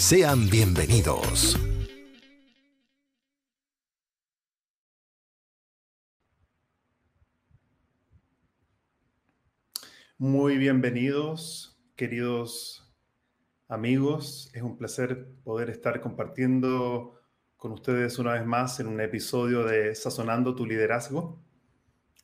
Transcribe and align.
Sean 0.00 0.48
bienvenidos. 0.48 1.60
Muy 10.16 10.56
bienvenidos, 10.56 11.78
queridos 11.96 12.90
amigos. 13.68 14.50
Es 14.54 14.62
un 14.62 14.78
placer 14.78 15.34
poder 15.44 15.68
estar 15.68 16.00
compartiendo 16.00 17.20
con 17.58 17.72
ustedes 17.72 18.18
una 18.18 18.32
vez 18.32 18.46
más 18.46 18.80
en 18.80 18.86
un 18.86 19.02
episodio 19.02 19.64
de 19.64 19.94
Sazonando 19.94 20.54
tu 20.54 20.64
liderazgo. 20.64 21.38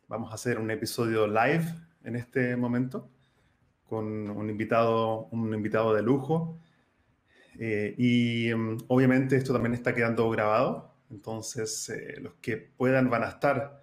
Vamos 0.09 0.33
a 0.33 0.37
hacer 0.37 0.59
un 0.59 0.71
episodio 0.71 1.27
live 1.27 1.67
en 2.05 2.17
este 2.17 2.57
momento 2.57 3.11
con 3.85 4.31
un 4.31 4.49
invitado, 4.49 5.27
un 5.27 5.53
invitado 5.53 5.93
de 5.93 6.01
lujo 6.01 6.59
eh, 7.59 7.95
y 7.99 8.55
mm, 8.55 8.85
obviamente 8.89 9.37
esto 9.37 9.53
también 9.53 9.75
está 9.75 9.95
quedando 9.95 10.29
grabado, 10.31 10.95
entonces 11.11 11.89
eh, 11.89 12.21
los 12.21 12.35
que 12.35 12.57
puedan 12.57 13.11
van 13.11 13.25
a 13.25 13.29
estar 13.29 13.83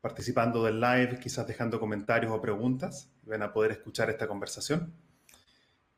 participando 0.00 0.64
del 0.64 0.80
live, 0.80 1.18
quizás 1.20 1.46
dejando 1.46 1.80
comentarios 1.80 2.32
o 2.32 2.40
preguntas, 2.40 3.10
van 3.22 3.42
a 3.42 3.52
poder 3.52 3.72
escuchar 3.72 4.10
esta 4.10 4.28
conversación. 4.28 4.92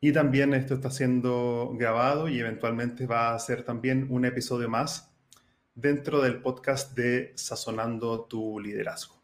Y 0.00 0.12
también 0.12 0.54
esto 0.54 0.74
está 0.74 0.90
siendo 0.90 1.72
grabado 1.74 2.28
y 2.28 2.38
eventualmente 2.38 3.06
va 3.06 3.34
a 3.34 3.38
ser 3.38 3.64
también 3.64 4.06
un 4.10 4.24
episodio 4.24 4.68
más 4.68 5.12
dentro 5.74 6.20
del 6.22 6.40
podcast 6.40 6.96
de 6.96 7.32
Sazonando 7.34 8.26
tu 8.26 8.60
liderazgo. 8.60 9.15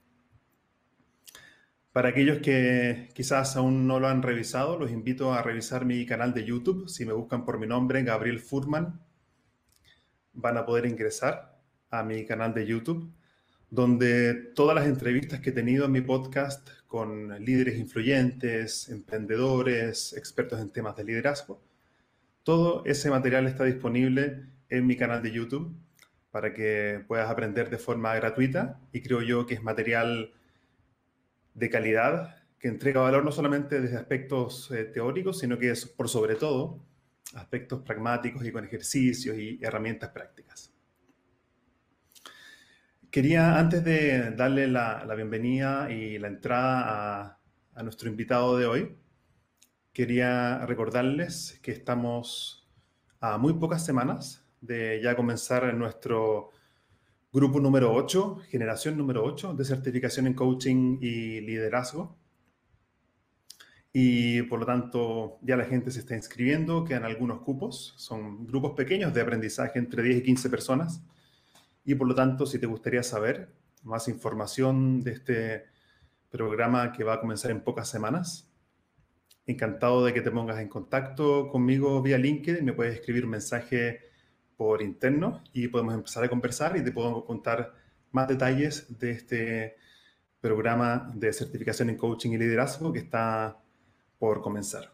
Para 1.92 2.08
aquellos 2.08 2.38
que 2.38 3.10
quizás 3.14 3.54
aún 3.56 3.86
no 3.86 4.00
lo 4.00 4.08
han 4.08 4.22
revisado, 4.22 4.78
los 4.78 4.90
invito 4.90 5.34
a 5.34 5.42
revisar 5.42 5.84
mi 5.84 6.06
canal 6.06 6.32
de 6.32 6.44
YouTube. 6.46 6.88
Si 6.88 7.04
me 7.04 7.12
buscan 7.12 7.44
por 7.44 7.58
mi 7.58 7.66
nombre, 7.66 8.02
Gabriel 8.02 8.40
Furman, 8.40 8.98
van 10.32 10.56
a 10.56 10.64
poder 10.64 10.86
ingresar 10.86 11.60
a 11.90 12.02
mi 12.02 12.24
canal 12.24 12.54
de 12.54 12.66
YouTube, 12.66 13.12
donde 13.68 14.32
todas 14.54 14.74
las 14.74 14.86
entrevistas 14.86 15.40
que 15.40 15.50
he 15.50 15.52
tenido 15.52 15.84
en 15.84 15.92
mi 15.92 16.00
podcast 16.00 16.66
con 16.86 17.28
líderes 17.44 17.78
influyentes, 17.78 18.88
emprendedores, 18.88 20.14
expertos 20.14 20.60
en 20.60 20.70
temas 20.70 20.96
de 20.96 21.04
liderazgo, 21.04 21.62
todo 22.42 22.84
ese 22.86 23.10
material 23.10 23.46
está 23.46 23.64
disponible 23.64 24.46
en 24.70 24.86
mi 24.86 24.96
canal 24.96 25.22
de 25.22 25.30
YouTube 25.30 25.76
para 26.30 26.54
que 26.54 27.04
puedas 27.06 27.30
aprender 27.30 27.68
de 27.68 27.76
forma 27.76 28.14
gratuita 28.14 28.80
y 28.92 29.02
creo 29.02 29.20
yo 29.20 29.44
que 29.44 29.54
es 29.54 29.62
material 29.62 30.32
de 31.54 31.70
calidad 31.70 32.36
que 32.58 32.68
entrega 32.68 33.00
valor 33.00 33.24
no 33.24 33.32
solamente 33.32 33.80
desde 33.80 33.96
aspectos 33.96 34.70
eh, 34.70 34.84
teóricos, 34.84 35.40
sino 35.40 35.58
que 35.58 35.70
es 35.70 35.84
por 35.84 36.08
sobre 36.08 36.36
todo 36.36 36.84
aspectos 37.34 37.82
pragmáticos 37.82 38.44
y 38.44 38.52
con 38.52 38.64
ejercicios 38.64 39.36
y 39.36 39.58
herramientas 39.62 40.10
prácticas. 40.10 40.72
Quería, 43.10 43.58
antes 43.58 43.84
de 43.84 44.30
darle 44.30 44.68
la, 44.68 45.04
bienvenida 45.14 45.90
y 45.90 46.18
la 46.18 46.28
entrada 46.28 46.84
a, 46.84 47.38
a 47.74 47.82
nuestro 47.82 48.08
invitado 48.08 48.56
de 48.56 48.66
hoy, 48.66 48.96
quería 49.92 50.64
recordarles 50.64 51.58
que 51.62 51.72
estamos 51.72 52.70
a 53.20 53.38
muy 53.38 53.54
pocas 53.54 53.84
semanas 53.84 54.46
de 54.60 55.00
ya 55.02 55.14
comenzar 55.16 55.74
nuestro 55.74 56.50
grupo 57.32 57.60
número 57.60 57.94
8, 57.94 58.42
generación 58.50 58.98
número 58.98 59.24
8 59.24 59.54
de 59.54 59.64
certificación 59.64 60.26
en 60.26 60.34
coaching 60.34 60.98
y 61.00 61.40
liderazgo. 61.40 62.18
Y 63.90 64.42
por 64.42 64.60
lo 64.60 64.66
tanto 64.66 65.38
ya 65.42 65.56
la 65.56 65.64
gente 65.64 65.90
se 65.90 66.00
está 66.00 66.14
inscribiendo, 66.14 66.84
quedan 66.84 67.04
algunos 67.04 67.40
cupos, 67.40 67.94
son 67.96 68.46
grupos 68.46 68.72
pequeños 68.72 69.14
de 69.14 69.22
aprendizaje 69.22 69.78
entre 69.78 70.02
10 70.02 70.18
y 70.18 70.22
15 70.22 70.50
personas. 70.50 71.02
Y 71.84 71.94
por 71.94 72.06
lo 72.06 72.14
tanto, 72.14 72.46
si 72.46 72.58
te 72.58 72.66
gustaría 72.66 73.02
saber 73.02 73.52
más 73.82 74.08
información 74.08 75.02
de 75.02 75.12
este 75.12 75.64
programa 76.30 76.92
que 76.92 77.02
va 77.02 77.14
a 77.14 77.20
comenzar 77.20 77.50
en 77.50 77.62
pocas 77.62 77.88
semanas, 77.88 78.48
encantado 79.46 80.04
de 80.04 80.12
que 80.12 80.20
te 80.20 80.30
pongas 80.30 80.60
en 80.60 80.68
contacto 80.68 81.48
conmigo 81.48 82.00
vía 82.02 82.18
LinkedIn, 82.18 82.64
me 82.64 82.72
puedes 82.72 82.94
escribir 82.94 83.24
un 83.24 83.32
mensaje 83.32 84.11
por 84.62 84.80
interno 84.80 85.42
y 85.52 85.66
podemos 85.66 85.92
empezar 85.92 86.22
a 86.22 86.28
conversar 86.28 86.76
y 86.76 86.84
te 86.84 86.92
puedo 86.92 87.24
contar 87.24 87.74
más 88.12 88.28
detalles 88.28 88.96
de 89.00 89.10
este 89.10 89.76
programa 90.40 91.10
de 91.16 91.32
certificación 91.32 91.90
en 91.90 91.96
coaching 91.96 92.30
y 92.30 92.38
liderazgo 92.38 92.92
que 92.92 93.00
está 93.00 93.60
por 94.20 94.40
comenzar. 94.40 94.92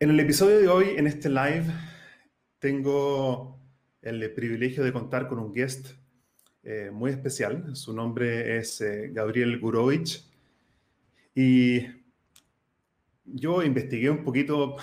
En 0.00 0.10
el 0.10 0.18
episodio 0.18 0.58
de 0.58 0.66
hoy, 0.66 0.86
en 0.96 1.06
este 1.06 1.28
live, 1.28 1.66
tengo 2.58 3.56
el 4.02 4.32
privilegio 4.32 4.82
de 4.82 4.92
contar 4.92 5.28
con 5.28 5.38
un 5.38 5.52
guest 5.52 5.90
eh, 6.64 6.90
muy 6.92 7.12
especial. 7.12 7.76
Su 7.76 7.94
nombre 7.94 8.58
es 8.58 8.80
eh, 8.80 9.10
Gabriel 9.12 9.60
Gurovich. 9.60 10.24
Y 11.36 11.86
yo 13.24 13.62
investigué 13.62 14.10
un 14.10 14.24
poquito 14.24 14.74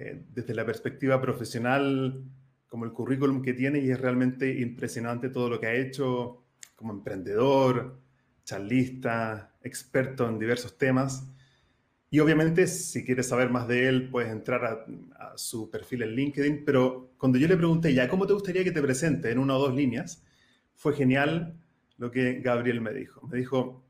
eh, 0.00 0.24
desde 0.32 0.54
la 0.54 0.64
perspectiva 0.64 1.20
profesional, 1.20 2.24
como 2.68 2.86
el 2.86 2.92
currículum 2.92 3.42
que 3.42 3.52
tiene, 3.52 3.80
y 3.80 3.90
es 3.90 4.00
realmente 4.00 4.58
impresionante 4.60 5.28
todo 5.28 5.50
lo 5.50 5.60
que 5.60 5.66
ha 5.66 5.74
hecho 5.74 6.42
como 6.74 6.94
emprendedor, 6.94 8.00
charlista, 8.42 9.54
experto 9.62 10.26
en 10.26 10.38
diversos 10.38 10.78
temas. 10.78 11.30
Y 12.08 12.18
obviamente, 12.18 12.66
si 12.66 13.04
quieres 13.04 13.28
saber 13.28 13.50
más 13.50 13.68
de 13.68 13.88
él, 13.88 14.08
puedes 14.08 14.32
entrar 14.32 14.64
a, 14.64 15.36
su 15.36 15.70
perfil 15.70 16.02
en 16.04 16.14
LinkedIn. 16.14 16.64
Pero 16.64 17.12
cuando 17.18 17.36
yo 17.38 17.46
le 17.46 17.58
pregunté, 17.58 17.92
ya, 17.92 18.08
¿cómo 18.08 18.26
te 18.26 18.32
gustaría 18.32 18.64
que 18.64 18.72
te 18.72 18.80
presente 18.80 19.30
en 19.30 19.38
una 19.38 19.54
o 19.54 19.60
dos 19.60 19.74
líneas? 19.74 20.24
Fue 20.76 20.94
genial 20.94 21.60
lo 21.98 22.10
que 22.10 22.40
Gabriel 22.40 22.80
me 22.80 22.94
dijo. 22.94 23.26
Me 23.28 23.36
dijo, 23.36 23.84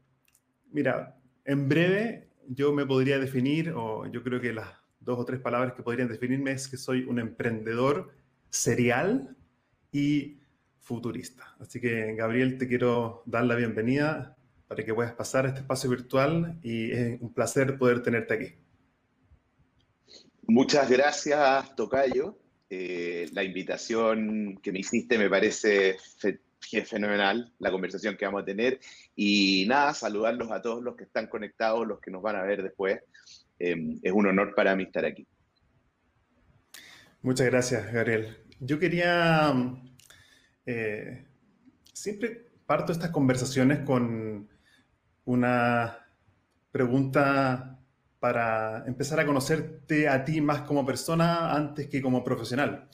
mira, 0.73 1.21
en 1.45 1.69
breve 1.69 2.31
yo 2.49 2.73
me 2.73 2.85
podría 2.85 3.21
definir, 3.21 3.71
o 3.77 4.07
yo 4.11 4.25
creo 4.25 4.41
que 4.41 4.53
las 4.53 4.80
dos 5.01 5.19
o 5.19 5.25
tres 5.25 5.41
palabras 5.41 5.75
que 5.75 5.83
podrían 5.83 6.09
definirme 6.09 6.53
es 6.53 6.69
que 6.69 6.77
soy 6.77 7.05
un 7.05 7.19
emprendedor 7.19 8.13
serial 8.51 9.37
y 9.91 10.39
futurista. 10.79 11.57
Así 11.59 11.81
que, 11.81 12.15
Gabriel, 12.15 12.59
te 12.59 12.69
quiero 12.69 13.23
dar 13.27 13.45
la 13.45 13.57
bienvenida 13.57 14.37
para 14.69 14.85
que 14.85 14.95
puedas 14.95 15.13
pasar 15.15 15.47
a 15.47 15.49
este 15.49 15.61
espacio 15.61 15.91
virtual 15.91 16.59
y 16.63 16.93
es 16.93 17.21
un 17.21 17.33
placer 17.33 17.77
poder 17.79 18.03
tenerte 18.03 18.35
aquí. 18.35 18.55
Muchas 20.47 20.89
gracias, 20.89 21.75
Tocayo. 21.75 22.39
Eh, 22.69 23.29
la 23.33 23.43
invitación 23.43 24.61
que 24.63 24.71
me 24.71 24.81
hiciste 24.81 25.19
me 25.19 25.29
parece 25.29 25.97
fenomenal, 26.85 27.53
la 27.59 27.71
conversación 27.71 28.17
que 28.17 28.27
vamos 28.27 28.43
a 28.43 28.45
tener. 28.45 28.81
Y 29.17 29.65
nada, 29.69 29.95
saludarlos 29.95 30.51
a 30.51 30.63
todos 30.63 30.83
los 30.83 30.97
que 30.97 31.05
están 31.05 31.27
conectados, 31.27 31.87
los 31.87 32.01
que 32.01 32.11
nos 32.11 32.23
van 32.23 32.37
a 32.37 32.43
ver 32.43 32.63
después. 32.63 33.01
Em, 33.61 34.01
es 34.03 34.11
un 34.11 34.27
honor 34.27 34.55
para 34.55 34.75
mí 34.75 34.85
estar 34.85 35.05
aquí. 35.05 35.27
Muchas 37.21 37.47
gracias, 37.47 37.93
Gabriel. 37.93 38.39
Yo 38.59 38.79
quería, 38.79 39.53
eh, 40.65 41.27
siempre 41.93 42.47
parto 42.65 42.93
estas 42.93 43.11
conversaciones 43.11 43.81
con 43.81 44.49
una 45.27 45.99
pregunta 46.73 47.79
para 48.19 48.83
empezar 48.87 49.21
a 49.21 49.27
conocerte 49.27 50.09
a 50.09 50.25
ti 50.25 50.41
más 50.41 50.63
como 50.63 50.87
persona 50.87 51.55
antes 51.55 51.87
que 51.89 52.01
como 52.01 52.25
profesional. 52.25 52.89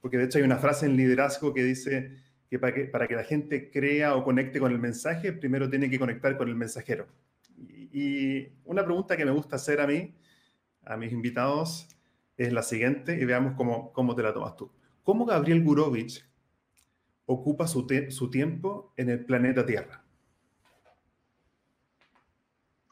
Porque 0.00 0.18
de 0.18 0.24
hecho 0.24 0.38
hay 0.38 0.44
una 0.44 0.58
frase 0.58 0.86
en 0.86 0.96
liderazgo 0.96 1.52
que 1.52 1.64
dice 1.64 2.16
que 2.48 2.60
para 2.60 3.08
que 3.08 3.16
la 3.16 3.24
gente 3.24 3.72
crea 3.72 4.14
o 4.14 4.22
conecte 4.22 4.60
con 4.60 4.70
el 4.70 4.78
mensaje, 4.78 5.32
primero 5.32 5.68
tiene 5.68 5.90
que 5.90 5.98
conectar 5.98 6.36
con 6.36 6.48
el 6.48 6.54
mensajero. 6.54 7.08
Y, 7.92 8.48
una 8.64 8.84
pregunta 8.84 9.16
que 9.16 9.24
me 9.24 9.30
gusta 9.30 9.56
hacer 9.56 9.80
a 9.80 9.86
mí, 9.86 10.14
a 10.84 10.96
mis 10.96 11.12
invitados, 11.12 11.88
es 12.36 12.52
la 12.52 12.62
siguiente, 12.62 13.18
y 13.20 13.24
veamos 13.24 13.54
cómo, 13.54 13.92
cómo 13.92 14.14
te 14.14 14.22
la 14.22 14.32
tomas 14.32 14.56
tú. 14.56 14.70
¿Cómo 15.02 15.26
Gabriel 15.26 15.62
Gurovich 15.62 16.24
ocupa 17.26 17.66
su, 17.66 17.86
su 18.08 18.30
tiempo 18.30 18.92
en 18.96 19.10
el 19.10 19.24
planeta 19.24 19.66
Tierra? 19.66 20.02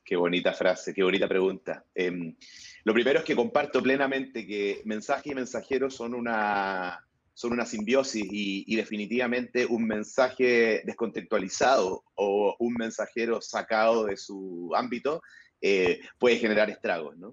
Qué 0.04 0.16
bonita 0.16 0.52
frase, 0.52 0.92
qué 0.92 1.04
bonita 1.04 1.28
pregunta. 1.28 1.84
Em, 1.94 2.34
lo 2.82 2.92
primero 2.92 3.20
es 3.20 3.24
que 3.24 3.36
comparto 3.36 3.80
plenamente 3.80 4.44
que 4.44 4.82
mensaje 4.84 5.30
y 5.30 5.34
mensajero 5.34 5.88
son 5.88 6.14
una, 6.14 7.06
son 7.40 7.54
una 7.54 7.64
simbiosis 7.64 8.26
y, 8.30 8.76
definitivamente 8.76 9.64
un 9.64 9.86
mensaje 9.86 10.82
descontextualizado 10.84 12.04
o 12.14 12.54
un 12.58 12.74
mensajero 12.74 13.40
sacado 13.40 14.04
de 14.04 14.18
su 14.18 14.70
ámbito 14.76 15.22
eh, 15.62 16.00
puede 16.18 16.36
generar 16.36 16.68
estragos, 16.68 17.16
¿no? 17.16 17.32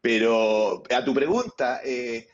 Pero 0.00 0.82
a 0.88 1.04
tu 1.04 1.12
pregunta, 1.12 1.82
eh, 1.84 2.26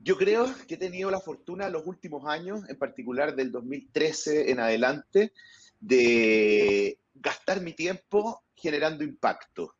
yo 0.00 0.16
creo 0.16 0.52
que 0.66 0.74
he 0.74 0.78
tenido 0.78 1.12
la 1.12 1.20
fortuna 1.20 1.70
los 1.70 1.86
últimos 1.86 2.26
años, 2.26 2.68
en 2.68 2.76
particular 2.76 3.36
del 3.36 3.52
2013 3.52 4.50
en 4.50 4.58
adelante, 4.58 5.32
de 5.78 6.98
gastar 7.14 7.60
mi 7.60 7.72
tiempo 7.72 8.42
generando 8.56 9.04
impacto. 9.04 9.75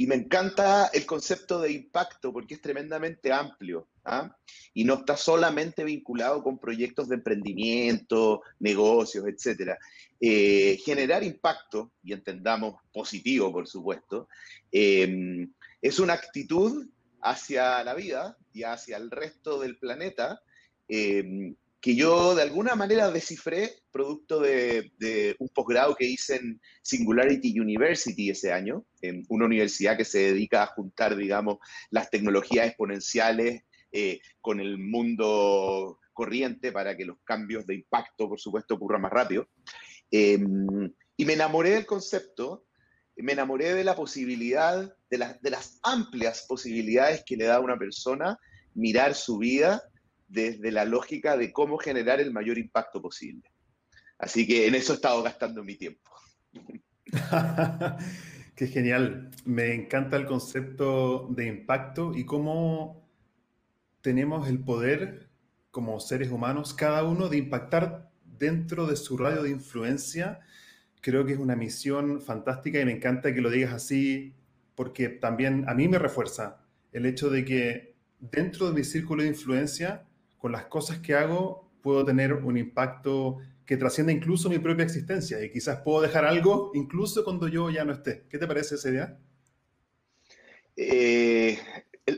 Y 0.00 0.06
me 0.06 0.14
encanta 0.14 0.86
el 0.94 1.04
concepto 1.04 1.60
de 1.60 1.72
impacto 1.72 2.32
porque 2.32 2.54
es 2.54 2.60
tremendamente 2.60 3.32
amplio 3.32 3.88
¿ah? 4.04 4.32
y 4.72 4.84
no 4.84 4.94
está 4.94 5.16
solamente 5.16 5.82
vinculado 5.82 6.40
con 6.40 6.60
proyectos 6.60 7.08
de 7.08 7.16
emprendimiento, 7.16 8.42
negocios, 8.60 9.26
etc. 9.26 9.72
Eh, 10.20 10.78
generar 10.84 11.24
impacto, 11.24 11.90
y 12.04 12.12
entendamos 12.12 12.80
positivo, 12.92 13.50
por 13.50 13.66
supuesto, 13.66 14.28
em, 14.70 15.52
es 15.82 15.98
una 15.98 16.12
actitud 16.12 16.88
hacia 17.20 17.82
la 17.82 17.94
vida 17.94 18.38
y 18.52 18.62
hacia 18.62 18.98
el 18.98 19.10
resto 19.10 19.58
del 19.58 19.78
planeta 19.78 20.40
em, 20.86 21.56
que 21.80 21.94
yo 21.94 22.34
de 22.34 22.42
alguna 22.42 22.74
manera 22.74 23.10
descifré 23.10 23.82
producto 23.92 24.40
de, 24.40 24.90
un 25.38 25.48
posgrado 25.48 25.94
que 25.94 26.06
hice 26.06 26.36
en 26.36 26.60
Singularity 26.82 27.58
University 27.58 28.30
ese 28.30 28.52
año, 28.52 28.84
en 29.00 29.24
una 29.28 29.46
universidad 29.46 29.96
que 29.96 30.04
se 30.04 30.32
dedica 30.32 30.62
a 30.62 30.66
juntar, 30.68 31.16
digamos, 31.16 31.58
las 31.90 32.10
tecnologías 32.10 32.66
exponenciales 32.66 33.62
eh, 33.92 34.20
con 34.40 34.60
el 34.60 34.78
mundo 34.78 36.00
corriente 36.12 36.72
para 36.72 36.96
que 36.96 37.04
los 37.04 37.18
cambios 37.22 37.64
de 37.66 37.76
impacto, 37.76 38.28
por 38.28 38.40
supuesto, 38.40 38.74
ocurran 38.74 39.02
más 39.02 39.12
rápido. 39.12 39.48
Em, 40.10 40.92
y 41.16 41.24
me 41.24 41.34
enamoré 41.34 41.70
del 41.70 41.86
concepto, 41.86 42.66
me 43.16 43.32
enamoré 43.32 43.74
de 43.74 43.84
la 43.84 43.94
posibilidad, 43.94 44.94
de, 45.10 45.36
de 45.40 45.50
las 45.50 45.78
amplias 45.82 46.44
posibilidades 46.48 47.22
que 47.24 47.36
le 47.36 47.44
da 47.44 47.56
a 47.56 47.60
una 47.60 47.78
persona 47.78 48.36
mirar 48.74 49.14
su 49.14 49.38
vida 49.38 49.82
desde 50.28 50.70
la 50.70 50.84
lógica 50.84 51.36
de 51.36 51.52
cómo 51.52 51.78
generar 51.78 52.20
el 52.20 52.32
mayor 52.32 52.58
impacto 52.58 53.02
posible. 53.02 53.50
Así 54.18 54.46
que 54.46 54.66
en 54.66 54.74
eso 54.74 54.92
he 54.92 54.96
estado 54.96 55.22
gastando 55.22 55.64
mi 55.64 55.76
tiempo. 55.76 56.10
Qué 58.54 58.66
genial. 58.66 59.30
Me 59.44 59.74
encanta 59.74 60.16
el 60.16 60.26
concepto 60.26 61.28
de 61.30 61.46
impacto 61.46 62.12
y 62.14 62.24
cómo 62.24 63.08
tenemos 64.00 64.48
el 64.48 64.58
poder 64.58 65.30
como 65.70 66.00
seres 66.00 66.30
humanos, 66.30 66.74
cada 66.74 67.04
uno, 67.04 67.28
de 67.28 67.36
impactar 67.36 68.10
dentro 68.24 68.86
de 68.86 68.96
su 68.96 69.16
radio 69.16 69.42
de 69.42 69.50
influencia. 69.50 70.40
Creo 71.00 71.24
que 71.24 71.34
es 71.34 71.38
una 71.38 71.54
misión 71.54 72.20
fantástica 72.20 72.80
y 72.80 72.84
me 72.84 72.92
encanta 72.92 73.32
que 73.32 73.40
lo 73.40 73.50
digas 73.50 73.72
así 73.72 74.34
porque 74.74 75.08
también 75.08 75.64
a 75.68 75.74
mí 75.74 75.88
me 75.88 75.98
refuerza 75.98 76.60
el 76.92 77.06
hecho 77.06 77.30
de 77.30 77.44
que 77.44 77.96
dentro 78.18 78.68
de 78.68 78.74
mi 78.74 78.84
círculo 78.84 79.22
de 79.22 79.28
influencia 79.28 80.07
con 80.38 80.52
las 80.52 80.66
cosas 80.66 80.98
que 80.98 81.14
hago 81.14 81.70
puedo 81.82 82.04
tener 82.04 82.32
un 82.32 82.56
impacto 82.56 83.38
que 83.66 83.76
trascienda 83.76 84.12
incluso 84.12 84.48
mi 84.48 84.58
propia 84.58 84.84
existencia 84.84 85.42
y 85.44 85.50
quizás 85.50 85.80
puedo 85.82 86.00
dejar 86.00 86.24
algo 86.24 86.70
incluso 86.74 87.22
cuando 87.24 87.48
yo 87.48 87.70
ya 87.70 87.84
no 87.84 87.92
esté. 87.92 88.24
¿Qué 88.30 88.38
te 88.38 88.46
parece 88.46 88.76
esa 88.76 88.88
idea? 88.88 89.18
Eh, 90.76 91.58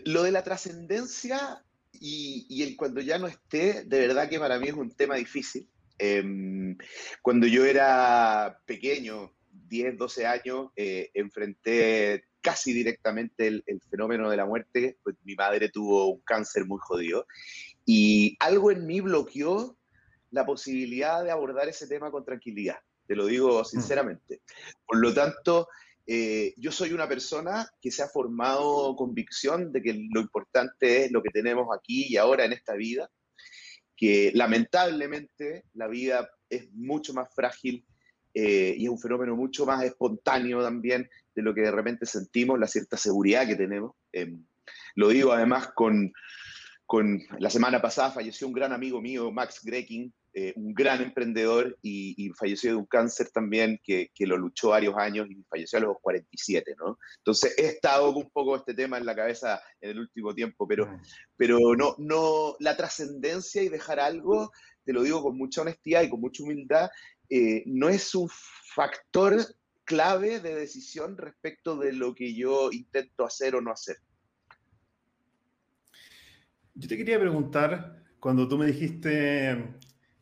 lo 0.05 0.23
de 0.23 0.33
la 0.33 0.45
trascendencia 0.45 1.65
y, 1.93 2.63
el 2.63 2.77
cuando 2.77 3.01
ya 3.01 3.19
no 3.19 3.27
esté, 3.27 3.85
de 3.85 3.99
verdad 4.07 4.29
que 4.29 4.39
para 4.39 4.59
mí 4.59 4.69
es 4.69 4.75
un 4.75 4.91
tema 4.91 5.17
difícil. 5.17 5.69
Em, 5.99 6.77
cuando 7.21 7.47
yo 7.47 7.65
era 7.65 8.61
pequeño, 8.65 9.35
10, 9.51 9.99
12 9.99 10.27
años, 10.27 10.71
eh, 10.77 11.11
enfrenté 11.15 12.25
casi 12.41 12.73
directamente 12.73 13.47
el, 13.47 13.65
fenómeno 13.91 14.31
de 14.31 14.37
la 14.37 14.47
muerte, 14.47 14.99
pues 15.03 15.17
mi 15.25 15.35
madre 15.35 15.69
tuvo 15.69 16.07
un 16.07 16.21
cáncer 16.21 16.65
muy 16.67 16.79
jodido 16.81 17.27
y 17.93 18.37
algo 18.39 18.71
en 18.71 18.87
mí 18.87 19.01
bloqueó 19.01 19.77
la 20.31 20.47
posibilidad 20.47 21.25
de 21.25 21.33
abordar 21.33 21.69
ese 21.69 21.89
tema 21.89 22.13
con 22.13 22.25
tranquilidad, 22.25 22.77
te 23.05 23.17
lo 23.17 23.27
digo 23.27 23.63
mm. 23.63 23.65
sinceramente. 23.65 24.43
Por 24.87 24.99
lo 24.99 25.13
tanto, 25.13 25.67
eh, 26.07 26.55
yo 26.57 26.71
soy 26.71 26.93
una 26.93 27.09
persona 27.09 27.69
que 27.83 27.91
se 27.91 28.05
ha 28.05 28.09
formado 28.09 28.95
convicción 28.95 29.73
de 29.73 29.83
que 29.83 30.07
lo 30.09 30.21
importante 30.21 31.05
es 31.05 31.11
lo 31.11 31.21
que 31.21 31.31
tenemos 31.31 31.67
aquí 31.77 32.07
y 32.09 32.17
ahora 32.17 32.45
en 32.45 32.53
esta 32.53 32.75
vida, 32.75 33.11
que 33.97 34.31
lamentablemente 34.37 35.65
la 35.75 35.89
vida 35.89 36.31
es 36.49 36.71
mucho 36.73 37.13
más 37.13 37.35
frágil 37.35 37.85
eh, 38.35 38.73
y 38.79 38.85
es 38.85 38.89
un 38.89 39.01
fenómeno 39.01 39.35
mucho 39.35 39.67
más 39.67 39.83
espontáneo 39.83 40.63
también 40.63 41.11
de 41.35 41.43
lo 41.43 41.53
que 41.53 41.63
de 41.63 41.73
repente 41.73 42.07
sentimos, 42.07 42.57
la 42.57 42.69
cierta 42.69 42.97
seguridad 42.97 43.49
que 43.49 43.57
tenemos. 43.57 43.97
Em, 44.13 44.45
lo 44.95 45.09
digo 45.09 45.33
además 45.33 45.73
con, 45.75 46.13
la 47.39 47.51
semana 47.51 47.81
pasada 47.81 48.11
falleció 48.11 48.47
un 48.47 48.53
gran 48.53 48.73
amigo 48.73 49.01
mío, 49.01 49.31
Max 49.31 49.61
Greking, 49.63 50.13
eh, 50.33 50.53
un 50.57 50.75
gran 50.75 51.01
emprendedor 51.03 51.77
y, 51.83 52.31
falleció 52.39 52.71
de 52.71 52.77
un 52.77 52.87
cáncer 52.87 53.31
también 53.31 53.81
que, 53.85 54.11
lo 54.21 54.37
luchó 54.37 54.71
varios 54.71 54.97
años 54.97 55.29
y 55.31 55.43
falleció 55.49 55.79
a 55.79 55.83
los 55.83 55.97
47, 56.01 56.75
¿no? 56.79 56.99
Entonces 57.19 57.55
he 57.59 57.67
estado 57.67 58.11
un 58.11 58.31
poco 58.31 58.57
este 58.57 58.75
tema 58.75 58.99
en 58.99 59.07
la 59.07 59.15
cabeza 59.15 59.61
en 59.81 59.91
el 59.91 60.01
último 60.01 60.35
tiempo, 60.35 60.67
pero, 60.67 60.89
pero 61.37 61.59
no, 61.77 61.95
no, 61.99 62.57
la 62.59 62.77
trascendencia 62.77 63.63
y 63.63 63.69
dejar 63.69 64.01
algo, 64.01 64.51
te 64.85 64.93
lo 64.93 65.03
digo 65.03 65.23
con 65.23 65.37
mucha 65.37 65.63
honestidad 65.63 66.03
y 66.03 66.11
con 66.11 66.21
mucha 66.21 66.43
humildad, 66.43 66.91
eh, 67.29 67.63
no 67.67 67.89
es 67.89 68.15
un 68.15 68.29
factor 68.75 69.37
clave 69.85 70.41
de 70.41 70.55
decisión 70.55 71.17
respecto 71.17 71.77
de 71.77 71.93
lo 71.93 72.15
que 72.15 72.35
yo 72.35 72.71
intento 72.73 73.25
hacer 73.25 73.55
o 73.55 73.61
no 73.61 73.73
hacer. 73.73 73.97
Yo 76.75 76.89
te 76.89 76.97
quería 76.97 77.19
preguntar, 77.19 78.05
cuando 78.21 78.47
tú 78.47 78.57
me 78.57 78.67
dijiste 78.67 79.75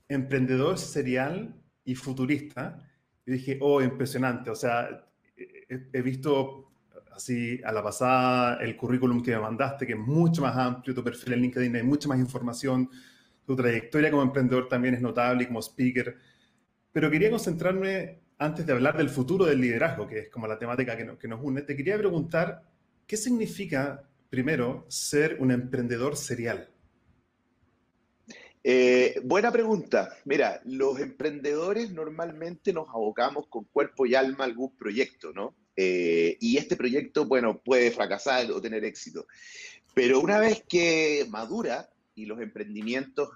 emprendedor 0.09 0.79
serial 0.79 1.55
y 1.85 1.95
futurista, 1.95 2.79
dije, 3.27 3.59
oh, 3.61 3.83
impresionante. 3.83 4.51
O 4.51 4.55
sea, 4.55 5.07
he, 5.37 6.03
visto 6.03 6.71
así 7.13 7.61
a 7.65 7.73
la 7.73 7.83
pasada 7.83 8.57
el 8.63 8.77
currículum 8.77 9.23
que 9.23 9.33
me 9.33 9.41
mandaste, 9.41 9.87
que 9.87 9.93
es 9.93 9.99
mucho 9.99 10.43
más 10.43 10.57
amplio, 10.57 10.95
tu 10.95 11.05
perfil 11.05 11.35
en 11.35 11.43
LinkedIn 11.43 11.77
hay 11.77 11.83
mucha 11.83 12.09
más 12.09 12.19
información, 12.19 12.89
tu 13.45 13.55
trayectoria 13.55 14.11
como 14.11 14.23
emprendedor 14.23 14.69
también 14.69 14.95
es 14.95 15.03
notable 15.03 15.45
y 15.45 15.47
como 15.47 15.61
speaker. 15.61 16.17
Pero 16.93 17.11
quería 17.11 17.31
concentrarme, 17.31 18.21
antes 18.39 18.67
de 18.67 18.73
hablar 18.73 18.97
del 18.97 19.11
futuro 19.11 19.45
del 19.45 19.61
liderazgo, 19.61 20.07
que 20.07 20.21
es 20.21 20.29
como 20.31 20.47
la 20.47 20.59
temática 20.59 20.97
que 20.97 21.29
nos 21.29 21.41
une, 21.43 21.63
te 21.63 21.77
quería 21.77 21.99
preguntar, 21.99 22.63
¿qué 23.07 23.17
significa 23.17 24.09
primero, 24.31 24.87
ser 24.89 25.37
un 25.41 25.51
emprendedor 25.51 26.17
serial? 26.17 26.69
Eh, 28.63 29.21
buena 29.25 29.51
pregunta. 29.51 30.17
Mira, 30.25 30.61
los 30.65 31.01
emprendedores 31.01 31.91
normalmente 31.91 32.73
nos 32.73 32.89
abocamos 32.89 33.47
con 33.49 33.65
cuerpo 33.65 34.05
y 34.05 34.15
alma 34.15 34.45
a 34.45 34.49
algún 34.49 34.77
proyecto, 34.77 35.33
¿no? 35.33 35.55
Eh, 35.77 36.37
y 36.41 36.57
este 36.57 36.77
proyecto, 36.77 37.25
bueno, 37.27 37.63
puede 37.63 37.91
fracasar 37.91 38.51
o 38.51 38.61
tener 38.61 38.85
éxito. 38.85 39.27
Pero 39.95 40.21
una 40.21 40.39
vez 40.39 40.65
que 40.69 41.25
madura 41.31 41.89
y 42.15 42.27
los 42.27 42.41
emprendimientos 42.41 43.31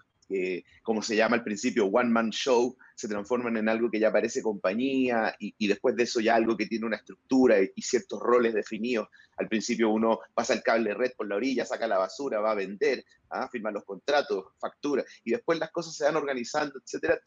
como 0.82 1.02
se 1.02 1.16
llama 1.16 1.36
al 1.36 1.44
principio, 1.44 1.86
One 1.86 2.10
Man 2.10 2.30
Show, 2.30 2.76
se 2.94 3.08
transforman 3.08 3.56
en 3.56 3.68
algo 3.68 3.90
que 3.90 4.00
ya 4.00 4.12
parece 4.12 4.42
compañía 4.42 5.34
y, 5.38 5.66
después 5.66 5.96
de 5.96 6.04
eso 6.04 6.20
ya 6.20 6.34
algo 6.34 6.56
que 6.56 6.66
tiene 6.66 6.86
una 6.86 6.96
estructura 6.96 7.56
y, 7.60 7.82
ciertos 7.82 8.20
roles 8.20 8.54
definidos. 8.54 9.08
Al 9.36 9.48
principio 9.48 9.90
uno 9.90 10.20
pasa 10.34 10.54
el 10.54 10.62
cable 10.62 10.94
red 10.94 11.12
por 11.16 11.28
la 11.28 11.36
orilla, 11.36 11.66
saca 11.66 11.86
la 11.86 11.98
basura, 11.98 12.40
va 12.40 12.52
a 12.52 12.56
vender, 12.56 13.04
¿ah? 13.30 13.48
firma 13.50 13.70
los 13.70 13.84
contratos, 13.84 14.46
factura, 14.58 15.04
y 15.24 15.32
después 15.32 15.58
las 15.58 15.70
cosas 15.70 15.94
se 15.94 16.04
van 16.04 16.16
organizando, 16.16 16.78
etc. 16.78 17.20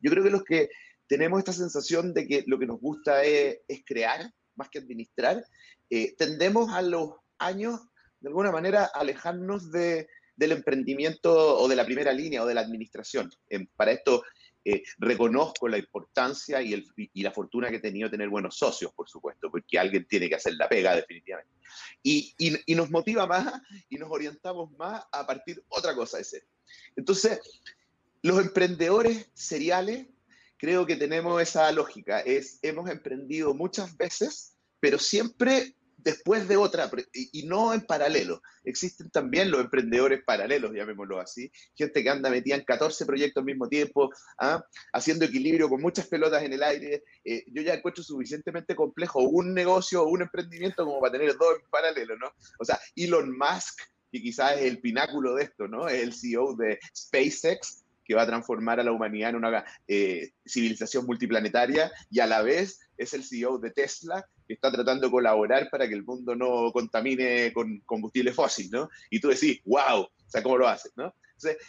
Yo 0.00 0.10
creo 0.10 0.24
que 0.24 0.30
los 0.30 0.44
que 0.44 0.70
tenemos 1.08 1.38
esta 1.38 1.52
sensación 1.52 2.14
de 2.14 2.26
que 2.26 2.44
lo 2.46 2.58
que 2.58 2.66
nos 2.66 2.80
gusta 2.80 3.24
es, 3.24 3.58
crear 3.84 4.32
más 4.54 4.68
que 4.68 4.78
administrar, 4.78 5.44
eh, 5.90 6.14
tendemos 6.16 6.72
a 6.72 6.82
los 6.82 7.14
años, 7.38 7.80
de 8.20 8.28
alguna 8.28 8.52
manera, 8.52 8.90
alejarnos 8.94 9.70
de 9.72 10.08
del 10.38 10.52
emprendimiento 10.52 11.58
o 11.58 11.66
de 11.66 11.74
la 11.74 11.84
primera 11.84 12.12
línea 12.12 12.42
o 12.42 12.46
de 12.46 12.54
la 12.54 12.60
administración. 12.60 13.28
para 13.76 13.90
esto 13.90 14.22
eh, 14.64 14.84
reconozco 14.98 15.66
la 15.66 15.78
importancia 15.78 16.62
y, 16.62 16.84
la 17.22 17.32
fortuna 17.32 17.70
que 17.70 17.76
he 17.76 17.80
tenido 17.80 18.08
tener 18.08 18.28
buenos 18.28 18.56
socios, 18.56 18.92
por 18.94 19.08
supuesto, 19.08 19.50
porque 19.50 19.78
alguien 19.78 20.06
tiene 20.06 20.28
que 20.28 20.36
hacer 20.36 20.54
la 20.54 20.68
pega 20.68 20.94
definitivamente. 20.94 21.52
Y, 22.02 22.34
nos 22.68 22.88
motiva 22.90 23.26
más 23.26 23.60
y 23.88 23.96
nos 23.96 24.10
orientamos 24.10 24.70
más 24.78 25.04
a 25.10 25.26
partir 25.26 25.62
otra 25.68 25.94
cosa 25.94 26.18
de 26.18 26.24
ser. 26.24 26.46
Entonces, 26.94 27.40
los 28.22 28.40
emprendedores 28.40 29.28
seriales, 29.34 30.06
creo 30.56 30.86
que 30.86 30.96
tenemos 30.96 31.42
esa 31.42 31.70
lógica, 31.72 32.20
es 32.20 32.60
hemos 32.62 32.88
emprendido 32.88 33.54
muchas 33.54 33.96
veces, 33.96 34.56
pero 34.78 35.00
siempre 35.00 35.74
después 35.98 36.48
de 36.48 36.56
otra, 36.56 36.90
y, 37.12 37.46
no 37.46 37.74
en 37.74 37.82
paralelo. 37.82 38.40
Existen 38.64 39.10
también 39.10 39.50
los 39.50 39.60
emprendedores 39.60 40.22
paralelos, 40.24 40.72
llamémoslo 40.72 41.20
así, 41.20 41.50
gente 41.74 42.02
que 42.02 42.10
anda 42.10 42.30
metida 42.30 42.54
en 42.54 42.64
14 42.64 43.04
proyectos 43.04 43.40
al 43.42 43.46
mismo 43.46 43.68
tiempo, 43.68 44.10
¿ah? 44.38 44.64
haciendo 44.92 45.24
equilibrio 45.24 45.68
con 45.68 45.82
muchas 45.82 46.06
pelotas 46.06 46.42
en 46.42 46.52
el 46.52 46.62
aire. 46.62 47.02
Eh, 47.24 47.44
yo 47.48 47.62
ya 47.62 47.74
encuentro 47.74 48.02
suficientemente 48.02 48.74
complejo 48.74 49.20
un 49.20 49.52
negocio 49.52 50.02
o 50.02 50.08
un 50.08 50.22
emprendimiento 50.22 50.84
como 50.84 51.00
para 51.00 51.12
tener 51.12 51.36
dos 51.36 51.58
en 51.60 51.70
paralelo, 51.70 52.16
¿no? 52.16 52.32
O 52.58 52.64
sea, 52.64 52.78
Elon 52.96 53.36
Musk, 53.36 53.80
que 54.10 54.22
quizás 54.22 54.56
es 54.58 54.62
el 54.62 54.80
pináculo 54.80 55.34
de 55.34 55.44
esto, 55.44 55.68
¿no? 55.68 55.88
Es 55.88 56.02
el 56.02 56.14
CEO 56.14 56.54
de 56.54 56.78
SpaceX, 56.96 57.84
que 58.04 58.14
va 58.14 58.22
a 58.22 58.26
transformar 58.26 58.80
a 58.80 58.84
la 58.84 58.92
humanidad 58.92 59.30
en 59.30 59.36
una 59.36 59.64
eh, 59.86 60.30
civilización 60.46 61.04
multiplanetaria 61.04 61.92
y 62.10 62.20
a 62.20 62.26
la 62.26 62.40
vez 62.40 62.80
es 62.96 63.12
el 63.12 63.22
CEO 63.22 63.58
de 63.58 63.70
Tesla 63.70 64.26
está 64.54 64.70
tratando 64.70 65.06
de 65.06 65.10
colaborar 65.10 65.68
para 65.70 65.88
que 65.88 65.94
el 65.94 66.04
mundo 66.04 66.34
no 66.34 66.72
contamine 66.72 67.52
con 67.52 67.80
combustible 67.80 68.32
fósil, 68.32 68.70
¿no? 68.70 68.88
Y 69.10 69.20
tú 69.20 69.28
decís, 69.28 69.60
wow, 69.64 70.02
o 70.02 70.10
sea, 70.26 70.42
¿cómo 70.42 70.58
lo 70.58 70.68
haces, 70.68 70.92
no? 70.96 71.14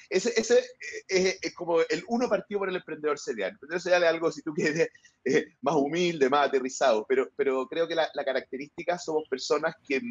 Ese, 0.09 0.33
ese 0.35 0.65
es, 1.07 1.53
como 1.53 1.79
el 1.81 2.03
uno 2.07 2.27
partido 2.27 2.59
por 2.59 2.69
el 2.69 2.75
emprendedor 2.75 3.19
serial. 3.19 3.49
El 3.49 3.53
emprendedor 3.53 3.81
serial 3.81 4.03
es 4.03 4.09
algo, 4.09 4.31
si 4.31 4.41
tú 4.41 4.53
quieres, 4.53 4.89
eh, 5.23 5.45
más 5.61 5.75
humilde, 5.75 6.29
más 6.29 6.47
aterrizado, 6.47 7.05
pero, 7.07 7.29
pero 7.35 7.67
creo 7.67 7.87
que 7.87 7.95
la, 7.95 8.09
la 8.13 8.25
característica 8.25 8.97
somos 8.97 9.27
personas 9.29 9.75
que, 9.87 10.01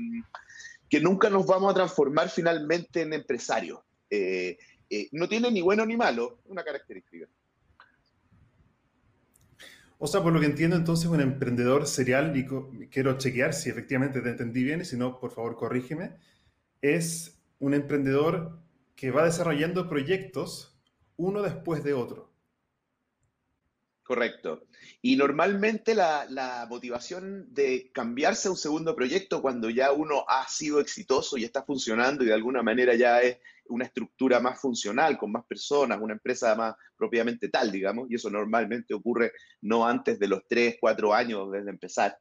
que 0.89 1.01
nunca 1.01 1.29
nos 1.29 1.47
vamos 1.47 1.73
a 1.73 1.75
transformar 1.75 2.31
finalmente 2.31 3.03
en 3.03 3.13
empresarios. 3.13 3.81
Eh, 4.11 4.57
eh, 4.91 5.09
no 5.13 5.29
tiene 5.29 5.51
ni 5.51 5.61
bueno 5.61 5.85
ni 5.85 5.97
malo, 5.97 6.41
una 6.45 6.65
característica. 6.65 7.27
O 9.99 10.07
sea, 10.07 10.23
por 10.23 10.33
lo 10.33 10.40
que 10.40 10.47
entiendo, 10.47 10.76
entonces 10.76 11.07
un 11.07 11.21
emprendedor 11.21 11.87
serial, 11.87 12.37
y 12.37 12.47
quiero 12.88 13.19
chequear 13.19 13.52
si 13.52 13.69
efectivamente 13.69 14.21
te 14.21 14.31
entendí 14.31 14.62
bien, 14.62 14.81
y 14.81 14.85
si 14.85 14.97
no, 14.97 15.19
por 15.19 15.33
favor, 15.33 15.57
corrígeme, 15.57 16.17
es 16.83 17.40
un 17.59 17.75
emprendedor 17.75 18.61
que 18.95 19.11
va 19.11 19.25
desarrollando 19.25 19.88
proyectos 19.88 20.78
uno 21.17 21.43
después 21.43 21.83
de 21.83 21.95
otro. 21.95 22.27
Correcto. 24.09 24.62
Y 25.03 25.17
normalmente 25.17 25.95
la, 25.95 26.67
motivación 26.71 27.53
de 27.53 27.91
cambiarse 27.93 28.49
a 28.49 28.53
un 28.53 28.57
segundo 28.57 28.97
proyecto 28.97 29.43
cuando 29.43 29.69
ya 29.69 29.93
uno 29.93 30.25
ha 30.27 30.49
sido 30.49 30.81
exitoso 30.81 31.37
y 31.37 31.45
está 31.45 31.62
funcionando 31.62 32.25
y 32.25 32.29
de 32.29 32.33
alguna 32.33 32.62
manera 32.62 32.95
ya 32.95 33.21
es 33.21 33.37
una 33.67 33.85
estructura 33.85 34.41
más 34.41 34.59
funcional, 34.59 35.19
con 35.19 35.31
más 35.31 35.45
personas, 35.45 36.00
una 36.00 36.15
empresa 36.15 36.55
más 36.55 36.75
propiamente 36.97 37.50
tal, 37.50 37.71
digamos, 37.71 38.11
y 38.11 38.15
eso 38.15 38.31
normalmente 38.31 38.95
ocurre 38.95 39.33
no 39.61 39.87
antes 39.87 40.19
de 40.19 40.29
los 40.29 40.41
tres, 40.49 40.79
cuatro 40.81 41.12
años 41.12 41.53
desde 41.53 41.69
empezar, 41.69 42.17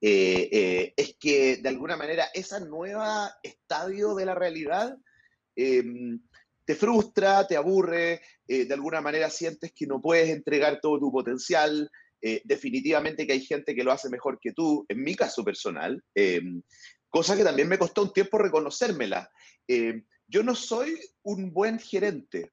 eh, 0.00 0.48
eh, 0.50 0.94
es 0.96 1.14
que 1.16 1.58
de 1.58 1.68
alguna 1.68 1.96
manera 1.96 2.24
esa 2.34 2.58
nueva 2.58 3.32
estadio 3.44 4.16
de 4.16 4.26
la 4.26 4.34
realidad 4.34 4.98
em, 5.54 6.20
te 6.70 6.76
frustra, 6.76 7.46
te 7.48 7.56
aburre, 7.56 8.20
eh, 8.46 8.64
de 8.64 8.74
alguna 8.74 9.00
manera 9.00 9.28
sientes 9.28 9.72
que 9.74 9.86
no 9.86 10.00
puedes 10.00 10.28
entregar 10.30 10.80
todo 10.80 11.00
tu 11.00 11.10
potencial, 11.10 11.90
definitivamente 12.44 13.26
que 13.26 13.32
hay 13.32 13.40
gente 13.40 13.74
que 13.74 13.82
lo 13.82 13.92
hace 13.92 14.10
mejor 14.10 14.38
que 14.38 14.52
tú, 14.52 14.84
en 14.90 15.02
mi 15.02 15.16
caso 15.16 15.42
personal, 15.42 16.04
em, 16.14 16.60
cosa 17.08 17.34
que 17.34 17.42
también 17.42 17.66
me 17.66 17.78
costó 17.78 18.02
un 18.02 18.12
tiempo 18.12 18.36
reconocérmela. 18.36 19.30
Em, 19.66 20.04
yo 20.28 20.44
no 20.44 20.54
soy 20.54 20.98
un 21.22 21.52
buen 21.52 21.78
gerente. 21.78 22.52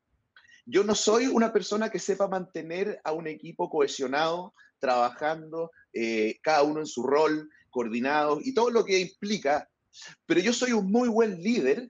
Yo 0.66 0.84
no 0.84 0.96
soy 0.96 1.28
una 1.28 1.54
persona 1.54 1.90
que 1.90 2.00
sepa 2.00 2.28
mantener 2.28 3.00
a 3.04 3.14
un 3.14 3.28
equipo 3.28 3.70
cohesionado, 3.70 4.54
trabajando, 4.80 5.72
eh, 5.94 6.40
cada 6.42 6.64
uno 6.64 6.80
en 6.80 6.88
su 6.88 7.04
rol, 7.04 7.50
coordinado 7.70 8.40
y 8.44 8.54
todo 8.54 8.72
lo 8.72 8.84
que 8.84 9.00
implica. 9.00 9.70
Pero 10.26 10.42
yo 10.42 10.52
soy 10.54 10.74
un 10.74 10.92
muy 10.92 11.08
buen 11.08 11.42
líder 11.42 11.90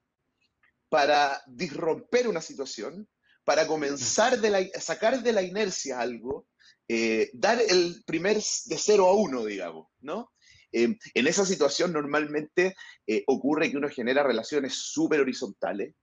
para 0.89 1.41
disromper 1.47 2.27
una 2.27 2.41
situación, 2.41 3.07
para 3.43 3.67
comenzar 3.67 4.39
de 4.39 4.49
la, 4.49 4.65
sacar 4.79 5.21
de 5.21 5.33
la 5.33 5.41
inercia 5.41 5.99
algo, 5.99 6.47
eh, 6.87 7.29
dar 7.33 7.59
el 7.61 8.03
primer 8.05 8.37
de 8.37 8.77
cero 8.77 9.07
a 9.07 9.13
uno, 9.13 9.45
digamos, 9.45 9.87
¿no? 9.99 10.31
Em, 10.71 10.97
en 11.13 11.27
esa 11.27 11.45
situación 11.45 11.93
normalmente 11.93 12.75
eh, 13.05 13.23
ocurre 13.27 13.71
que 13.71 13.77
uno 13.77 13.89
genera 13.89 14.23
relaciones 14.23 14.73
súper 14.75 15.21
horizontales, 15.21 15.95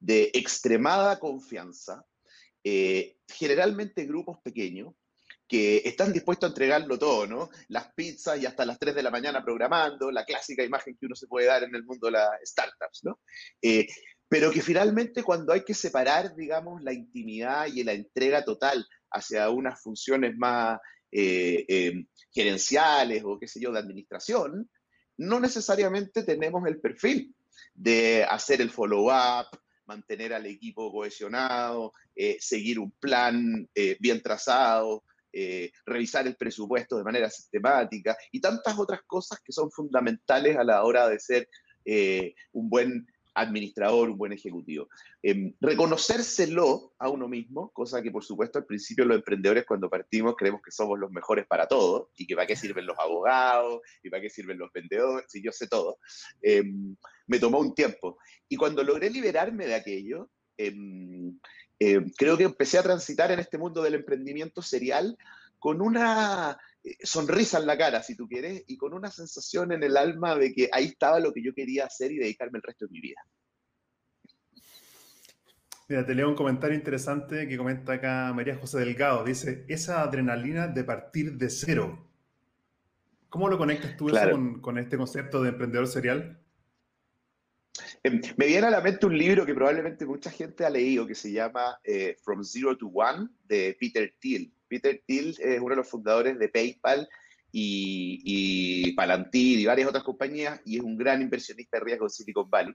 de 0.00 0.30
extremada 0.34 1.18
confianza, 1.18 2.04
eh, 2.64 3.16
generalmente 3.28 4.06
grupos 4.06 4.38
pequeños, 4.42 4.94
que 5.46 5.78
están 5.84 6.12
dispuestos 6.12 6.48
a 6.48 6.50
entregarlo 6.50 6.98
todo, 6.98 7.26
¿no? 7.26 7.48
Las 7.68 7.92
pizzas 7.94 8.38
y 8.38 8.44
hasta 8.44 8.66
las 8.66 8.78
3 8.78 8.94
de 8.94 9.02
la 9.02 9.10
mañana 9.10 9.42
programando, 9.42 10.10
la 10.10 10.26
clásica 10.26 10.62
imagen 10.62 10.96
que 10.98 11.06
uno 11.06 11.16
se 11.16 11.26
puede 11.26 11.46
dar 11.46 11.62
en 11.62 11.74
el 11.74 11.84
mundo 11.84 12.08
de 12.08 12.12
las 12.12 12.28
startups, 12.44 13.04
¿no? 13.04 13.18
Eh, 13.62 13.86
pero 14.28 14.50
que 14.50 14.60
finalmente 14.60 15.22
cuando 15.22 15.52
hay 15.52 15.64
que 15.64 15.74
separar, 15.74 16.36
digamos, 16.36 16.82
la 16.82 16.92
intimidad 16.92 17.66
y 17.66 17.82
la 17.82 17.92
entrega 17.92 18.44
total 18.44 18.86
hacia 19.10 19.48
unas 19.48 19.80
funciones 19.82 20.36
más 20.36 20.78
eh, 21.10 21.64
eh, 21.66 22.04
gerenciales 22.30 23.22
o 23.24 23.38
qué 23.38 23.48
sé 23.48 23.58
yo, 23.58 23.72
de 23.72 23.78
administración, 23.78 24.70
no 25.16 25.40
necesariamente 25.40 26.22
tenemos 26.22 26.66
el 26.66 26.78
perfil 26.78 27.34
de 27.74 28.24
hacer 28.24 28.60
el 28.60 28.70
follow-up, 28.70 29.46
mantener 29.86 30.34
al 30.34 30.44
equipo 30.44 30.92
cohesionado, 30.92 31.94
eh, 32.14 32.36
seguir 32.38 32.78
un 32.78 32.90
plan 32.92 33.66
bien 33.98 34.20
trazado, 34.20 35.04
revisar 35.86 36.26
el 36.26 36.36
presupuesto 36.36 36.98
de 36.98 37.04
manera 37.04 37.30
sistemática 37.30 38.16
y 38.32 38.40
tantas 38.40 38.78
otras 38.78 39.00
cosas 39.06 39.40
que 39.42 39.52
son 39.52 39.70
fundamentales 39.70 40.56
a 40.56 40.64
la 40.64 40.82
hora 40.84 41.08
de 41.08 41.18
ser 41.18 41.48
un 42.52 42.68
buen 42.68 43.06
administrador, 43.40 44.10
un 44.10 44.18
buen 44.18 44.32
ejecutivo. 44.32 44.88
Eh, 45.22 45.54
reconocérselo 45.60 46.94
a 46.98 47.08
uno 47.08 47.28
mismo, 47.28 47.70
cosa 47.72 48.02
que 48.02 48.10
por 48.10 48.24
supuesto 48.24 48.58
al 48.58 48.66
principio 48.66 49.04
los 49.04 49.16
emprendedores 49.16 49.64
cuando 49.66 49.88
partimos 49.88 50.34
creemos 50.36 50.60
que 50.62 50.70
somos 50.70 50.98
los 50.98 51.10
mejores 51.10 51.46
para 51.46 51.66
todo 51.66 52.10
y 52.16 52.26
que 52.26 52.34
para 52.34 52.46
qué 52.46 52.56
sirven 52.56 52.86
los 52.86 52.98
abogados 52.98 53.80
y 54.02 54.10
para 54.10 54.22
qué 54.22 54.30
sirven 54.30 54.58
los 54.58 54.72
vendedores, 54.72 55.34
y 55.34 55.42
yo 55.42 55.52
sé 55.52 55.66
todo. 55.66 55.98
Em, 56.42 56.96
me 57.26 57.38
tomó 57.38 57.58
un 57.60 57.74
tiempo. 57.74 58.18
Y 58.48 58.56
cuando 58.56 58.82
logré 58.82 59.10
liberarme 59.10 59.66
de 59.66 59.74
aquello, 59.74 60.30
em, 60.56 61.38
creo 62.16 62.36
que 62.36 62.44
empecé 62.44 62.78
a 62.78 62.82
transitar 62.82 63.30
en 63.30 63.38
este 63.38 63.58
mundo 63.58 63.82
del 63.82 63.94
emprendimiento 63.94 64.62
serial 64.62 65.16
con 65.58 65.80
una 65.80 66.58
sonrisa 67.02 67.58
en 67.58 67.66
la 67.66 67.76
cara, 67.76 68.02
si 68.02 68.16
tú 68.16 68.28
quieres, 68.28 68.64
y 68.66 68.76
con 68.76 68.94
una 68.94 69.10
sensación 69.10 69.72
en 69.72 69.82
el 69.82 69.96
alma 69.96 70.36
de 70.36 70.52
que 70.52 70.68
ahí 70.72 70.86
estaba 70.86 71.20
lo 71.20 71.32
que 71.32 71.42
yo 71.42 71.54
quería 71.54 71.86
hacer 71.86 72.12
y 72.12 72.18
dedicarme 72.18 72.58
el 72.58 72.62
resto 72.62 72.86
de 72.86 72.92
mi 72.92 73.00
vida. 73.00 73.20
Mira, 75.88 76.04
te 76.04 76.14
leo 76.14 76.28
un 76.28 76.34
comentario 76.34 76.76
interesante 76.76 77.48
que 77.48 77.56
comenta 77.56 77.94
acá 77.94 78.30
María 78.34 78.56
José 78.56 78.80
Delgado. 78.80 79.24
Dice, 79.24 79.64
esa 79.68 80.02
adrenalina 80.02 80.68
de 80.68 80.84
partir 80.84 81.38
de 81.38 81.48
cero. 81.48 82.06
¿Cómo 83.30 83.48
lo 83.48 83.56
conectas 83.56 83.96
tú 83.96 84.10
con, 84.60 84.78
este 84.78 84.98
concepto 84.98 85.42
de 85.42 85.48
emprendedor 85.48 85.86
serial? 85.86 86.38
Em, 88.02 88.20
me 88.36 88.46
viene 88.46 88.66
a 88.66 88.70
la 88.70 88.82
mente 88.82 89.06
un 89.06 89.16
libro 89.16 89.46
que 89.46 89.54
probablemente 89.54 90.04
mucha 90.04 90.30
gente 90.30 90.66
ha 90.66 90.70
leído 90.70 91.06
que 91.06 91.14
se 91.14 91.32
llama 91.32 91.78
eh, 91.82 92.16
From 92.22 92.44
Zero 92.44 92.76
to 92.76 92.88
One 92.88 93.28
de 93.44 93.74
Peter 93.80 94.14
Thiel. 94.18 94.52
Peter 94.68 95.02
Thiel 95.06 95.36
es 95.38 95.60
uno 95.60 95.70
de 95.70 95.76
los 95.76 95.88
fundadores 95.88 96.38
de 96.38 96.48
PayPal 96.48 97.08
y, 97.50 98.20
y 98.88 98.92
Palantir 98.92 99.58
y 99.58 99.66
varias 99.66 99.88
otras 99.88 100.04
compañías 100.04 100.60
y 100.64 100.76
es 100.76 100.82
un 100.82 100.96
gran 100.96 101.22
inversionista 101.22 101.78
de 101.78 101.84
riesgo 101.84 102.06
en 102.06 102.10
Silicon 102.10 102.50
Valley. 102.50 102.74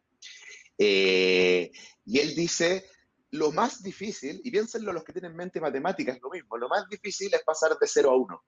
Eh, 0.77 1.71
y 2.05 2.19
él 2.19 2.35
dice, 2.35 2.85
lo 3.31 3.51
más 3.51 3.81
difícil, 3.81 4.41
y 4.43 4.51
piénsenlo 4.51 4.93
los 4.93 5.03
que 5.03 5.13
tienen 5.13 5.35
mente 5.35 5.62
matemática, 5.62 6.12
es 6.12 6.21
lo 6.21 6.29
mismo, 6.29 6.57
lo 6.57 6.69
más 6.69 6.88
difícil 6.89 7.33
es 7.33 7.43
pasar 7.43 7.77
de 7.79 7.88
cero 7.88 8.12
a 8.12 8.17
uno. 8.17 8.43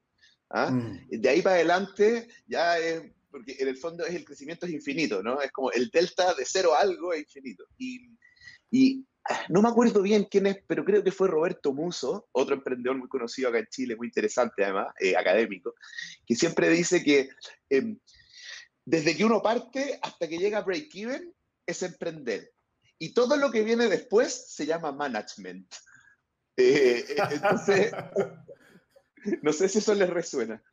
¿ah? 0.49 0.71
Mm. 0.71 1.07
De 1.09 1.29
ahí 1.29 1.41
para 1.41 1.55
adelante 1.55 2.27
ya 2.45 2.77
es, 2.77 3.03
porque 3.29 3.55
en 3.59 3.67
el 3.67 3.77
fondo 3.77 4.05
es 4.05 4.15
el 4.15 4.25
crecimiento 4.25 4.65
es 4.65 4.73
infinito, 4.73 5.21
¿no? 5.21 5.41
Es 5.41 5.51
como 5.51 5.71
el 5.71 5.89
delta 5.89 6.33
de 6.33 6.45
cero 6.45 6.73
a 6.73 6.81
algo 6.81 7.13
es 7.13 7.21
infinito. 7.21 7.65
Y, 7.77 8.09
y 8.71 9.05
no 9.49 9.61
me 9.61 9.69
acuerdo 9.69 10.01
bien 10.01 10.27
quién 10.29 10.47
es, 10.47 10.57
pero 10.67 10.85
creo 10.85 11.03
que 11.03 11.11
fue 11.11 11.27
Roberto 11.27 11.73
Muso, 11.73 12.27
otro 12.31 12.55
emprendedor 12.55 12.97
muy 12.97 13.07
conocido 13.07 13.49
acá 13.49 13.59
en 13.59 13.67
Chile, 13.67 13.95
muy 13.95 14.07
interesante 14.07 14.63
además, 14.63 14.87
eh, 14.99 15.15
académico, 15.15 15.73
que 16.25 16.35
siempre 16.35 16.69
dice 16.69 17.03
que 17.03 17.29
em, 17.69 17.99
desde 18.83 19.15
que 19.15 19.25
uno 19.25 19.41
parte 19.41 19.99
hasta 20.01 20.27
que 20.27 20.37
llega 20.37 20.59
a 20.59 20.63
break-even 20.63 21.33
es 21.65 21.83
emprender. 21.83 22.51
y 22.97 23.13
todo 23.13 23.35
lo 23.35 23.51
que 23.51 23.63
viene 23.63 23.87
después 23.87 24.53
se 24.53 24.65
llama 24.65 24.91
management. 24.91 25.67
Eh, 26.57 27.03
eh, 27.09 27.15
entonces, 27.31 27.91
no 29.41 29.51
sé 29.51 29.67
si 29.67 29.79
eso 29.79 29.93
les 29.93 30.09
resuena. 30.09 30.63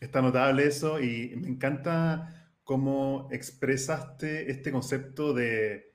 Está 0.00 0.22
notable 0.22 0.66
eso 0.66 0.98
y 0.98 1.36
me 1.36 1.48
encanta 1.48 2.54
cómo 2.64 3.28
expresaste 3.30 4.50
este 4.50 4.72
concepto 4.72 5.34
de, 5.34 5.87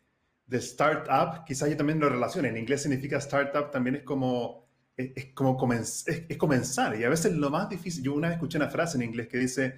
de 0.46 0.58
startup. 0.58 1.46
Quizás 1.46 1.70
yo 1.70 1.78
también 1.78 2.00
lo 2.00 2.10
relacione. 2.10 2.50
En 2.50 2.58
inglés 2.58 2.84
significa 2.84 3.18
startup, 3.18 3.72
también 3.72 3.98
es 3.98 4.04
como, 4.04 4.68
es, 4.96 5.34
como 5.34 5.58
es, 5.74 6.06
comenzar. 6.38 7.00
Y 7.00 7.04
a 7.04 7.10
veces 7.10 7.34
lo 7.34 7.50
más 7.50 7.70
difícil, 7.70 8.04
yo 8.04 8.14
una 8.14 8.30
vez 8.30 8.36
escuché 8.36 8.58
una 8.58 8.70
frase 8.70 8.98
en 8.98 9.04
inglés 9.04 9.28
que 9.28 9.38
dice, 9.38 9.76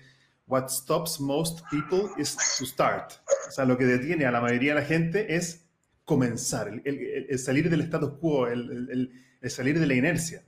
What 0.48 0.70
stops 0.70 1.20
most 1.20 1.64
people 1.72 2.12
is 2.18 2.38
to 2.60 2.66
start. 2.66 3.14
O 3.48 3.52
sea, 3.52 3.66
lo 3.66 3.78
que 3.78 3.86
detiene 3.86 4.26
a 4.26 4.32
la 4.32 4.42
mayoría 4.42 4.76
de 4.76 4.82
la 4.82 4.86
gente 4.86 5.36
es 5.36 5.66
comenzar, 6.04 6.82
el, 6.86 7.40
salir 7.40 7.70
del 7.70 7.82
status 7.82 8.20
quo, 8.20 8.48
el, 8.48 9.12
salir 9.48 9.80
de 9.80 9.88
la 9.88 9.96
inercia. 9.96 10.44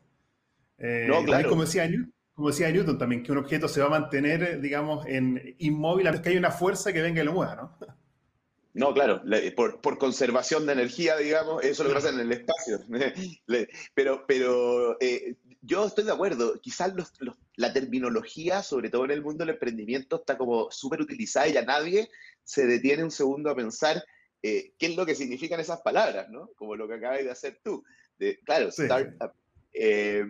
Eh, 0.77 1.07
no, 1.09 1.23
claro. 1.23 1.49
Como 1.49 1.63
decía, 1.63 1.89
como 2.33 2.49
decía 2.49 2.69
Newton 2.69 2.99
también, 2.99 3.23
que 3.23 3.31
un 3.31 3.39
objeto 3.39 3.67
se 3.67 3.81
va 3.81 3.87
a 3.87 3.99
mantener, 3.99 4.61
digamos, 4.61 5.07
en 5.07 5.55
inmóvil 5.57 6.05
a 6.05 6.11
menos 6.11 6.21
que 6.21 6.29
haya 6.29 6.39
una 6.39 6.51
fuerza 6.51 6.93
que 6.93 7.01
venga 7.01 7.23
y 7.23 7.25
lo 7.25 7.33
mueva, 7.33 7.55
¿no? 7.55 7.77
No, 8.77 8.93
claro, 8.93 9.23
por, 9.55 9.97
conservación 9.97 10.67
de 10.67 10.73
energía, 10.73 11.17
digamos, 11.17 11.63
eso 11.63 11.83
lo 11.83 11.89
que 11.89 11.95
pasa 11.95 12.09
en 12.09 12.19
el 12.19 12.31
espacio. 12.31 12.79
Pero, 13.95 14.23
pero 14.27 14.97
eh, 15.01 15.35
yo 15.61 15.85
estoy 15.85 16.03
de 16.03 16.11
acuerdo, 16.11 16.61
quizás 16.61 16.93
la 17.55 17.73
terminología, 17.73 18.61
sobre 18.61 18.89
todo 18.89 19.05
en 19.05 19.11
el 19.11 19.23
mundo 19.23 19.43
del 19.43 19.55
emprendimiento, 19.55 20.17
está 20.17 20.37
como 20.37 20.69
súper 20.69 21.01
utilizada 21.01 21.47
y 21.47 21.53
ya 21.53 21.63
nadie 21.63 22.09
se 22.43 22.67
detiene 22.67 23.03
un 23.03 23.11
segundo 23.11 23.49
a 23.49 23.55
pensar 23.55 24.03
eh, 24.43 24.73
qué 24.77 24.85
es 24.87 24.95
lo 24.95 25.05
que 25.05 25.15
significan 25.15 25.59
esas 25.59 25.81
palabras, 25.81 26.29
¿no? 26.29 26.51
Como 26.55 26.75
lo 26.75 26.87
que 26.87 26.95
acabas 26.95 27.23
de 27.23 27.31
hacer 27.31 27.59
tú. 27.63 27.83
De, 28.19 28.39
claro, 28.45 28.69
startup. 28.69 29.33
Eh, 29.73 30.23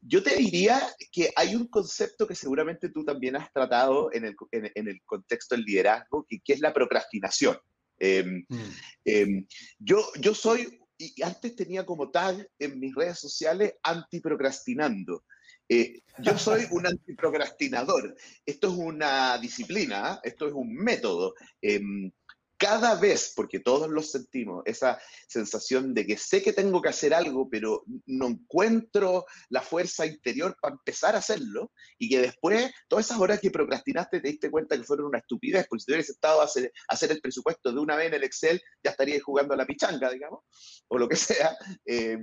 yo 0.00 0.22
te 0.22 0.36
diría 0.36 0.80
que 1.10 1.30
hay 1.34 1.54
un 1.54 1.66
concepto 1.66 2.26
que 2.26 2.34
seguramente 2.34 2.90
tú 2.90 3.04
también 3.04 3.36
has 3.36 3.52
tratado 3.52 4.10
en 4.12 4.26
el, 4.26 4.36
en, 4.52 4.88
el 4.88 5.00
contexto 5.04 5.54
del 5.54 5.64
liderazgo, 5.64 6.24
que, 6.28 6.38
que 6.44 6.52
es 6.52 6.60
la 6.60 6.72
procrastinación. 6.72 7.58
Em, 7.98 8.44
mm. 8.48 8.70
em, 9.04 9.46
yo, 9.78 10.06
yo 10.20 10.34
soy, 10.34 10.80
y 10.96 11.20
antes 11.22 11.56
tenía 11.56 11.84
como 11.84 12.10
tag 12.10 12.48
en 12.58 12.78
mis 12.78 12.94
redes 12.94 13.18
sociales, 13.18 13.74
antiprocrastinando. 13.82 15.24
Eh, 15.68 16.00
yo 16.18 16.38
soy 16.38 16.66
un 16.70 16.86
antiprocrastinador. 16.86 18.14
Esto 18.46 18.68
es 18.68 18.74
una 18.74 19.38
disciplina, 19.38 20.12
¿ah? 20.12 20.20
esto 20.22 20.46
es 20.46 20.54
un 20.54 20.74
método. 20.74 21.34
Em, 21.60 22.10
cada 22.58 22.96
vez, 22.96 23.32
porque 23.36 23.60
todos 23.60 23.88
lo 23.88 24.02
sentimos, 24.02 24.62
esa 24.66 25.00
sensación 25.28 25.94
de 25.94 26.04
que 26.04 26.18
sé 26.18 26.42
que 26.42 26.52
tengo 26.52 26.82
que 26.82 26.88
hacer 26.88 27.14
algo, 27.14 27.48
pero 27.48 27.84
no 28.06 28.26
encuentro 28.26 29.24
la 29.48 29.62
fuerza 29.62 30.04
interior 30.04 30.56
para 30.60 30.74
empezar 30.74 31.14
a 31.14 31.18
hacerlo, 31.18 31.72
y 31.98 32.08
que 32.08 32.20
después, 32.20 32.70
todas 32.88 33.06
esas 33.06 33.20
horas 33.20 33.40
que 33.40 33.52
procrastinaste, 33.52 34.20
te 34.20 34.28
diste 34.28 34.50
cuenta 34.50 34.76
que 34.76 34.82
fueron 34.82 35.06
una 35.06 35.18
estupidez, 35.18 35.66
porque 35.68 35.80
si 35.80 35.86
te 35.86 35.92
hubieras 35.92 36.10
estado 36.10 36.40
a 36.40 36.44
hacer, 36.44 36.72
hacer 36.88 37.12
el 37.12 37.20
presupuesto 37.20 37.72
de 37.72 37.78
una 37.78 37.94
vez 37.94 38.08
en 38.08 38.14
el 38.14 38.24
Excel, 38.24 38.60
ya 38.82 38.90
estarías 38.90 39.22
jugando 39.22 39.54
a 39.54 39.56
la 39.56 39.66
pichanga, 39.66 40.10
digamos, 40.10 40.40
o 40.88 40.98
lo 40.98 41.08
que 41.08 41.16
sea. 41.16 41.56
Eh, 41.86 42.18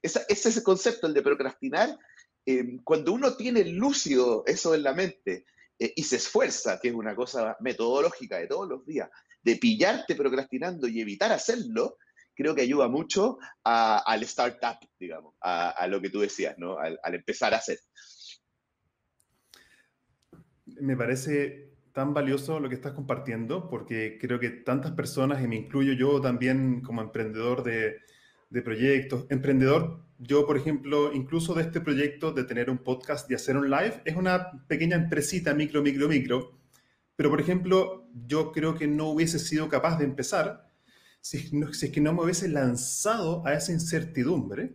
ese 0.00 0.24
es 0.28 0.46
ese 0.46 0.62
concepto, 0.62 1.06
el 1.08 1.14
de 1.14 1.22
procrastinar. 1.22 1.98
Eh, 2.46 2.78
cuando 2.84 3.12
uno 3.12 3.36
tiene 3.36 3.64
lúcido 3.64 4.44
eso 4.46 4.74
en 4.74 4.82
la 4.82 4.94
mente, 4.94 5.44
eh, 5.82 5.92
y 5.96 6.04
se 6.04 6.14
esfuerza, 6.14 6.78
que 6.80 6.88
es 6.88 6.94
una 6.94 7.16
cosa 7.16 7.56
metodológica 7.58 8.38
de 8.38 8.46
todos 8.46 8.68
los 8.68 8.86
días, 8.86 9.10
de 9.42 9.56
pillarte 9.56 10.14
procrastinando 10.14 10.86
y 10.86 11.00
evitar 11.00 11.32
hacerlo, 11.32 11.96
creo 12.36 12.54
que 12.54 12.62
ayuda 12.62 12.86
mucho 12.86 13.38
al 13.64 14.22
startup, 14.22 14.78
digamos, 15.00 15.34
a, 15.40 15.84
lo 15.88 16.00
que 16.00 16.08
tú 16.08 16.20
decías, 16.20 16.56
¿no? 16.56 16.78
Al, 16.78 17.14
empezar 17.14 17.52
a 17.52 17.56
hacer. 17.56 17.80
Me 20.66 20.96
parece 20.96 21.72
tan 21.92 22.14
valioso 22.14 22.60
lo 22.60 22.68
que 22.68 22.76
estás 22.76 22.92
compartiendo, 22.92 23.68
porque 23.68 24.18
creo 24.20 24.38
que 24.38 24.50
tantas 24.50 24.92
personas, 24.92 25.42
y 25.42 25.48
me 25.48 25.56
incluyo 25.56 25.94
yo 25.94 26.20
también 26.20 26.80
como 26.80 27.02
emprendedor 27.02 27.64
de, 27.64 27.96
de 28.52 28.62
proyectos, 28.62 29.26
emprendedor, 29.30 30.00
yo 30.18 30.46
por 30.46 30.56
ejemplo, 30.56 31.12
incluso 31.12 31.54
de 31.54 31.62
este 31.62 31.80
proyecto 31.80 32.32
de 32.32 32.44
tener 32.44 32.70
un 32.70 32.78
podcast 32.78 33.30
y 33.30 33.34
hacer 33.34 33.56
un 33.56 33.70
live, 33.70 34.02
es 34.04 34.14
una 34.14 34.66
pequeña 34.68 34.96
empresita 34.96 35.54
micro, 35.54 35.82
micro, 35.82 36.08
micro, 36.08 36.62
pero, 37.16 37.30
por 37.30 37.40
ejemplo, 37.40 38.08
yo 38.26 38.52
creo 38.52 38.74
que 38.74 38.86
no 38.86 39.08
hubiese 39.10 39.38
sido 39.38 39.68
capaz 39.68 39.98
de 39.98 40.04
empezar 40.04 40.68
si, 41.20 41.50
es 41.70 41.90
que 41.90 42.00
no 42.00 42.12
me 42.12 42.22
hubiese 42.22 42.48
lanzado 42.48 43.46
a 43.46 43.54
esa 43.54 43.72
incertidumbre 43.72 44.74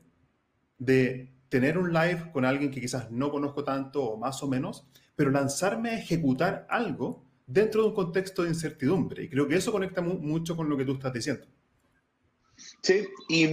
de 0.78 1.34
tener 1.50 1.78
un 1.78 1.92
live 1.92 2.32
con 2.32 2.46
alguien 2.46 2.72
que 2.72 2.80
quizás 2.80 3.12
no 3.12 3.32
conozco 3.32 3.64
tanto 3.64 4.04
o 4.04 4.18
más 4.18 4.42
o 4.44 4.48
menos, 4.48 4.88
pero 5.16 5.32
lanzarme 5.32 5.90
a 5.90 6.00
ejecutar 6.00 6.68
algo 6.70 7.26
dentro 7.48 7.82
de 7.82 7.90
un 7.90 7.96
contexto 7.96 8.44
de 8.44 8.50
incertidumbre. 8.50 9.24
Y 9.24 9.30
creo 9.30 9.48
que 9.48 9.56
eso 9.56 9.72
conecta 9.72 10.02
mucho 10.02 10.56
con 10.56 10.70
lo 10.70 10.78
que 10.78 10.86
tú 10.86 10.94
estás 10.94 11.14
diciendo. 11.14 11.48
Sí, 12.82 13.08
y, 13.30 13.48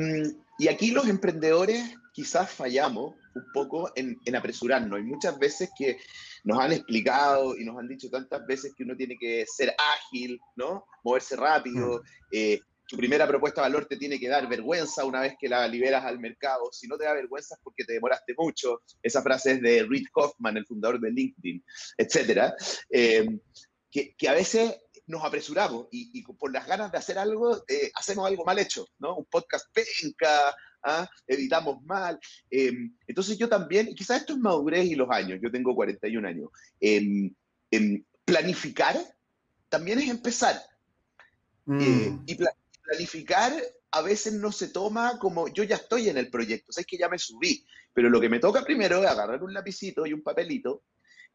y 0.58 0.68
aquí 0.68 0.90
los 0.90 1.08
emprendedores 1.08 1.96
quizás 2.12 2.50
fallamos 2.50 3.14
un 3.34 3.44
poco 3.52 3.90
en, 3.96 4.18
en, 4.24 4.36
apresurarnos. 4.36 4.96
Hay 4.96 5.04
muchas 5.04 5.38
veces 5.38 5.70
que 5.76 5.98
nos 6.44 6.58
han 6.60 6.72
explicado 6.72 7.56
y 7.56 7.64
nos 7.64 7.76
han 7.78 7.88
dicho 7.88 8.08
tantas 8.08 8.46
veces 8.46 8.72
que 8.76 8.84
uno 8.84 8.96
tiene 8.96 9.16
que 9.18 9.44
ser 9.46 9.74
ágil, 9.96 10.40
¿no? 10.56 10.84
Moverse 11.02 11.36
rápido. 11.36 11.98
Mm. 11.98 12.06
Eh, 12.32 12.60
tu 12.86 12.96
primera 12.96 13.26
propuesta 13.26 13.62
de 13.62 13.68
valor 13.68 13.86
te 13.86 13.96
tiene 13.96 14.20
que 14.20 14.28
dar 14.28 14.48
vergüenza 14.48 15.04
una 15.04 15.20
vez 15.20 15.34
que 15.40 15.48
la 15.48 15.66
liberas 15.66 16.04
al 16.04 16.20
mercado. 16.20 16.70
Si 16.70 16.86
no 16.86 16.96
te 16.96 17.04
da 17.04 17.14
vergüenza 17.14 17.54
es 17.54 17.60
porque 17.62 17.84
te 17.84 17.94
demoraste 17.94 18.34
mucho. 18.36 18.82
Esa 19.02 19.22
frase 19.22 19.52
es 19.52 19.62
de 19.62 19.86
Reid 19.88 20.06
Hoffman, 20.14 20.56
el 20.56 20.66
fundador 20.66 21.00
de 21.00 21.10
LinkedIn, 21.10 21.64
etcétera. 21.96 22.54
Eh, 22.90 23.26
que, 23.90 24.14
que, 24.16 24.28
a 24.28 24.34
veces 24.34 24.76
nos 25.06 25.24
apresuramos 25.24 25.88
y, 25.90 26.22
por 26.22 26.52
las 26.52 26.66
ganas 26.66 26.90
de 26.90 26.98
hacer 26.98 27.18
algo, 27.18 27.64
eh, 27.68 27.90
hacemos 27.94 28.26
algo 28.26 28.44
mal 28.44 28.58
hecho, 28.58 28.86
¿no? 28.98 29.16
Un 29.16 29.24
podcast 29.26 29.66
penca, 29.72 30.54
¿ah? 30.82 31.08
editamos 31.26 31.82
mal. 31.84 32.18
Em, 32.50 32.96
entonces 33.06 33.36
yo 33.36 33.48
también, 33.48 33.88
y 33.88 33.94
quizás 33.94 34.20
esto 34.20 34.32
es 34.32 34.38
madurez 34.38 34.86
y 34.86 34.94
los 34.94 35.10
años, 35.10 35.38
yo 35.42 35.50
tengo 35.50 35.74
41 35.74 36.26
años, 36.26 36.50
em, 36.80 37.34
em, 37.70 38.04
planificar 38.24 38.96
también 39.68 39.98
es 39.98 40.08
empezar. 40.08 40.60
Mm. 41.66 41.80
Eh, 41.80 42.18
y 42.26 42.38
planificar 42.82 43.52
a 43.90 44.02
veces 44.02 44.32
no 44.34 44.52
se 44.52 44.68
toma 44.68 45.18
como 45.18 45.48
yo 45.48 45.64
ya 45.64 45.76
estoy 45.76 46.08
en 46.08 46.16
el 46.16 46.30
proyecto, 46.30 46.72
sabes 46.72 46.86
que 46.86 46.98
ya 46.98 47.08
me 47.08 47.18
subí, 47.18 47.64
pero 47.92 48.10
lo 48.10 48.20
que 48.20 48.28
me 48.28 48.40
toca 48.40 48.64
primero 48.64 49.02
es 49.02 49.08
agarrar 49.08 49.42
un 49.42 49.54
lapicito 49.54 50.04
y 50.04 50.12
un 50.12 50.22
papelito 50.22 50.82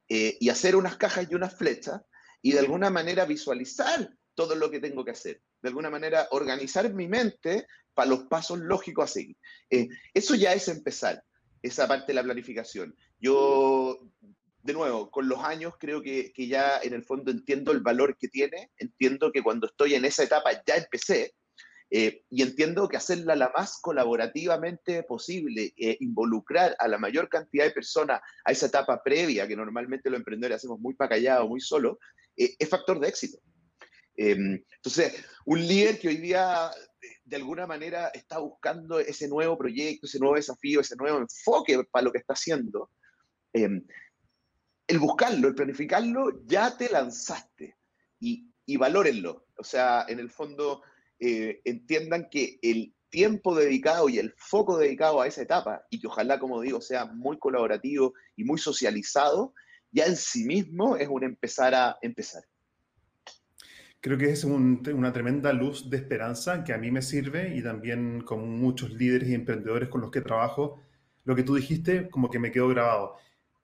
eh, 0.08 0.38
y 0.40 0.50
hacer 0.50 0.76
unas 0.76 0.98
cajas 0.98 1.28
y 1.30 1.36
unas 1.36 1.56
flechas 1.56 2.02
y 2.42 2.52
de 2.54 2.60
alguna 2.60 2.90
manera 2.90 3.26
visualizar 3.26 4.10
todo 4.36 4.56
lo 4.56 4.72
que 4.72 4.80
tengo 4.80 5.04
que 5.04 5.12
hacer, 5.12 5.42
de 5.62 5.70
alguna 5.70 5.90
manera 5.90 6.28
organizar 6.32 6.94
mi 6.94 7.08
mente 7.08 7.68
para 7.94 8.10
los 8.10 8.24
pasos 8.26 8.60
lógicos 8.60 9.10
a 9.10 9.14
seguir. 9.14 9.38
Eh, 9.70 9.90
eso 10.14 10.36
ya 10.36 10.54
es 10.54 10.68
empezar, 10.68 11.24
esa 11.62 11.88
parte 11.88 12.08
de 12.08 12.14
la 12.14 12.24
planificación. 12.24 12.96
Yo, 13.20 14.00
de 14.64 14.74
nuevo, 14.74 15.12
con 15.12 15.28
los 15.28 15.44
años 15.44 15.74
creo 15.78 16.02
que, 16.02 16.32
que 16.32 16.48
ya 16.48 16.80
en 16.82 16.94
el 16.94 17.04
fondo 17.04 17.32
entiendo 17.32 17.72
el 17.72 17.82
valor 17.82 18.18
que 18.18 18.30
tiene, 18.30 18.72
entiendo 18.78 19.32
que 19.32 19.44
cuando 19.44 19.68
estoy 19.68 19.96
en 19.96 20.06
esa 20.06 20.24
etapa 20.24 20.52
ya 20.66 20.76
empecé, 20.76 21.34
eh, 21.92 22.24
y 22.30 22.44
entiendo 22.44 22.88
que 22.88 22.98
hacerla 22.98 23.36
la 23.36 23.52
más 23.56 23.80
colaborativamente 23.82 25.02
posible, 25.04 25.74
eh, 25.76 25.98
involucrar 26.02 26.76
a 26.78 26.88
la 26.88 27.00
mayor 27.00 27.30
cantidad 27.30 27.66
de 27.66 27.72
personas 27.72 28.22
a 28.46 28.52
esa 28.52 28.68
etapa 28.68 29.02
previa, 29.02 29.48
que 29.48 29.56
normalmente 29.56 30.10
los 30.10 30.20
emprendedores 30.20 30.58
hacemos 30.58 30.80
muy 30.80 30.94
para 30.94 31.10
callado, 31.10 31.48
muy 31.48 31.60
solo, 31.60 32.00
eh, 32.40 32.56
es 32.58 32.70
factor 32.70 33.00
de 33.00 33.10
éxito. 33.10 33.38
Em, 34.16 34.64
entonces, 34.76 35.24
un 35.46 35.60
líder 35.66 36.00
que 36.00 36.08
hoy 36.08 36.18
día 36.18 36.72
de 37.24 37.36
alguna 37.36 37.68
manera 37.68 38.08
está 38.10 38.40
buscando 38.40 39.00
ese 39.00 39.28
nuevo 39.28 39.58
proyecto, 39.58 40.08
ese 40.08 40.20
nuevo 40.20 40.36
desafío, 40.36 40.82
ese 40.82 40.96
nuevo 40.96 41.20
enfoque 41.20 41.84
para 41.92 42.06
lo 42.06 42.12
que 42.12 42.18
está 42.18 42.34
haciendo, 42.34 42.90
em, 43.54 43.86
el 44.88 45.00
buscarlo, 45.00 45.48
el 45.48 45.56
planificarlo, 45.56 46.46
ya 46.46 46.76
te 46.76 46.90
lanzaste 46.90 47.78
y, 48.20 48.52
y 48.66 48.78
valórenlo. 48.78 49.46
O 49.58 49.64
sea, 49.64 50.06
en 50.08 50.20
el 50.20 50.30
fondo, 50.32 50.82
eh, 51.20 51.62
entiendan 51.66 52.30
que 52.30 52.60
el 52.62 52.96
tiempo 53.10 53.56
dedicado 53.56 54.08
y 54.10 54.20
el 54.20 54.34
foco 54.38 54.78
dedicado 54.78 55.22
a 55.22 55.28
esa 55.28 55.42
etapa, 55.42 55.86
y 55.90 56.00
que 56.00 56.08
ojalá, 56.08 56.40
como 56.40 56.62
digo, 56.62 56.82
sea 56.82 57.06
muy 57.06 57.38
colaborativo 57.38 58.14
y 58.36 58.44
muy 58.44 58.58
socializado, 58.58 59.54
ya 59.92 60.06
en 60.06 60.16
sí 60.16 60.46
mismo 60.46 60.96
es 60.98 61.08
un 61.08 61.24
empezar 61.24 61.74
a 61.74 61.98
empezar. 62.02 62.44
Creo 64.02 64.18
que 64.18 64.30
es 64.30 64.46
una 64.46 65.12
tremenda 65.12 65.52
luz 65.52 65.90
de 65.90 65.98
esperanza 65.98 66.64
que 66.64 66.72
a 66.72 66.78
mí 66.78 66.90
me 66.90 67.02
sirve 67.02 67.54
y 67.56 67.62
también 67.62 68.22
con 68.22 68.50
muchos 68.50 68.92
líderes 68.92 69.28
y 69.28 69.34
emprendedores 69.34 69.90
con 69.90 70.00
los 70.00 70.10
que 70.10 70.22
trabajo. 70.22 70.80
Lo 71.26 71.36
que 71.36 71.44
tú 71.44 71.56
dijiste 71.56 72.10
como 72.10 72.30
que 72.30 72.40
me 72.40 72.52
quedó 72.52 72.70
grabado. 72.70 73.18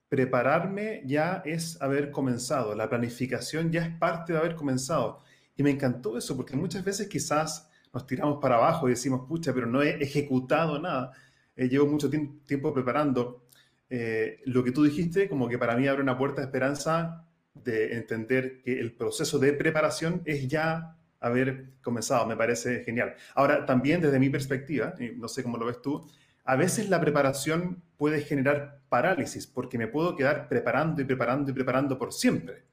Prepararme 0.09 1.01
ya 1.05 1.41
es 1.45 1.81
haber 1.81 2.11
comenzado, 2.11 2.75
la 2.75 2.89
planificación 2.89 3.71
ya 3.71 3.85
es 3.85 3.97
parte 3.97 4.33
de 4.33 4.39
haber 4.39 4.55
comenzado. 4.55 5.21
Y 5.55 5.63
me 5.63 5.71
encantó 5.71 6.17
eso, 6.17 6.35
porque 6.35 6.57
muchas 6.57 6.83
veces 6.83 7.07
quizás 7.07 7.69
nos 7.93 8.05
tiramos 8.05 8.39
para 8.41 8.57
abajo 8.57 8.87
y 8.87 8.91
decimos, 8.91 9.25
pucha, 9.27 9.53
pero 9.53 9.67
no 9.67 9.81
he 9.81 10.03
ejecutado 10.03 10.79
nada. 10.79 11.13
Eh, 11.55 11.69
llevo 11.69 11.87
mucho 11.87 12.09
tiempo 12.09 12.73
preparando. 12.73 13.44
Eh, 13.89 14.41
lo 14.45 14.63
que 14.63 14.71
tú 14.71 14.83
dijiste, 14.83 15.29
como 15.29 15.47
que 15.47 15.57
para 15.57 15.75
mí 15.75 15.87
abre 15.87 16.01
una 16.01 16.17
puerta 16.17 16.41
de 16.41 16.47
esperanza 16.47 17.25
de 17.53 17.93
entender 17.95 18.61
que 18.61 18.79
el 18.79 18.93
proceso 18.93 19.39
de 19.39 19.53
preparación 19.53 20.21
es 20.25 20.47
ya 20.47 20.97
haber 21.19 21.71
comenzado. 21.81 22.25
Me 22.25 22.35
parece 22.35 22.83
genial. 22.83 23.15
Ahora, 23.33 23.65
también 23.65 24.01
desde 24.01 24.19
mi 24.19 24.29
perspectiva, 24.29 24.93
no 25.17 25.27
sé 25.27 25.43
cómo 25.43 25.57
lo 25.57 25.65
ves 25.65 25.81
tú, 25.81 26.05
a 26.43 26.55
veces 26.55 26.89
la 26.89 27.01
preparación 27.01 27.81
puede 27.97 28.21
generar 28.21 28.81
parálisis 28.89 29.47
porque 29.47 29.77
me 29.77 29.87
puedo 29.87 30.15
quedar 30.15 30.47
preparando 30.47 31.01
y 31.01 31.05
preparando 31.05 31.51
y 31.51 31.53
preparando 31.53 31.97
por 31.97 32.13
siempre. 32.13 32.63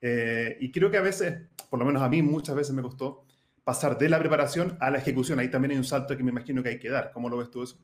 Eh, 0.00 0.58
y 0.60 0.70
creo 0.70 0.90
que 0.90 0.98
a 0.98 1.02
veces, 1.02 1.48
por 1.70 1.78
lo 1.78 1.86
menos 1.86 2.02
a 2.02 2.08
mí 2.10 2.20
muchas 2.20 2.54
veces 2.54 2.74
me 2.74 2.82
costó 2.82 3.24
pasar 3.64 3.96
de 3.96 4.10
la 4.10 4.18
preparación 4.18 4.76
a 4.80 4.90
la 4.90 4.98
ejecución. 4.98 5.38
Ahí 5.38 5.50
también 5.50 5.72
hay 5.72 5.78
un 5.78 5.84
salto 5.84 6.14
que 6.14 6.22
me 6.22 6.30
imagino 6.30 6.62
que 6.62 6.68
hay 6.68 6.78
que 6.78 6.90
dar. 6.90 7.10
¿Cómo 7.12 7.30
lo 7.30 7.38
ves 7.38 7.50
tú 7.50 7.62
eso? 7.62 7.78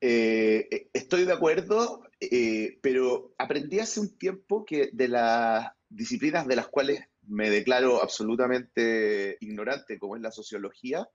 Eh, 0.00 0.88
estoy 0.92 1.24
de 1.24 1.32
acuerdo, 1.32 2.02
eh, 2.20 2.78
pero 2.82 3.34
aprendí 3.38 3.78
hace 3.80 4.00
un 4.00 4.16
tiempo 4.16 4.64
que 4.64 4.90
de 4.92 5.08
las 5.08 5.70
disciplinas 5.88 6.46
de 6.46 6.56
las 6.56 6.68
cuales 6.68 7.00
me 7.26 7.50
declaro 7.50 8.02
absolutamente 8.02 9.36
ignorante, 9.40 9.98
como 9.98 10.16
es 10.16 10.22
la 10.22 10.32
sociología, 10.32 11.08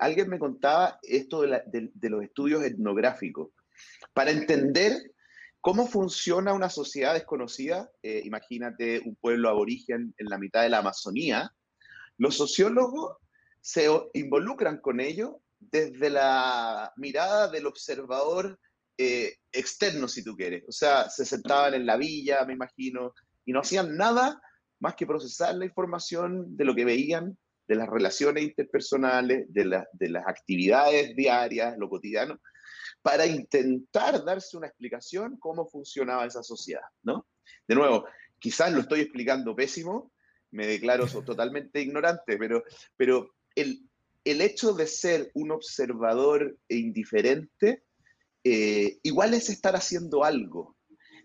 alguien 0.00 0.30
me 0.30 0.38
contaba 0.38 0.98
esto 1.02 1.42
de, 1.42 1.90
de, 1.92 2.10
los 2.10 2.22
estudios 2.22 2.64
etnográficos. 2.64 3.50
Para 4.14 4.30
entender 4.30 4.94
¿Cómo 5.60 5.86
funciona 5.86 6.52
una 6.52 6.70
sociedad 6.70 7.14
desconocida? 7.14 7.90
Eh, 8.02 8.22
imagínate 8.24 9.00
un 9.04 9.16
pueblo 9.16 9.48
aborigen 9.48 10.14
en 10.16 10.26
la 10.28 10.38
mitad 10.38 10.62
de 10.62 10.68
la 10.68 10.78
Amazonía. 10.78 11.52
Los 12.16 12.36
sociólogos 12.36 13.16
se 13.60 13.88
involucran 14.14 14.78
con 14.78 15.00
ello 15.00 15.42
desde 15.58 16.10
la 16.10 16.92
mirada 16.96 17.48
del 17.48 17.66
observador 17.66 18.58
eh, 18.96 19.36
externo, 19.52 20.08
si 20.08 20.24
tú 20.24 20.36
quieres. 20.36 20.64
O 20.68 20.72
sea, 20.72 21.08
se 21.08 21.24
sentaban 21.24 21.74
en 21.74 21.86
la 21.86 21.96
villa, 21.96 22.44
me 22.44 22.54
imagino, 22.54 23.14
y 23.44 23.52
no 23.52 23.60
hacían 23.60 23.96
nada 23.96 24.40
más 24.80 24.94
que 24.94 25.06
procesar 25.06 25.54
la 25.54 25.64
información 25.64 26.56
de 26.56 26.64
lo 26.64 26.74
que 26.74 26.84
veían, 26.84 27.36
de 27.66 27.74
las 27.74 27.88
relaciones 27.88 28.44
interpersonales, 28.44 29.46
de, 29.48 29.84
de 29.92 30.08
las 30.08 30.26
actividades 30.26 31.14
diarias, 31.14 31.76
lo 31.78 31.88
cotidiano, 31.88 32.40
para 33.02 33.26
intentar 33.26 34.24
darse 34.24 34.56
una 34.56 34.68
explicación 34.68 35.36
cómo 35.38 35.66
funcionaba 35.66 36.26
esa 36.26 36.42
sociedad, 36.42 36.82
¿no? 37.02 37.26
De 37.66 37.74
nuevo, 37.74 38.06
quizás 38.38 38.72
lo 38.72 38.80
estoy 38.80 39.00
explicando 39.00 39.54
pésimo, 39.54 40.12
me 40.50 40.66
declaro 40.66 41.06
totalmente 41.06 41.80
ignorante, 41.80 42.36
pero, 42.38 42.64
pero 42.96 43.34
el, 43.54 43.87
el 44.24 44.40
hecho 44.40 44.72
de 44.72 44.86
ser 44.86 45.30
un 45.34 45.50
observador 45.50 46.56
e 46.68 46.76
indiferente, 46.76 47.84
eh, 48.44 48.98
igual 49.02 49.34
es 49.34 49.50
estar 49.50 49.76
haciendo 49.76 50.24
algo. 50.24 50.76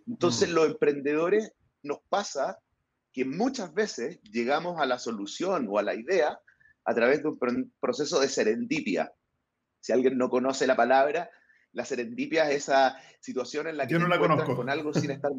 Entonces, 0.08 0.50
mm. 0.50 0.54
los 0.54 0.68
emprendedores 0.68 1.52
nos 1.82 2.00
pasa 2.10 2.60
que 3.12 3.26
muchas 3.26 3.74
veces 3.74 4.20
llegamos 4.24 4.82
a 4.82 4.86
la 4.86 5.00
solución 5.00 5.68
o 5.70 5.78
a 5.78 5.84
la 5.84 5.96
idea 5.96 6.40
a 6.86 6.94
través 6.94 7.22
de 7.22 7.30
un 7.30 7.74
proceso 7.80 8.20
de 8.20 8.28
serendipia. 8.28 9.14
Si 9.80 9.94
alguien 9.94 10.18
no 10.18 10.30
conoce 10.30 10.68
la 10.68 10.76
palabra, 10.76 11.30
la 11.74 11.86
serendipia 11.86 12.50
es 12.50 12.64
esa 12.64 12.96
situación 13.20 13.68
en 13.68 13.78
la 13.78 13.88
que 13.88 13.94
Yo 13.94 14.00
no 14.00 14.08
la 14.08 14.20
conozco. 14.20 14.56
con 14.56 14.70
algo 14.70 14.94
sin 14.94 15.12
estar... 15.12 15.32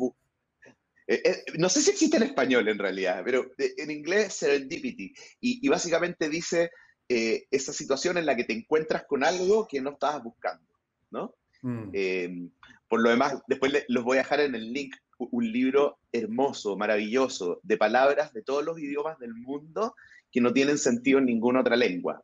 Eh, 1.06 1.20
eh, 1.22 1.44
no 1.58 1.68
sé 1.68 1.82
si 1.82 1.90
existe 1.90 2.16
en 2.16 2.22
español 2.22 2.66
en 2.68 2.78
realidad, 2.78 3.22
pero 3.24 3.52
eh, 3.58 3.74
en 3.76 3.90
inglés 3.90 4.34
serendipity. 4.34 5.12
Y, 5.40 5.68
básicamente 5.68 6.28
dice 6.28 6.70
esa 7.08 7.72
situación 7.72 8.18
en 8.18 8.26
la 8.26 8.36
que 8.36 8.44
te 8.44 8.52
encuentras 8.52 9.04
con 9.04 9.24
algo 9.24 9.66
que 9.68 9.80
no 9.80 9.90
estabas 9.90 10.22
buscando, 10.22 10.66
¿no? 11.10 11.34
Mm. 11.62 12.48
por 12.88 13.00
lo 13.00 13.08
demás, 13.08 13.42
después 13.46 13.72
los 13.88 14.04
voy 14.04 14.18
a 14.18 14.22
dejar 14.22 14.40
en 14.40 14.54
el 14.54 14.70
link 14.70 14.94
un 15.18 15.50
libro 15.50 15.98
hermoso, 16.12 16.76
maravilloso, 16.76 17.60
de 17.62 17.76
palabras 17.76 18.32
de 18.32 18.42
todos 18.42 18.64
los 18.64 18.78
idiomas 18.78 19.18
del 19.18 19.34
mundo 19.34 19.94
que 20.30 20.40
no 20.40 20.52
tienen 20.52 20.78
sentido 20.78 21.18
en 21.18 21.26
ninguna 21.26 21.60
otra 21.60 21.76
lengua. 21.76 22.22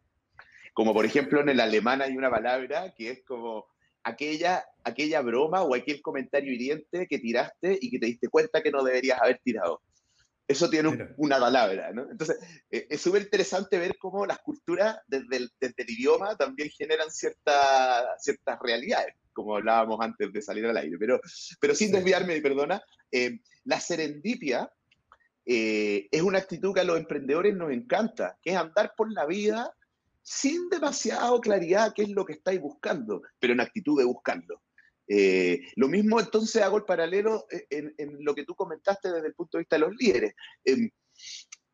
Como 0.75 0.93
por 0.93 1.05
ejemplo 1.05 1.41
en 1.41 1.49
el 1.49 1.61
alemán 1.61 2.03
hay 2.03 2.17
una 2.17 2.31
palabra 2.31 2.93
que 2.97 3.11
es 3.11 3.23
como 3.25 3.67
aquella, 4.03 4.65
aquella 4.85 5.21
broma 5.21 5.63
o 5.63 5.75
aquel 5.75 6.01
comentario 6.03 6.53
hiriente 6.53 7.07
que 7.07 7.19
tiraste 7.19 7.79
y 7.81 7.91
que 7.91 7.99
te 7.99 8.07
diste 8.07 8.29
cuenta 8.29 8.63
que 8.63 8.71
no 8.71 8.83
deberías 8.83 9.21
haber 9.21 9.41
tirado. 9.43 9.81
Eso 10.51 10.69
tiene 10.69 11.15
una 11.17 11.39
palabra, 11.39 11.93
¿no? 11.93 12.11
Entonces, 12.11 12.37
eh, 12.73 12.85
es 12.91 13.01
súper 13.01 13.23
interesante 13.23 13.79
ver 13.79 13.97
cómo 13.97 14.27
las 14.27 14.41
culturas 14.41 14.99
desde 15.07 15.37
el, 15.37 15.53
desde 15.61 15.85
el 15.85 15.91
idioma 15.91 16.37
también 16.37 16.69
generan 16.71 17.09
cierta, 17.09 18.19
ciertas 18.19 18.59
realidades, 18.61 19.15
como 19.33 19.55
hablábamos 19.57 20.01
antes 20.01 20.33
de 20.33 20.43
salir 20.43 20.67
al 20.67 20.77
aire. 20.77 20.99
Pero, 20.99 21.21
pero 21.61 21.73
sin 21.73 21.93
desviarme, 21.93 22.41
perdona, 22.41 22.83
eh, 23.13 23.39
la 23.63 23.79
serendipia 23.79 24.69
eh, 25.47 26.09
es 26.11 26.21
una 26.21 26.39
actitud 26.39 26.75
que 26.75 26.81
a 26.81 26.85
los 26.85 26.99
emprendedores 26.99 27.55
nos 27.55 27.71
encanta, 27.71 28.37
que 28.43 28.51
es 28.51 28.57
andar 28.57 28.95
por 28.97 29.13
la 29.13 29.27
vida 29.27 29.73
sin 30.21 30.69
demasiado 30.69 31.41
claridad 31.41 31.93
qué 31.95 32.03
es 32.03 32.11
lo 32.11 32.25
que 32.25 32.33
estáis 32.33 32.61
buscando, 32.61 33.23
pero 33.39 33.53
en 33.53 33.61
actitud 33.61 33.97
de 33.97 34.05
buscarlo. 34.05 34.61
Eh, 35.13 35.63
lo 35.75 35.89
mismo 35.89 36.21
entonces 36.21 36.63
hago 36.63 36.77
el 36.77 36.85
paralelo 36.85 37.45
en, 37.51 37.93
lo 38.21 38.33
que 38.33 38.45
tú 38.45 38.55
comentaste 38.55 39.11
desde 39.11 39.27
el 39.27 39.35
punto 39.35 39.59
de 39.59 39.63
vista 39.63 39.75
de 39.75 39.81
los 39.81 39.97
líderes. 39.97 40.35
Em, 40.65 40.89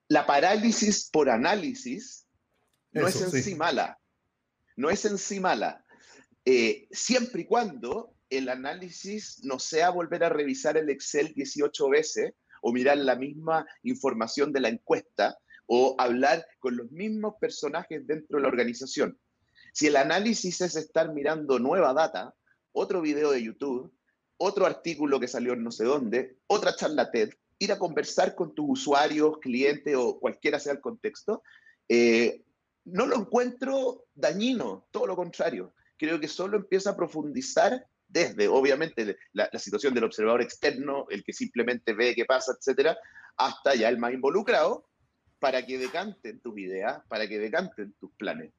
la 0.08 0.24
parálisis 0.24 1.10
por 1.12 1.28
análisis 1.28 2.26
no 2.92 3.06
es 3.06 3.20
en 3.20 3.30
sí. 3.30 3.54
mala, 3.54 3.98
no 4.76 4.88
es 4.88 5.04
en 5.04 5.18
sí 5.18 5.38
mala, 5.38 5.84
eh, 6.46 6.88
siempre 6.90 7.42
y 7.42 7.44
cuando 7.44 8.14
el 8.30 8.48
análisis 8.48 9.44
no 9.44 9.58
sea 9.58 9.90
volver 9.90 10.24
a 10.24 10.30
revisar 10.30 10.78
el 10.78 10.88
Excel 10.88 11.34
18 11.34 11.90
veces 11.90 12.32
o 12.62 12.72
mirar 12.72 12.96
la 12.96 13.16
misma 13.16 13.66
información 13.82 14.50
de 14.50 14.60
la 14.60 14.70
encuesta, 14.70 15.38
o 15.66 15.94
hablar 15.98 16.46
con 16.58 16.76
los 16.76 16.90
mismos 16.90 17.34
personajes 17.38 18.06
dentro 18.06 18.38
de 18.38 18.42
la 18.42 18.48
organización. 18.48 19.18
Si 19.74 19.88
el 19.88 19.96
análisis 19.96 20.60
es 20.62 20.74
estar 20.76 21.12
mirando 21.12 21.58
nueva 21.58 21.92
data, 21.92 22.32
otro 22.76 23.00
video 23.00 23.30
de 23.30 23.42
YouTube, 23.42 23.92
otro 24.36 24.66
artículo 24.66 25.18
que 25.18 25.28
salió 25.28 25.56
no 25.56 25.70
sé 25.70 25.84
dónde, 25.84 26.36
otra 26.46 26.76
charla 26.76 27.10
TED, 27.10 27.30
ir 27.58 27.72
a 27.72 27.78
conversar 27.78 28.34
con 28.34 28.54
tus 28.54 28.66
usuarios, 28.68 29.38
clientes 29.38 29.96
o 29.96 30.20
cualquiera 30.20 30.60
sea 30.60 30.74
el 30.74 30.80
contexto, 30.80 31.42
eh, 31.88 32.44
no 32.84 33.06
lo 33.06 33.16
encuentro 33.16 34.04
dañino, 34.14 34.86
todo 34.90 35.06
lo 35.06 35.16
contrario. 35.16 35.72
Creo 35.96 36.20
que 36.20 36.28
solo 36.28 36.58
empieza 36.58 36.90
a 36.90 36.96
profundizar 36.96 37.86
desde, 38.06 38.46
obviamente, 38.46 39.16
la, 39.32 39.48
la 39.50 39.58
situación 39.58 39.94
del 39.94 40.04
observador 40.04 40.42
externo, 40.42 41.06
el 41.08 41.24
que 41.24 41.32
simplemente 41.32 41.94
ve 41.94 42.14
qué 42.14 42.26
pasa, 42.26 42.52
etcétera, 42.52 42.96
hasta 43.38 43.74
ya 43.74 43.88
el 43.88 43.98
más 43.98 44.12
involucrado, 44.12 44.86
para 45.38 45.64
que 45.64 45.78
decanten 45.78 46.40
tus 46.40 46.58
ideas, 46.58 47.02
para 47.08 47.26
que 47.26 47.38
decanten 47.38 47.94
tus 47.98 48.12
planes. 48.12 48.52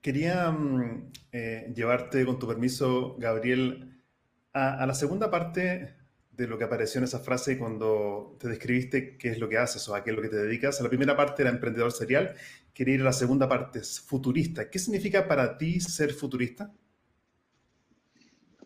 Quería 0.00 0.50
mm, 0.50 1.12
eh, 1.32 1.72
llevarte, 1.74 2.24
con 2.24 2.38
tu 2.38 2.46
permiso, 2.46 3.16
Gabriel, 3.18 4.02
a, 4.52 4.86
la 4.86 4.94
segunda 4.94 5.30
parte 5.30 5.94
de 6.30 6.46
lo 6.46 6.56
que 6.56 6.64
apareció 6.64 6.98
en 6.98 7.04
esa 7.04 7.18
frase 7.18 7.58
cuando 7.58 8.36
te 8.40 8.48
describiste 8.48 9.18
qué 9.18 9.28
es 9.28 9.38
lo 9.38 9.48
que 9.48 9.58
haces 9.58 9.86
o 9.88 9.94
a 9.94 10.02
qué 10.02 10.10
es 10.10 10.16
lo 10.16 10.22
que 10.22 10.30
te 10.30 10.36
dedicas. 10.36 10.80
La 10.80 10.88
primera 10.88 11.16
parte 11.16 11.42
era 11.42 11.50
emprendedor 11.50 11.92
serial. 11.92 12.34
Quería 12.72 12.94
ir 12.94 13.00
a 13.02 13.04
la 13.04 13.12
segunda 13.12 13.46
parte, 13.46 13.80
futurista. 13.82 14.70
¿Qué 14.70 14.78
significa 14.78 15.28
para 15.28 15.58
ti 15.58 15.80
ser 15.80 16.14
futurista? 16.14 16.72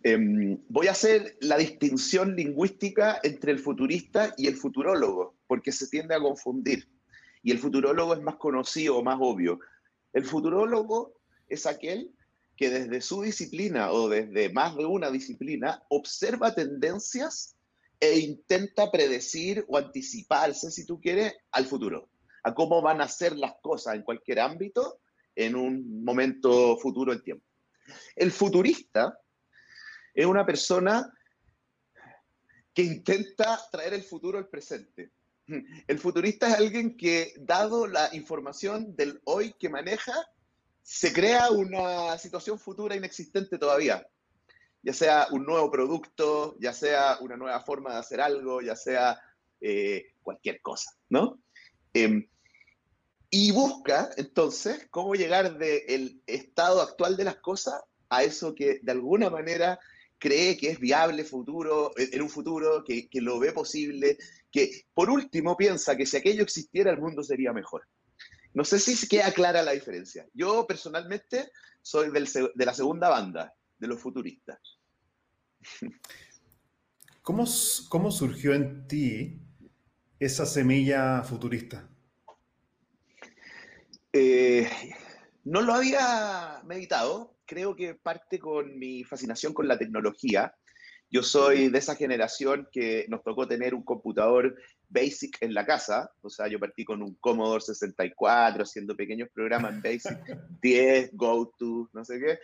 Em, 0.04 0.58
voy 0.68 0.86
a 0.86 0.92
hacer 0.92 1.36
la 1.40 1.56
distinción 1.56 2.36
lingüística 2.36 3.18
entre 3.24 3.50
el 3.50 3.58
futurista 3.58 4.34
y 4.36 4.46
el 4.46 4.54
futurólogo, 4.54 5.34
porque 5.48 5.72
se 5.72 5.88
tiende 5.88 6.14
a 6.14 6.20
confundir. 6.20 6.88
Y 7.42 7.50
el 7.50 7.58
futurólogo 7.58 8.14
es 8.14 8.22
más 8.22 8.36
conocido 8.36 9.02
más 9.02 9.18
obvio. 9.20 9.58
El 10.12 10.24
futurólogo 10.24 11.23
es 11.48 11.66
aquel 11.66 12.12
que 12.56 12.70
desde 12.70 13.00
su 13.00 13.22
disciplina 13.22 13.90
o 13.90 14.08
desde 14.08 14.52
más 14.52 14.76
de 14.76 14.86
una 14.86 15.10
disciplina 15.10 15.82
observa 15.88 16.54
tendencias 16.54 17.56
e 18.00 18.18
intenta 18.18 18.90
predecir 18.90 19.64
o 19.68 19.78
anticiparse, 19.78 20.70
si 20.70 20.86
tú 20.86 21.00
quieres, 21.00 21.34
al 21.52 21.66
futuro, 21.66 22.08
a 22.42 22.54
cómo 22.54 22.82
van 22.82 23.00
a 23.00 23.08
ser 23.08 23.36
las 23.36 23.54
cosas 23.62 23.96
en 23.96 24.02
cualquier 24.02 24.40
ámbito 24.40 25.00
en 25.34 25.56
un 25.56 26.04
momento 26.04 26.76
futuro 26.78 27.12
en 27.12 27.22
tiempo. 27.22 27.44
El 28.14 28.30
futurista 28.30 29.18
es 30.14 30.26
una 30.26 30.46
persona 30.46 31.12
que 32.72 32.82
intenta 32.82 33.60
traer 33.70 33.94
el 33.94 34.02
futuro 34.02 34.38
al 34.38 34.48
presente. 34.48 35.10
El 35.86 35.98
futurista 35.98 36.48
es 36.48 36.54
alguien 36.54 36.96
que, 36.96 37.34
dado 37.38 37.86
la 37.86 38.08
información 38.14 38.96
del 38.96 39.20
hoy 39.24 39.54
que 39.58 39.68
maneja, 39.68 40.14
se 40.84 41.14
crea 41.14 41.50
una 41.50 42.16
situación 42.18 42.58
futura 42.58 42.94
inexistente 42.94 43.58
todavía. 43.58 44.06
Ya 44.82 44.92
sea 44.92 45.28
un 45.30 45.46
nuevo 45.46 45.70
producto, 45.70 46.56
ya 46.60 46.74
sea 46.74 47.16
una 47.22 47.38
nueva 47.38 47.58
forma 47.60 47.94
de 47.94 48.00
hacer 48.00 48.20
algo, 48.20 48.60
ya 48.60 48.76
sea 48.76 49.18
eh, 49.62 50.12
cualquier 50.22 50.60
cosa, 50.60 50.90
¿no? 51.08 51.40
Em, 51.94 52.28
y 53.30 53.50
busca 53.50 54.10
entonces 54.18 54.86
cómo 54.90 55.14
llegar 55.14 55.56
del 55.56 56.20
estado 56.26 56.82
actual 56.82 57.16
de 57.16 57.24
las 57.24 57.36
cosas 57.36 57.80
a 58.10 58.22
eso 58.22 58.54
que 58.54 58.80
de 58.82 58.92
alguna 58.92 59.30
manera 59.30 59.80
cree 60.18 60.58
que 60.58 60.68
es 60.68 60.78
viable 60.78 61.24
futuro, 61.24 61.92
en 61.96 62.20
un 62.20 62.28
futuro, 62.28 62.84
que, 62.84 63.08
que, 63.08 63.22
lo 63.22 63.38
ve 63.38 63.52
posible, 63.52 64.18
que 64.50 64.84
por 64.92 65.08
último 65.08 65.56
piensa 65.56 65.96
que 65.96 66.04
si 66.04 66.18
aquello 66.18 66.42
existiera 66.42 66.90
el 66.90 67.00
mundo 67.00 67.22
sería 67.22 67.54
mejor. 67.54 67.86
No 68.54 68.64
sé 68.64 68.78
si 68.78 69.08
queda 69.08 69.32
clara 69.32 69.62
la 69.62 69.72
diferencia. 69.72 70.26
Yo 70.32 70.66
personalmente 70.66 71.50
soy 71.82 72.10
del, 72.10 72.28
de 72.54 72.64
la 72.64 72.72
segunda 72.72 73.08
banda, 73.08 73.52
de 73.78 73.86
los 73.88 74.00
futuristas. 74.00 74.58
¿Cómo, 77.22 77.44
¿Cómo 77.88 78.10
surgió 78.10 78.54
en 78.54 78.86
ti 78.86 79.40
esa 80.18 80.46
semilla 80.46 81.22
futurista? 81.22 81.88
Eh, 84.12 84.70
no 85.44 85.60
lo 85.60 85.74
había 85.74 86.62
meditado. 86.64 87.36
Creo 87.46 87.74
que 87.74 87.94
parte 87.94 88.38
con 88.38 88.78
mi 88.78 89.04
fascinación 89.04 89.52
con 89.52 89.66
la 89.66 89.76
tecnología. 89.76 90.54
Yo 91.14 91.22
soy 91.22 91.68
de 91.68 91.78
esa 91.78 91.94
generación 91.94 92.66
que 92.72 93.06
nos 93.08 93.22
tocó 93.22 93.46
tener 93.46 93.72
un 93.72 93.84
computador 93.84 94.56
basic 94.88 95.36
en 95.42 95.54
la 95.54 95.64
casa. 95.64 96.10
O 96.22 96.28
sea, 96.28 96.48
yo 96.48 96.58
partí 96.58 96.84
con 96.84 97.04
un 97.04 97.14
Commodore 97.20 97.60
64, 97.60 98.64
haciendo 98.64 98.96
pequeños 98.96 99.28
programas 99.32 99.74
en 99.74 99.82
basic, 99.82 100.18
10, 100.60 101.10
GoTo, 101.12 101.88
no 101.92 102.04
sé 102.04 102.18
qué. 102.18 102.38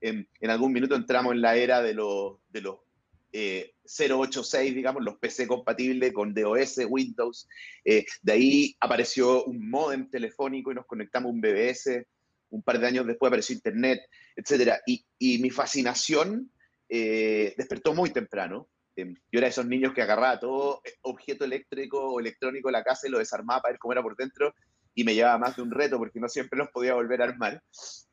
En, 0.00 0.28
en, 0.40 0.50
algún 0.50 0.72
minuto 0.72 0.96
entramos 0.96 1.34
en 1.34 1.40
la 1.40 1.54
era 1.54 1.80
de 1.82 1.94
los, 1.94 2.38
de 2.48 2.62
los 2.62 2.78
086, 3.32 4.72
eh, 4.72 4.74
digamos, 4.74 5.04
los 5.04 5.18
PC 5.18 5.46
compatibles 5.46 6.12
con 6.12 6.34
DOS, 6.34 6.78
Windows. 6.88 7.46
Eh, 7.84 8.04
de 8.22 8.32
ahí 8.32 8.76
apareció 8.80 9.44
un 9.44 9.70
modem 9.70 10.10
telefónico 10.10 10.72
y 10.72 10.74
nos 10.74 10.86
conectamos 10.86 11.28
a 11.28 11.32
un 11.32 11.40
BBS. 11.40 12.04
Un 12.50 12.62
par 12.62 12.80
de 12.80 12.88
años 12.88 13.06
después 13.06 13.28
apareció 13.28 13.54
Internet, 13.54 14.00
etc. 14.34 14.80
Y, 14.84 15.06
y 15.16 15.38
mi 15.38 15.50
fascinación 15.50 16.50
eh, 16.88 17.54
despertó 17.56 17.94
muy 17.94 18.10
temprano. 18.10 18.68
yo 18.96 19.04
era 19.32 19.46
de 19.46 19.50
esos 19.50 19.66
niños 19.66 19.92
que 19.92 20.02
agarraba 20.02 20.40
todo 20.40 20.80
objeto 21.02 21.44
eléctrico 21.44 21.98
o 22.00 22.20
electrónico 22.20 22.68
de 22.68 22.72
la 22.72 22.84
casa 22.84 23.06
y 23.06 23.10
lo 23.10 23.18
desarmaba 23.18 23.62
para 23.62 23.72
ver 23.72 23.78
cómo 23.78 23.92
era 23.92 24.02
por 24.02 24.16
dentro 24.16 24.54
y 24.94 25.04
me 25.04 25.14
llevaba 25.14 25.36
más 25.36 25.56
de 25.56 25.62
un 25.62 25.70
reto 25.70 25.98
porque 25.98 26.18
no 26.18 26.28
siempre 26.28 26.58
los 26.58 26.70
podía 26.70 26.94
volver 26.94 27.20
a 27.20 27.26
armar, 27.26 27.62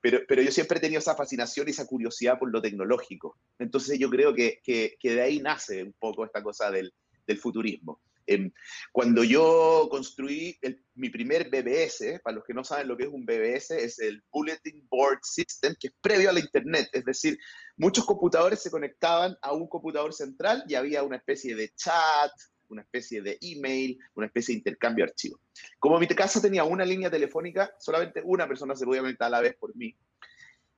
pero, 0.01 0.19
pero 0.27 0.41
yo 0.41 0.51
siempre 0.51 0.77
he 0.77 0.81
tenido 0.81 0.99
esa 0.99 1.15
fascinación 1.15 1.67
y 1.67 1.71
esa 1.71 1.88
curiosidad 1.88 2.38
por 2.38 2.51
lo 2.51 2.62
tecnológico. 2.62 3.38
Entonces 3.57 3.97
yo 3.97 4.09
creo 4.09 4.33
que, 4.33 4.59
que, 4.62 4.97
que 4.99 5.15
de 5.15 5.21
ahí 5.21 5.39
nace 5.39 5.81
un 5.81 5.93
poco 5.97 6.25
esta 6.25 6.43
cosa 6.43 6.69
del, 6.69 6.93
del 7.25 7.38
futurismo. 7.38 8.01
Eh, 8.27 8.51
cuando 8.91 9.23
yo 9.23 9.88
construí 9.89 10.57
el, 10.62 10.83
mi 10.95 11.09
primer 11.09 11.49
BBS, 11.49 12.19
para 12.23 12.36
los 12.36 12.45
que 12.45 12.53
no 12.53 12.63
saben 12.63 12.88
lo 12.88 12.97
que 12.97 13.03
es 13.03 13.09
un 13.09 13.25
BBS, 13.25 13.71
es 13.71 13.99
el 13.99 14.23
Bulletin 14.31 14.88
Board 14.89 15.19
System, 15.23 15.75
que 15.79 15.88
es 15.88 15.93
previo 16.01 16.29
a 16.29 16.33
la 16.33 16.39
Internet. 16.39 16.89
Es 16.93 17.05
decir, 17.05 17.38
muchos 17.77 18.05
computadores 18.05 18.62
se 18.62 18.71
conectaban 18.71 19.38
a 19.41 19.53
un 19.53 19.67
computador 19.67 20.13
central 20.13 20.63
y 20.67 20.75
había 20.75 21.03
una 21.03 21.17
especie 21.17 21.55
de 21.55 21.73
chat, 21.75 22.31
una 22.69 22.81
especie 22.81 23.21
de 23.21 23.38
email, 23.41 23.97
una 24.15 24.27
especie 24.27 24.53
de 24.53 24.59
intercambio 24.59 25.05
de 25.05 25.12
archivos. 25.12 25.39
Como 25.79 25.99
mi 25.99 26.07
casa 26.07 26.41
tenía 26.41 26.63
una 26.63 26.86
línea 26.86 27.09
telefónica, 27.09 27.73
solamente 27.79 28.21
una 28.23 28.47
persona 28.47 28.75
se 28.75 28.86
podía 28.86 29.01
conectar 29.01 29.27
a 29.27 29.31
la 29.31 29.41
vez 29.41 29.55
por 29.55 29.75
mí. 29.75 29.95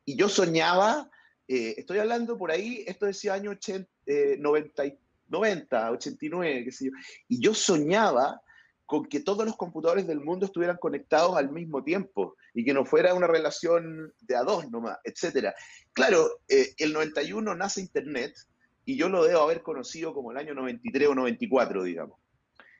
Y 0.04 0.16
yo 0.16 0.30
soñaba, 0.30 1.10
eh, 1.48 1.76
estoy 1.78 2.00
hablando 2.00 2.38
por 2.38 2.52
ahí, 2.52 2.84
esto 2.88 3.06
decía 3.06 3.34
año 3.34 3.52
80, 3.52 3.90
90, 4.38 4.84
90, 5.28 5.92
89, 5.92 6.64
qué 6.66 6.72
sé 6.72 6.86
yo, 6.86 6.92
y 7.28 7.42
yo 7.42 7.54
soñaba 7.54 8.42
con 8.86 9.06
que 9.06 9.20
todos 9.20 9.46
los 9.46 9.58
computadores 9.58 10.06
del 10.06 10.22
mundo 10.22 10.46
estuvieran 10.46 10.78
conectados 10.78 11.36
al 11.36 11.52
mismo 11.52 11.84
tiempo 11.84 12.36
y 12.54 12.64
que 12.64 12.74
no 12.74 12.86
fuera 12.86 13.16
una 13.16 13.26
relación 13.26 14.14
de 14.22 14.36
a 14.36 14.44
dos 14.44 14.70
nomás, 14.70 15.00
etc. 15.04 15.56
Claro, 15.92 16.42
eh, 16.48 16.74
el 16.78 16.94
91 16.94 17.56
nace 17.56 17.82
Internet, 17.82 18.36
y 18.86 18.96
yo 18.96 19.10
lo 19.10 19.26
debo 19.26 19.42
haber 19.42 19.64
conocido 19.64 20.14
como 20.14 20.32
el 20.32 20.38
año 20.38 20.54
93 20.54 21.10
o 21.10 21.16
94, 21.16 21.84
digamos. 21.84 22.20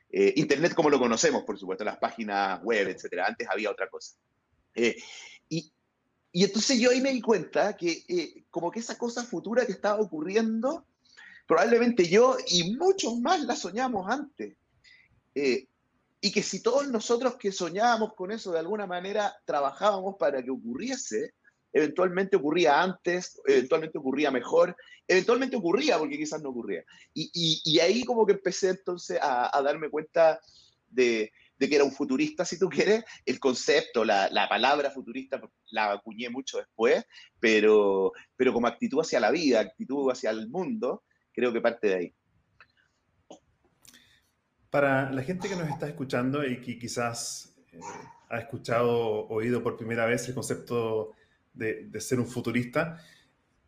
Eh, 0.08 0.34
Internet 0.36 0.72
como 0.72 0.88
lo 0.88 1.00
conocemos, 1.00 1.42
por 1.42 1.58
supuesto, 1.58 1.84
las 1.84 1.98
páginas 1.98 2.62
web, 2.62 2.88
etcétera. 2.88 3.26
Antes 3.26 3.48
había 3.50 3.70
otra 3.70 3.88
cosa. 3.88 4.16
Eh, 4.74 4.96
y, 5.48 5.72
y, 6.30 6.44
entonces 6.44 6.78
yo 6.78 6.90
ahí 6.90 7.00
me 7.00 7.12
di 7.12 7.20
cuenta 7.20 7.76
que 7.76 8.04
eh, 8.08 8.44
como 8.50 8.70
que 8.70 8.78
esa 8.80 8.96
cosa 8.96 9.24
futura 9.24 9.66
que 9.66 9.72
estaba 9.72 10.00
ocurriendo, 10.00 10.86
probablemente 11.46 12.08
yo 12.08 12.36
y 12.48 12.74
muchos 12.74 13.18
más 13.20 13.40
la 13.44 13.56
soñamos 13.56 14.10
antes. 14.10 14.56
y 15.34 16.32
que 16.32 16.42
si 16.42 16.60
todos 16.60 16.88
nosotros 16.88 17.36
que 17.36 17.52
soñábamos 17.52 18.14
con 18.14 18.32
eso 18.32 18.50
de 18.50 18.58
alguna 18.58 18.86
manera 18.86 19.36
trabajábamos 19.44 20.16
para 20.18 20.42
que 20.42 20.50
ocurriese, 20.50 21.34
eventualmente 21.76 22.36
ocurría 22.36 22.82
antes, 22.82 23.40
eventualmente 23.46 23.98
ocurría 23.98 24.30
mejor, 24.30 24.74
eventualmente 25.06 25.56
ocurría 25.56 25.98
porque 25.98 26.16
quizás 26.16 26.42
no 26.42 26.48
ocurría. 26.48 26.82
Y, 27.12 27.78
ahí 27.80 28.02
como 28.04 28.24
que 28.24 28.32
empecé 28.32 28.70
entonces 28.70 29.18
a, 29.20 29.60
darme 29.62 29.90
cuenta 29.90 30.40
de, 30.88 31.32
de, 31.58 31.68
que 31.68 31.74
era 31.74 31.84
un 31.84 31.92
futurista, 31.92 32.44
si 32.46 32.58
tú 32.58 32.68
quieres, 32.70 33.04
el 33.26 33.38
concepto, 33.38 34.04
la, 34.04 34.28
la, 34.30 34.48
palabra 34.48 34.90
futurista 34.90 35.40
la 35.70 35.92
acuñé 35.92 36.30
mucho 36.30 36.58
después, 36.58 37.04
pero, 37.38 38.12
pero 38.36 38.54
como 38.54 38.66
actitud 38.66 39.00
hacia 39.00 39.20
la 39.20 39.30
vida, 39.30 39.60
actitud 39.60 40.10
hacia 40.10 40.30
el 40.30 40.48
mundo, 40.48 41.02
creo 41.36 41.52
que 41.52 41.60
parte 41.60 41.88
de 41.88 41.94
ahí. 41.94 42.14
Para 44.70 45.12
la 45.12 45.22
gente 45.22 45.48
que 45.48 45.54
nos 45.54 45.68
está 45.68 45.86
escuchando 45.86 46.44
y 46.44 46.60
que 46.62 46.78
quizás 46.78 47.54
eh, 47.72 47.78
ha 48.30 48.38
escuchado, 48.38 49.28
oído 49.28 49.62
por 49.62 49.76
primera 49.76 50.06
vez 50.06 50.26
el 50.28 50.34
concepto 50.34 51.12
de, 51.52 51.88
ser 52.00 52.18
un 52.18 52.26
futurista. 52.26 53.00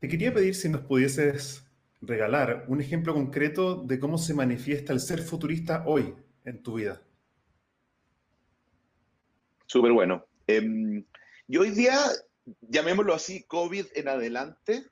Te 0.00 0.08
quería 0.08 0.32
pedir 0.32 0.54
si 0.54 0.68
nos 0.68 0.80
pudieses 0.80 1.64
regalar 2.00 2.64
un 2.68 2.80
ejemplo 2.80 3.12
concreto 3.12 3.76
de 3.76 4.00
cómo 4.00 4.16
se 4.16 4.34
manifiesta 4.34 4.92
el 4.92 5.00
ser 5.00 5.20
futurista 5.20 5.84
hoy 5.86 6.14
en 6.44 6.62
tu 6.62 6.74
vida. 6.74 7.02
Súper 9.66 9.92
bueno. 9.92 10.24
Eh, 10.46 11.04
yo 11.46 11.60
hoy 11.60 11.70
día, 11.70 11.98
llamémoslo 12.62 13.12
así, 13.12 13.42
COVID 13.44 13.86
en 13.94 14.08
adelante, 14.08 14.84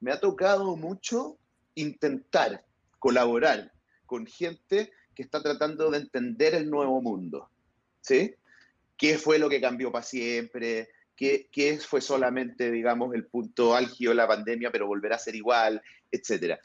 me 0.00 0.12
ha 0.12 0.20
tocado 0.20 0.76
mucho 0.76 1.38
intentar 1.76 2.64
colaborar 2.98 3.72
con 4.04 4.26
gente 4.26 4.92
que 5.14 5.22
está 5.22 5.42
tratando 5.42 5.90
de 5.90 5.98
entender 5.98 6.54
el 6.54 6.68
nuevo 6.68 7.00
mundo. 7.00 7.48
¿Sí? 8.00 8.34
¿Qué 8.96 9.18
fue 9.18 9.38
lo 9.38 9.48
que 9.48 9.60
cambió 9.60 9.90
para 9.90 10.04
siempre? 10.04 10.88
qué, 11.16 11.80
fue 11.86 12.00
solamente, 12.00 12.70
digamos, 12.70 13.14
el 13.14 13.26
punto 13.26 13.74
álgido 13.74 14.10
de 14.10 14.16
la 14.16 14.28
pandemia, 14.28 14.70
pero 14.70 14.86
volverá 14.86 15.16
a 15.16 15.20
ser 15.20 15.34
igual, 15.34 15.82
etcétera. 16.10 16.60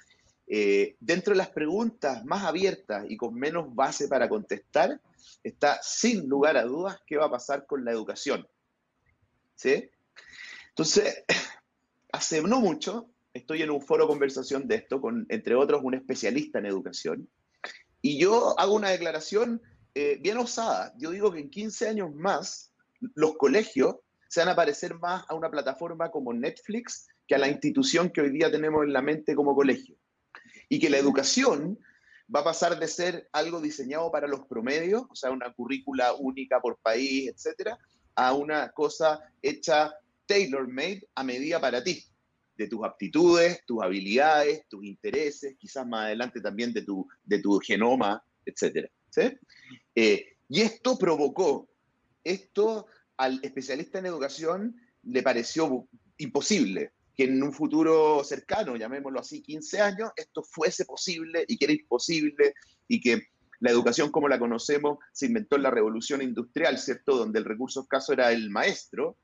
Eh, 0.47 0.97
dentro 0.99 1.31
de 1.31 1.37
las 1.37 1.49
preguntas 1.49 2.25
más 2.25 2.43
abiertas 2.43 3.05
y 3.07 3.15
con 3.15 3.33
menos 3.33 3.73
base 3.73 4.09
para 4.09 4.27
contestar, 4.27 4.99
está 5.43 5.79
sin 5.81 6.27
lugar 6.27 6.57
a 6.57 6.63
dudas 6.63 6.99
qué 7.07 7.17
va 7.17 7.25
a 7.25 7.31
pasar 7.31 7.65
con 7.65 7.85
la 7.85 7.91
educación. 7.91 8.45
¿Sí? 9.55 9.89
Entonces, 10.69 11.23
hace 12.11 12.41
no 12.41 12.59
mucho 12.59 13.09
estoy 13.33 13.61
en 13.61 13.71
un 13.71 13.81
foro 13.81 14.07
conversación 14.07 14.67
de 14.67 14.75
esto 14.75 15.01
con, 15.01 15.25
entre 15.29 15.55
otros, 15.55 15.81
un 15.83 15.93
especialista 15.93 16.59
en 16.59 16.65
educación, 16.65 17.29
y 18.01 18.17
yo 18.17 18.59
hago 18.59 18.73
una 18.73 18.89
declaración 18.89 19.61
eh, 19.93 20.17
bien 20.21 20.37
osada. 20.37 20.93
Yo 20.97 21.11
digo 21.11 21.31
que 21.31 21.39
en 21.39 21.49
15 21.49 21.87
años 21.87 22.15
más, 22.15 22.73
los 23.15 23.37
colegios 23.37 23.97
se 24.27 24.39
van 24.39 24.49
a 24.49 24.55
parecer 24.55 24.95
más 24.95 25.23
a 25.27 25.35
una 25.35 25.51
plataforma 25.51 26.09
como 26.09 26.33
Netflix 26.33 27.07
que 27.27 27.35
a 27.35 27.37
la 27.37 27.49
institución 27.49 28.09
que 28.09 28.21
hoy 28.21 28.31
día 28.31 28.51
tenemos 28.51 28.83
en 28.83 28.93
la 28.93 29.01
mente 29.01 29.35
como 29.35 29.55
colegio. 29.55 29.95
Y 30.69 30.79
que 30.79 30.89
la 30.89 30.97
educación 30.97 31.77
va 32.33 32.39
a 32.39 32.45
pasar 32.45 32.79
de 32.79 32.87
ser 32.87 33.29
algo 33.33 33.59
diseñado 33.59 34.09
para 34.09 34.27
los 34.27 34.47
promedios, 34.47 35.03
o 35.09 35.15
sea, 35.15 35.31
una 35.31 35.51
currícula 35.53 36.13
única 36.13 36.61
por 36.61 36.77
país, 36.77 37.29
etcétera, 37.29 37.77
a 38.15 38.33
una 38.33 38.71
cosa 38.71 39.19
hecha 39.41 39.93
tailor-made 40.25 41.07
a 41.15 41.23
medida 41.23 41.59
para 41.59 41.83
ti, 41.83 42.05
de 42.61 42.67
tus 42.67 42.83
aptitudes, 42.85 43.65
tus 43.65 43.81
habilidades, 43.81 44.67
tus 44.69 44.85
intereses, 44.85 45.55
quizás 45.57 45.85
más 45.87 46.05
adelante 46.05 46.41
también 46.41 46.73
de 46.73 46.83
tu, 46.83 47.07
de 47.23 47.39
tu 47.39 47.59
genoma, 47.59 48.23
etcétera. 48.45 48.89
¿sí? 49.09 49.21
Eh, 49.95 50.37
y 50.47 50.61
esto 50.61 50.97
provocó, 50.97 51.69
esto 52.23 52.85
al 53.17 53.39
especialista 53.43 53.99
en 53.99 54.05
educación 54.05 54.75
le 55.03 55.23
pareció 55.23 55.87
imposible 56.17 56.91
que 57.15 57.23
en 57.23 57.41
un 57.41 57.51
futuro 57.51 58.23
cercano, 58.23 58.75
llamémoslo 58.75 59.19
así, 59.19 59.41
15 59.41 59.81
años, 59.81 60.11
esto 60.15 60.43
fuese 60.43 60.85
posible 60.85 61.43
y 61.47 61.57
que 61.57 61.65
era 61.65 61.73
imposible 61.73 62.53
y 62.87 63.01
que 63.01 63.23
la 63.59 63.71
educación 63.71 64.11
como 64.11 64.27
la 64.27 64.39
conocemos 64.39 64.99
se 65.11 65.25
inventó 65.27 65.55
en 65.55 65.63
la 65.63 65.71
revolución 65.71 66.21
industrial, 66.21 66.77
¿cierto? 66.77 67.17
Donde 67.17 67.39
el 67.39 67.45
recurso 67.45 67.81
escaso 67.81 68.13
era 68.13 68.31
el 68.31 68.49
maestro, 68.49 69.17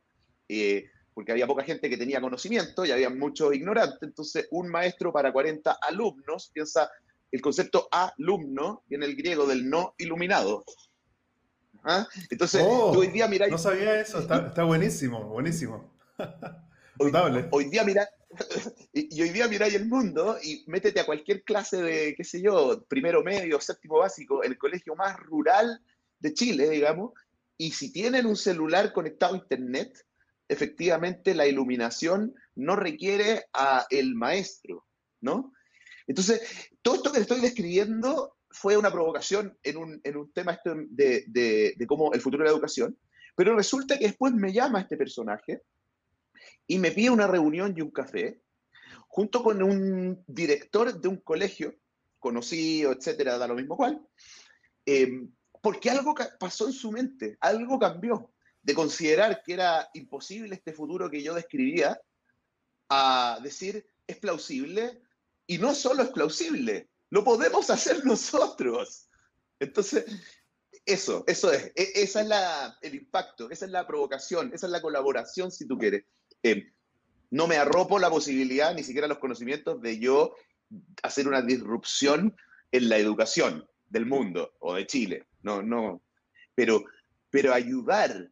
eh, 0.49 0.85
porque 1.17 1.31
había 1.31 1.47
poca 1.47 1.63
gente 1.63 1.89
que 1.89 1.97
tenía 1.97 2.21
conocimiento 2.21 2.85
y 2.85 2.91
había 2.91 3.09
muchos 3.09 3.51
ignorantes. 3.55 4.03
Entonces, 4.03 4.47
un 4.51 4.69
maestro 4.69 5.11
para 5.11 5.33
40 5.33 5.79
alumnos, 5.81 6.51
piensa 6.53 6.91
el 7.31 7.41
concepto 7.41 7.89
alumno 7.91 8.83
viene 8.87 9.07
el 9.07 9.15
griego 9.15 9.47
del 9.47 9.67
no 9.67 9.95
iluminado. 9.97 10.63
¿Ah? 11.83 12.07
Entonces, 12.29 12.61
oh, 12.63 12.91
hoy 12.91 13.07
día 13.07 13.27
miráis... 13.27 13.51
No 13.51 13.57
sabía 13.57 13.99
eso, 13.99 14.19
está, 14.19 14.63
buenísimo, 14.63 15.23
buenísimo. 15.23 15.91
hoy, 16.99 17.11
hoy, 17.49 17.65
día 17.65 17.83
miráis... 17.83 18.09
Y, 18.93 19.19
hoy 19.19 19.29
día 19.29 19.47
miráis 19.47 19.73
el 19.73 19.87
mundo 19.87 20.37
y 20.43 20.65
métete 20.67 20.99
a 20.99 21.05
cualquier 21.07 21.43
clase 21.43 21.81
de, 21.81 22.13
qué 22.15 22.23
sé 22.23 22.43
yo, 22.43 22.85
primero 22.87 23.23
medio, 23.23 23.59
séptimo 23.59 23.97
básico, 23.97 24.43
en 24.43 24.51
el 24.51 24.57
colegio 24.59 24.95
más 24.95 25.17
rural 25.17 25.81
de 26.19 26.35
Chile, 26.35 26.69
digamos, 26.69 27.13
y 27.57 27.71
si 27.71 27.91
tienen 27.91 28.27
un 28.27 28.35
celular 28.35 28.93
conectado 28.93 29.33
a 29.33 29.37
Internet, 29.37 30.05
efectivamente 30.47 31.33
la 31.35 31.47
iluminación 31.47 32.33
no 32.55 32.75
requiere 32.75 33.45
a 33.53 33.85
el 33.89 34.15
maestro, 34.15 34.85
¿no? 35.21 35.53
Entonces, 36.07 36.41
todo 36.81 36.95
esto 36.95 37.11
que 37.11 37.19
estoy 37.19 37.41
describiendo 37.41 38.37
fue 38.49 38.77
una 38.77 38.91
provocación 38.91 39.57
en 39.63 39.77
un, 39.77 40.31
tema 40.33 40.59
de, 40.63 41.25
de, 41.27 41.87
cómo 41.87 42.13
el 42.13 42.21
futuro 42.21 42.43
de 42.43 42.49
la 42.49 42.55
educación, 42.55 42.97
pero 43.35 43.55
resulta 43.55 43.99
que 43.99 44.07
después 44.07 44.33
me 44.33 44.53
llama 44.53 44.81
este 44.81 44.97
personaje 44.97 45.61
y 46.65 46.79
me 46.79 46.91
pide 46.91 47.09
una 47.09 47.27
reunión 47.27 47.73
y 47.75 47.81
un 47.81 47.91
café, 47.91 48.41
junto 49.07 49.43
con 49.43 49.61
un 49.61 50.23
director 50.27 50.99
de 50.99 51.07
un 51.07 51.17
colegio 51.17 51.75
conocido, 52.19 52.93
etcétera, 52.93 53.37
da 53.37 53.47
lo 53.47 53.55
mismo 53.55 53.75
cual, 53.75 54.01
em, 54.85 55.31
porque 55.61 55.89
algo 55.89 56.15
pasó 56.39 56.67
en 56.67 56.73
su 56.73 56.91
mente, 56.91 57.37
algo 57.41 57.77
cambió, 57.77 58.31
de 58.67 58.75
considerar 58.75 59.43
que 59.43 59.53
era 59.53 59.89
imposible 59.93 60.53
este 60.53 60.73
futuro 60.73 61.09
que 61.09 61.23
yo 61.23 61.33
describía, 61.33 61.97
a 62.89 63.39
decir, 63.41 63.87
es 64.05 64.17
plausible, 64.17 65.01
y 65.47 65.57
no 65.57 65.73
solo 65.73 66.03
es 66.03 66.09
plausible, 66.09 66.89
lo 67.09 67.23
podemos 67.23 67.69
hacer 67.69 68.05
nosotros. 68.05 69.07
Entonces, 69.57 70.03
eso, 70.85 71.23
eso 71.27 71.53
es, 71.53 71.71
e, 71.75 71.93
esa 71.95 72.19
es 72.19 72.27
la, 72.27 72.77
el 72.81 72.95
impacto, 72.95 73.49
esa 73.49 73.63
es 73.63 73.71
la 73.71 73.87
provocación, 73.87 74.51
esa 74.53 74.65
es 74.65 74.71
la 74.73 74.81
colaboración, 74.81 75.49
si 75.49 75.65
tú 75.65 75.77
quieres. 75.77 76.03
Eh, 76.43 76.73
no 77.31 77.47
me 77.47 77.55
arropo 77.55 77.99
la 77.99 78.09
posibilidad, 78.09 78.75
ni 78.75 78.83
siquiera 78.83 79.07
los 79.07 79.19
conocimientos, 79.19 79.81
de 79.81 79.97
yo 79.97 80.35
hacer 81.03 81.25
una 81.25 81.41
disrupción 81.41 82.35
en 82.73 82.89
la 82.89 82.97
educación 82.97 83.65
del 83.87 84.07
mundo 84.07 84.55
o 84.59 84.75
de 84.75 84.85
Chile. 84.85 85.25
No, 85.41 85.61
no. 85.61 86.01
Pero, 86.53 86.83
pero 87.29 87.53
ayudar 87.53 88.29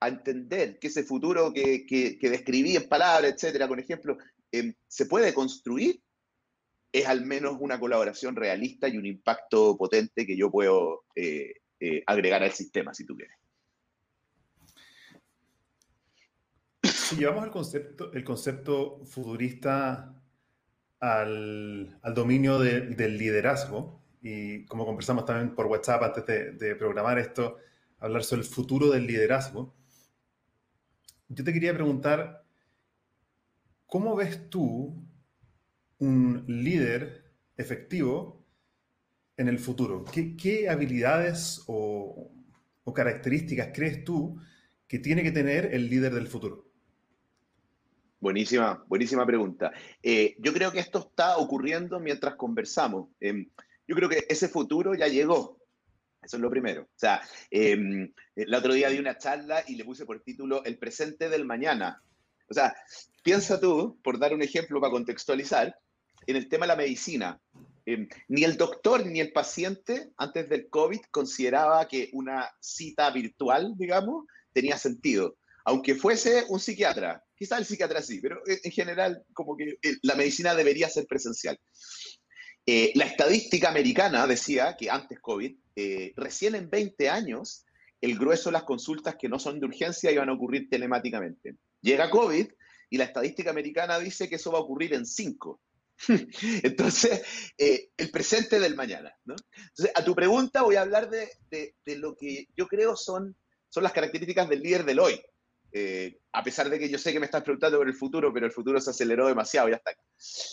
a 0.00 0.08
entender 0.08 0.78
que 0.78 0.88
ese 0.88 1.02
futuro 1.02 1.52
que, 1.52 1.86
que, 1.86 2.30
describí 2.30 2.76
en 2.76 2.88
palabras, 2.88 3.32
etcétera, 3.32 3.66
con 3.66 3.78
ejemplo, 3.78 4.16
eh, 4.52 4.74
se 4.86 5.06
puede 5.06 5.34
construir 5.34 6.00
es 6.92 7.06
al 7.06 7.24
menos 7.24 7.56
una 7.60 7.78
colaboración 7.78 8.34
realista 8.34 8.88
y 8.88 8.96
un 8.96 9.06
impacto 9.06 9.76
potente 9.76 10.26
que 10.26 10.36
yo 10.36 10.50
puedo 10.50 11.04
eh, 11.14 11.52
eh, 11.80 12.02
agregar 12.06 12.42
al 12.42 12.52
sistema, 12.52 12.94
si 12.94 13.04
tú 13.04 13.16
quieres. 13.16 13.36
Si 16.82 17.16
llevamos 17.16 17.44
el 17.44 17.50
concepto, 17.50 18.12
el 18.12 18.24
concepto 18.24 19.04
futurista 19.04 20.14
al, 21.00 21.98
dominio 22.14 22.58
del 22.58 23.18
liderazgo, 23.18 24.02
y 24.20 24.64
como 24.66 24.84
conversamos 24.84 25.24
también 25.24 25.54
por 25.54 25.66
WhatsApp 25.66 26.02
antes 26.02 26.26
de, 26.26 26.52
de 26.52 26.74
programar 26.74 27.18
esto, 27.18 27.58
hablar 27.98 28.24
sobre 28.24 28.42
el 28.42 28.48
futuro 28.48 28.90
del 28.90 29.06
liderazgo, 29.06 29.74
yo 31.28 31.44
te 31.44 31.52
quería 31.52 31.74
preguntar, 31.74 32.44
¿cómo 33.86 34.16
ves 34.16 34.48
tú 34.48 35.06
un 35.98 36.44
líder 36.46 37.32
efectivo 37.56 38.46
en 39.36 39.48
el 39.48 39.58
futuro? 39.58 40.04
¿Qué, 40.04 40.68
habilidades 40.68 41.62
o, 41.66 42.32
características 42.94 43.68
crees 43.74 44.02
tú 44.02 44.40
que 44.86 44.98
tiene 44.98 45.22
que 45.22 45.30
tener 45.30 45.74
el 45.74 45.90
líder 45.90 46.14
del 46.14 46.26
futuro? 46.26 46.66
Buenísima, 48.18 48.82
buenísima 48.88 49.26
pregunta. 49.26 49.72
Eh, 50.02 50.34
yo 50.38 50.52
creo 50.54 50.72
que 50.72 50.80
esto 50.80 50.98
está 51.00 51.36
ocurriendo 51.36 52.00
mientras 52.00 52.34
conversamos. 52.34 53.10
Em, 53.20 53.48
yo 53.86 53.94
creo 53.94 54.08
que 54.08 54.24
ese 54.28 54.48
futuro 54.48 54.94
ya 54.94 55.06
llegó. 55.06 55.57
Eso 56.22 56.36
es 56.36 56.42
lo 56.42 56.50
primero. 56.50 56.82
O 56.82 56.98
sea, 56.98 57.20
em, 57.50 58.12
el 58.34 58.54
otro 58.54 58.74
día 58.74 58.88
di 58.88 58.98
una 58.98 59.18
charla 59.18 59.62
y 59.66 59.76
le 59.76 59.84
puse 59.84 60.04
por 60.04 60.20
título 60.20 60.64
El 60.64 60.78
presente 60.78 61.28
del 61.28 61.44
mañana. 61.44 62.02
O 62.48 62.54
sea, 62.54 62.74
piensa 63.22 63.60
tú, 63.60 63.98
por 64.02 64.18
dar 64.18 64.34
un 64.34 64.42
ejemplo 64.42 64.80
para 64.80 64.90
contextualizar, 64.90 65.76
en 66.26 66.36
el 66.36 66.48
tema 66.48 66.66
de 66.66 66.68
la 66.68 66.76
medicina. 66.76 67.40
Eh, 67.86 68.06
ni 68.28 68.44
el 68.44 68.56
doctor 68.56 69.06
ni 69.06 69.20
el 69.20 69.32
paciente 69.32 70.10
antes 70.18 70.48
del 70.48 70.68
COVID 70.68 71.00
consideraba 71.10 71.88
que 71.88 72.10
una 72.12 72.50
cita 72.60 73.10
virtual, 73.10 73.74
digamos, 73.76 74.26
tenía 74.52 74.76
sentido. 74.76 75.36
Aunque 75.64 75.94
fuese 75.94 76.44
un 76.48 76.60
psiquiatra, 76.60 77.24
quizá 77.34 77.58
el 77.58 77.64
psiquiatra 77.64 78.02
sí, 78.02 78.20
pero 78.20 78.40
en 78.46 78.70
general 78.72 79.24
como 79.32 79.56
que 79.56 79.78
eh, 79.82 79.96
la 80.02 80.16
medicina 80.16 80.54
debería 80.54 80.88
ser 80.88 81.06
presencial. 81.06 81.58
Eh, 82.70 82.92
la 82.96 83.06
estadística 83.06 83.70
americana 83.70 84.26
decía 84.26 84.76
que 84.76 84.90
antes 84.90 85.18
COVID, 85.20 85.56
recién 86.16 86.54
en 86.54 86.68
20 86.68 87.08
años, 87.08 87.64
el 88.00 88.18
grueso 88.18 88.50
de 88.50 88.54
las 88.54 88.64
consultas 88.64 89.16
que 89.16 89.28
no 89.28 89.38
son 89.38 89.58
de 89.58 89.66
urgencia 89.66 90.10
iban 90.10 90.28
a 90.28 90.34
ocurrir 90.34 90.68
telemáticamente. 90.68 91.56
Llega 91.80 92.10
COVID 92.10 92.46
y 92.90 92.98
la 92.98 93.04
estadística 93.04 93.50
americana 93.50 93.98
dice 93.98 94.28
que 94.28 94.36
eso 94.36 94.52
va 94.52 94.58
a 94.58 94.62
ocurrir 94.62 94.94
en 94.94 95.06
5. 95.06 95.60
Entonces, 96.62 97.22
eh, 97.56 97.90
el 97.96 98.10
presente 98.10 98.60
del 98.60 98.76
mañana. 98.76 99.12
Entonces, 99.26 99.92
a 99.94 100.04
tu 100.04 100.14
pregunta 100.14 100.62
voy 100.62 100.76
a 100.76 100.82
hablar 100.82 101.10
de, 101.10 101.74
lo 101.96 102.16
que 102.16 102.46
yo 102.56 102.66
creo 102.66 102.96
son, 102.96 103.36
son 103.68 103.82
las 103.82 103.92
características 103.92 104.48
del 104.48 104.62
líder 104.62 104.84
del 104.84 105.00
hoy. 105.00 105.20
Eh, 105.72 106.18
a 106.32 106.42
pesar 106.42 106.70
de 106.70 106.78
que 106.78 106.88
yo 106.88 106.98
sé 106.98 107.12
que 107.12 107.20
me 107.20 107.26
estás 107.26 107.42
preguntando 107.42 107.78
por 107.78 107.88
el 107.88 107.94
futuro, 107.94 108.32
pero 108.32 108.46
el 108.46 108.52
futuro 108.52 108.80
se 108.80 108.90
aceleró 108.90 109.26
demasiado, 109.26 109.68
ya 109.68 109.76
está 109.76 109.90
acá. 109.90 110.02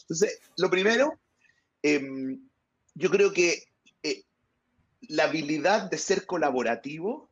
Entonces, 0.02 0.40
lo 0.58 0.70
primero, 0.70 1.20
em, 1.94 2.40
yo 2.94 3.10
creo 3.10 3.32
que 3.34 3.64
eh, 4.04 4.24
la 5.02 5.26
habilidad 5.26 5.90
de 5.90 5.98
ser 5.98 6.26
colaborativo, 6.26 7.30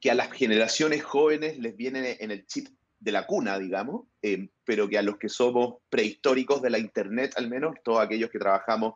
que 0.00 0.10
a 0.10 0.14
las 0.14 0.32
generaciones 0.32 1.02
jóvenes 1.02 1.58
les 1.58 1.76
viene 1.76 2.16
en 2.20 2.30
el 2.30 2.46
chip 2.46 2.68
de 2.98 3.12
la 3.12 3.26
cuna, 3.26 3.58
digamos, 3.58 4.06
eh, 4.22 4.48
pero 4.64 4.88
que 4.88 4.98
a 4.98 5.02
los 5.02 5.16
que 5.16 5.28
somos 5.28 5.76
prehistóricos 5.88 6.62
de 6.62 6.70
la 6.70 6.78
Internet, 6.78 7.32
al 7.36 7.48
menos, 7.48 7.74
todos 7.82 8.00
aquellos 8.00 8.30
que 8.30 8.38
trabajamos 8.38 8.94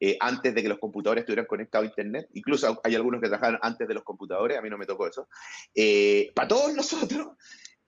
eh, 0.00 0.16
antes 0.20 0.54
de 0.54 0.62
que 0.62 0.68
los 0.68 0.78
computadores 0.78 1.22
estuvieran 1.22 1.46
conectados 1.46 1.86
a 1.86 1.90
Internet, 1.90 2.28
incluso 2.34 2.80
hay 2.84 2.94
algunos 2.94 3.20
que 3.20 3.28
trabajaron 3.28 3.58
antes 3.62 3.88
de 3.88 3.94
los 3.94 4.04
computadores, 4.04 4.56
a 4.56 4.62
mí 4.62 4.70
no 4.70 4.78
me 4.78 4.86
tocó 4.86 5.08
eso, 5.08 5.28
eh, 5.74 6.30
para 6.34 6.46
todos 6.46 6.72
nosotros, 6.72 7.36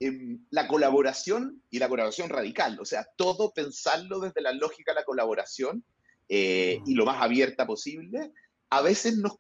em, 0.01 0.45
la 0.51 0.67
colaboración 0.67 1.63
y 1.71 1.79
la 1.79 1.89
colaboración 1.89 2.29
radical, 2.29 2.79
o 2.81 2.85
sea, 2.85 3.07
todo 3.17 3.53
pensarlo 3.53 4.21
desde 4.21 4.41
la 4.41 4.53
lógica 4.53 4.93
de 4.93 5.01
la 5.01 5.05
colaboración 5.05 5.85
y 6.33 6.95
lo 6.95 7.05
más 7.05 7.21
abierta 7.21 7.67
posible, 7.67 8.33
a 8.71 8.83
veces 8.83 9.17
nos, 9.17 9.37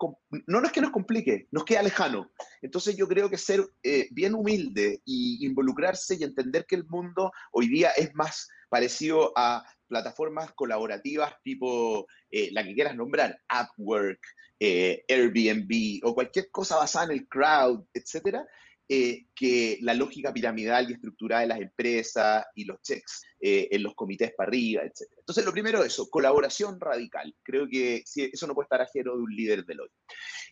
no 0.46 0.64
es 0.64 0.72
que 0.72 0.80
nos 0.80 0.90
complique, 0.90 1.46
nos 1.52 1.64
queda 1.64 1.82
lejano. 1.82 2.32
Entonces 2.62 2.96
yo 2.96 3.06
creo 3.06 3.30
que 3.30 3.38
ser 3.38 3.64
eh, 3.82 4.08
bien 4.10 4.34
humilde 4.34 5.00
y 5.04 5.46
involucrarse 5.46 6.16
y 6.16 6.24
entender 6.24 6.66
que 6.66 6.74
el 6.74 6.84
mundo 6.86 7.32
hoy 7.52 7.68
día 7.68 7.90
es 7.90 8.12
más 8.14 8.48
parecido 8.68 9.32
a 9.36 9.64
plataformas 9.86 10.52
colaborativas 10.52 11.34
tipo 11.42 12.06
eh, 12.30 12.50
la 12.52 12.64
que 12.64 12.74
quieras 12.74 12.96
nombrar, 12.96 13.40
Upwork, 13.48 14.20
eh, 14.58 15.04
Airbnb 15.08 16.00
o 16.02 16.14
cualquier 16.14 16.50
cosa 16.50 16.76
basada 16.76 17.06
en 17.06 17.12
el 17.12 17.28
crowd, 17.28 17.84
etcétera, 17.94 18.44
eh, 18.92 19.26
que 19.36 19.78
la 19.82 19.94
lógica 19.94 20.32
piramidal 20.32 20.90
y 20.90 20.94
estructurada 20.94 21.42
de 21.42 21.46
las 21.46 21.60
empresas 21.60 22.44
y 22.56 22.64
los 22.64 22.82
checks 22.82 23.22
eh, 23.38 23.68
en 23.70 23.84
los 23.84 23.94
comités 23.94 24.32
para 24.36 24.48
arriba, 24.48 24.82
etc. 24.82 25.08
Entonces, 25.16 25.44
lo 25.44 25.52
primero 25.52 25.84
eso, 25.84 26.10
colaboración 26.10 26.80
radical. 26.80 27.32
Creo 27.44 27.68
que 27.68 28.02
eso 28.04 28.46
no 28.48 28.54
puede 28.56 28.64
estar 28.64 28.80
ajeno 28.80 29.14
de 29.14 29.22
un 29.22 29.30
líder 29.30 29.64
del 29.64 29.82
hoy. 29.82 29.88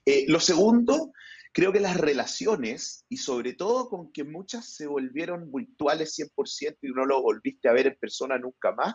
Eh, 0.06 0.26
lo 0.28 0.38
segundo, 0.38 1.10
creo 1.52 1.72
que 1.72 1.80
las 1.80 1.96
relaciones, 1.96 3.04
y 3.08 3.16
sobre 3.16 3.54
todo 3.54 3.88
con 3.88 4.12
que 4.12 4.22
muchas 4.22 4.72
se 4.72 4.86
volvieron 4.86 5.50
virtuales 5.50 6.16
100% 6.16 6.76
y 6.82 6.92
no 6.92 7.06
lo 7.06 7.20
volviste 7.20 7.68
a 7.68 7.72
ver 7.72 7.88
en 7.88 7.96
persona 7.96 8.38
nunca 8.38 8.70
más, 8.70 8.94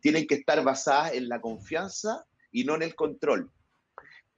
tienen 0.00 0.26
que 0.26 0.34
estar 0.34 0.62
basadas 0.62 1.14
en 1.14 1.30
la 1.30 1.40
confianza 1.40 2.26
y 2.50 2.64
no 2.64 2.74
en 2.74 2.82
el 2.82 2.94
control 2.94 3.50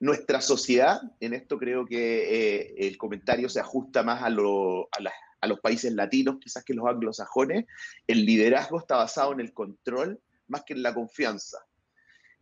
nuestra 0.04 0.42
sociedad, 0.42 1.00
en 1.18 1.32
esto 1.32 1.58
creo 1.58 1.86
que 1.86 2.58
eh, 2.58 2.74
el 2.76 2.98
comentario 2.98 3.48
se 3.48 3.60
ajusta 3.60 4.02
más 4.02 4.22
a, 4.22 4.28
los 4.28 5.60
países 5.62 5.94
latinos, 5.94 6.36
quizás 6.38 6.62
que 6.62 6.74
los 6.74 6.86
anglosajones, 6.86 7.64
el 8.06 8.26
liderazgo 8.26 8.78
está 8.78 8.96
basado 8.96 9.32
en 9.32 9.40
el 9.40 9.54
control 9.54 10.20
más 10.46 10.62
que 10.64 10.74
en 10.74 10.82
la 10.82 10.92
confianza. 10.92 11.56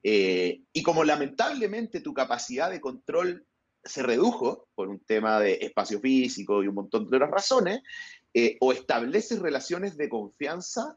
Eh, 0.02 0.62
y 0.72 0.82
como 0.82 1.04
lamentablemente 1.04 2.00
tu 2.00 2.12
capacidad 2.12 2.68
de 2.68 2.80
control 2.80 3.46
se 3.84 4.02
redujo 4.02 4.66
por 4.74 4.88
un 4.88 4.98
tema 4.98 5.38
de 5.38 5.58
espacio 5.60 6.00
físico 6.00 6.64
y 6.64 6.66
un 6.66 6.74
montón 6.74 7.08
de 7.08 7.16
otras 7.16 7.30
razones, 7.30 7.80
eh, 8.34 8.56
o 8.60 8.72
estableces 8.72 9.38
relaciones 9.38 9.96
de 9.96 10.08
confianza 10.08 10.96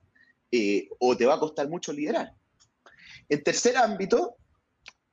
o 1.00 1.18
te 1.18 1.26
va 1.26 1.36
a 1.36 1.40
costar 1.40 1.68
mucho 1.68 1.94
liderar. 1.94 2.34
En 3.28 3.44
tercer 3.44 3.76
ámbito, 3.76 4.38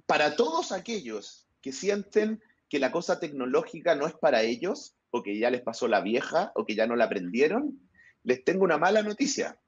para 0.07 0.37
todos 0.37 0.73
aquellos 0.73 1.49
que 1.61 1.73
sienten 1.73 2.43
que 2.69 2.79
la 2.79 2.91
cosa 2.91 3.21
tecnológica 3.21 3.95
no 3.95 4.07
es 4.07 4.15
para 4.15 4.43
ellos, 4.43 4.97
o 5.11 5.23
que 5.23 5.39
ya 5.39 5.51
les 5.51 5.61
pasó 5.61 5.89
la 5.89 6.01
vieja, 6.01 6.53
o 6.55 6.65
que 6.65 6.75
ya 6.75 6.87
no 6.87 6.97
la 6.97 7.05
aprendieron, 7.05 7.79
les 8.25 8.45
tengo 8.45 8.65
una 8.65 8.79
mala 8.79 9.03
noticia. 9.03 9.59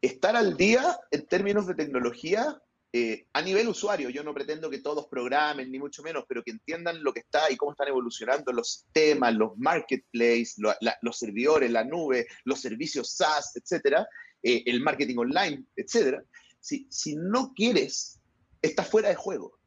Estar 0.00 0.36
al 0.36 0.56
día 0.56 0.98
en 1.10 1.26
términos 1.26 1.66
de 1.66 1.74
tecnología 1.74 2.60
eh, 2.92 3.26
a 3.32 3.42
nivel 3.42 3.68
usuario, 3.68 4.10
yo 4.10 4.24
no 4.24 4.32
pretendo 4.32 4.70
que 4.70 4.78
todos 4.78 5.06
programen, 5.08 5.70
ni 5.70 5.78
mucho 5.78 6.02
menos, 6.02 6.24
pero 6.26 6.42
que 6.42 6.50
entiendan 6.50 7.02
lo 7.02 7.12
que 7.12 7.20
está 7.20 7.50
y 7.50 7.56
cómo 7.56 7.72
están 7.72 7.88
evolucionando 7.88 8.52
los 8.52 8.72
sistemas, 8.72 9.34
los 9.34 9.56
marketplaces, 9.58 10.56
los 11.02 11.18
servidores, 11.18 11.70
la 11.70 11.84
nube, 11.84 12.26
los 12.44 12.60
servicios 12.60 13.14
SaaS, 13.14 13.54
etcétera, 13.56 14.08
eh, 14.42 14.62
el 14.66 14.80
marketing 14.80 15.18
online, 15.18 15.64
etcétera. 15.76 16.22
Si, 16.58 16.86
si 16.90 17.16
no 17.16 17.52
quieres, 17.54 18.15
estás 18.66 18.88
fuera 18.88 19.08
de 19.08 19.14
juego. 19.14 19.58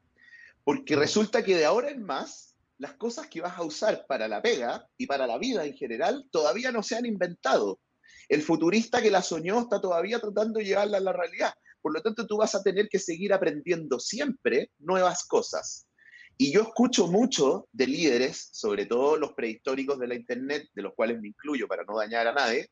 Porque 0.64 0.96
resulta 0.96 1.42
que 1.42 1.56
de 1.56 1.64
ahora 1.64 1.90
en 1.90 2.02
más, 2.02 2.54
las 2.78 2.94
cosas 2.94 3.26
que 3.26 3.40
vas 3.40 3.58
a 3.58 3.62
usar 3.62 4.06
para 4.08 4.28
la 4.28 4.40
pega 4.40 4.86
y 4.96 5.06
para 5.06 5.26
la 5.26 5.38
vida 5.38 5.64
en 5.64 5.74
general 5.74 6.26
todavía 6.30 6.72
no 6.72 6.82
se 6.82 6.96
han 6.96 7.06
inventado. 7.06 7.80
El 8.28 8.42
futurista 8.42 9.02
que 9.02 9.10
la 9.10 9.22
soñó 9.22 9.60
está 9.60 9.80
todavía 9.80 10.20
tratando 10.20 10.58
de 10.58 10.64
llevarla 10.64 10.98
a 10.98 11.00
la 11.00 11.12
realidad. 11.12 11.52
Por 11.82 11.94
lo 11.94 12.02
tanto, 12.02 12.26
tú 12.26 12.36
vas 12.36 12.54
a 12.54 12.62
tener 12.62 12.88
que 12.88 12.98
seguir 12.98 13.32
aprendiendo 13.32 13.98
siempre 13.98 14.70
nuevas 14.78 15.24
cosas. 15.26 15.86
Y 16.36 16.52
yo 16.52 16.62
escucho 16.62 17.06
mucho 17.06 17.68
de 17.70 17.86
líderes, 17.86 18.48
sobre 18.52 18.86
todo 18.86 19.18
los 19.18 19.34
prehistóricos 19.34 19.98
de 19.98 20.08
la 20.08 20.14
Internet, 20.14 20.68
de 20.72 20.82
los 20.82 20.94
cuales 20.94 21.20
me 21.20 21.28
incluyo 21.28 21.68
para 21.68 21.84
no 21.84 21.98
dañar 21.98 22.26
a 22.26 22.32
nadie, 22.32 22.70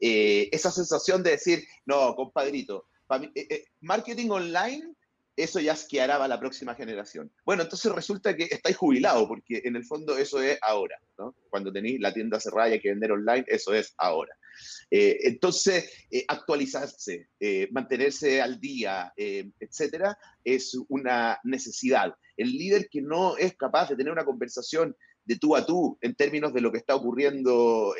eh, 0.00 0.48
esa 0.52 0.70
sensación 0.70 1.22
de 1.22 1.32
decir, 1.32 1.62
no, 1.84 2.14
compadrito, 2.14 2.86
eh, 3.10 3.30
eh, 3.34 3.64
marketing 3.80 4.30
online, 4.30 4.94
eso 5.36 5.60
ya 5.60 5.72
esquiará 5.72 6.14
para 6.14 6.28
la 6.28 6.40
próxima 6.40 6.74
generación. 6.74 7.32
Bueno, 7.44 7.62
entonces 7.62 7.90
resulta 7.92 8.36
que 8.36 8.48
estáis 8.50 8.76
jubilados, 8.76 9.26
porque 9.28 9.62
en 9.64 9.76
el 9.76 9.84
fondo 9.84 10.16
eso 10.16 10.40
es 10.42 10.58
ahora. 10.62 10.98
Cuando 11.48 11.72
tenéis 11.72 12.00
la 12.00 12.12
tienda 12.12 12.40
cerrada 12.40 12.70
y 12.70 12.72
hay 12.72 12.80
que 12.80 12.90
vender 12.90 13.12
online, 13.12 13.44
eso 13.46 13.74
es 13.74 13.94
ahora. 13.98 14.36
Eh, 14.90 15.18
entonces, 15.22 15.90
eh, 16.10 16.24
actualizarse, 16.26 17.28
eh, 17.38 17.68
mantenerse 17.70 18.40
al 18.40 18.58
día, 18.60 19.12
etcétera, 19.16 20.18
es 20.44 20.76
una 20.88 21.38
necesidad. 21.44 22.14
El 22.36 22.50
líder 22.50 22.88
que 22.90 23.02
no 23.02 23.36
es 23.36 23.56
capaz 23.56 23.90
de 23.90 23.96
tener 23.96 24.12
una 24.12 24.24
conversación 24.24 24.96
de 25.24 25.36
tú 25.36 25.54
a 25.54 25.64
tú 25.64 25.98
en 26.00 26.14
términos 26.14 26.52
de 26.52 26.60
lo 26.60 26.72
que 26.72 26.78
está 26.78 26.94
ocurriendo 26.94 27.94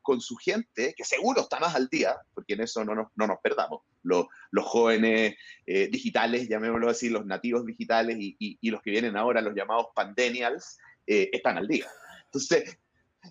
con 0.00 0.20
su 0.20 0.36
gente, 0.36 0.94
que 0.96 1.04
seguro 1.04 1.42
está 1.42 1.58
más 1.58 1.74
al 1.74 1.88
día, 1.88 2.16
porque 2.32 2.54
en 2.54 2.62
eso 2.62 2.84
no 2.84 2.94
nos, 2.94 3.08
no 3.16 3.26
nos 3.26 3.38
perdamos. 3.42 3.82
Los, 4.02 4.26
jóvenes 4.52 5.36
digitales, 5.66 6.48
llamémoslo 6.48 6.88
así, 6.88 7.08
los 7.08 7.26
nativos 7.26 7.64
digitales 7.64 8.16
y, 8.18 8.70
los 8.70 8.82
que 8.82 8.90
vienen 8.90 9.16
ahora, 9.16 9.40
los 9.40 9.54
llamados 9.54 9.86
pandenials, 9.94 10.78
están 11.06 11.58
al 11.58 11.68
día. 11.68 11.86
Entonces, 12.26 12.78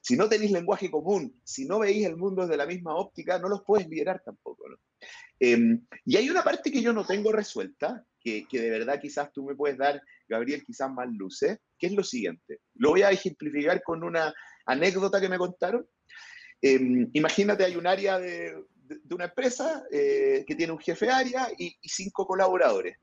si 0.01 0.15
no 0.15 0.29
tenéis 0.29 0.51
lenguaje 0.51 0.91
común, 0.91 1.39
si 1.43 1.65
no 1.65 1.79
veis 1.79 2.05
el 2.05 2.15
mundo 2.15 2.43
desde 2.43 2.57
la 2.57 2.65
misma 2.65 2.95
óptica, 2.95 3.39
no 3.39 3.49
los 3.49 3.63
puedes 3.63 3.87
liderar 3.87 4.21
tampoco. 4.23 4.65
Em, 5.39 5.85
y 6.05 6.17
hay 6.17 6.29
una 6.29 6.43
parte 6.43 6.71
que 6.71 6.81
yo 6.81 6.93
no 6.93 7.05
tengo 7.05 7.31
resuelta, 7.31 8.05
que, 8.19 8.45
de 8.51 8.69
verdad 8.69 8.99
quizás 9.01 9.31
tú 9.31 9.45
me 9.45 9.55
puedes 9.55 9.77
dar, 9.77 10.01
Gabriel, 10.27 10.63
quizás 10.63 10.91
más 10.91 11.07
luces, 11.11 11.59
que 11.77 11.87
es 11.87 11.93
lo 11.93 12.03
siguiente. 12.03 12.59
Lo 12.75 12.89
voy 12.89 13.01
a 13.01 13.11
ejemplificar 13.11 13.81
con 13.81 14.03
una 14.03 14.33
anécdota 14.65 15.19
que 15.19 15.29
me 15.29 15.37
contaron. 15.37 15.87
Em, 16.61 17.09
imagínate, 17.13 17.63
hay 17.63 17.75
un 17.75 17.87
área 17.87 18.19
de, 18.19 18.53
una 19.11 19.25
empresa 19.25 19.83
eh, 19.91 20.43
que 20.47 20.55
tiene 20.55 20.73
un 20.73 20.79
jefe 20.79 21.09
área 21.09 21.49
y, 21.57 21.75
cinco 21.83 22.25
colaboradores. 22.25 22.97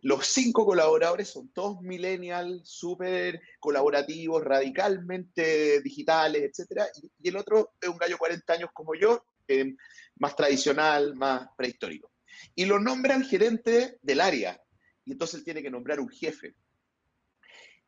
Los 0.00 0.26
cinco 0.26 0.66
colaboradores 0.66 1.28
son 1.28 1.48
todos 1.52 1.80
millennials, 1.80 2.68
súper 2.68 3.40
colaborativos, 3.58 4.44
radicalmente 4.44 5.80
digitales, 5.80 6.42
etc. 6.42 6.82
Y, 7.18 7.28
el 7.28 7.36
otro 7.36 7.72
es 7.80 7.88
un 7.88 7.96
gallo 7.96 8.18
40 8.18 8.52
años 8.52 8.70
como 8.72 8.94
yo, 8.94 9.24
eh, 9.48 9.74
más 10.16 10.36
tradicional, 10.36 11.14
más 11.14 11.48
prehistórico. 11.56 12.10
Y 12.54 12.66
lo 12.66 12.78
nombran 12.78 13.24
gerente 13.24 13.98
del 14.02 14.20
área. 14.20 14.60
Y 15.04 15.12
entonces 15.12 15.38
él 15.38 15.44
tiene 15.44 15.62
que 15.62 15.70
nombrar 15.70 16.00
un 16.00 16.08
jefe 16.08 16.54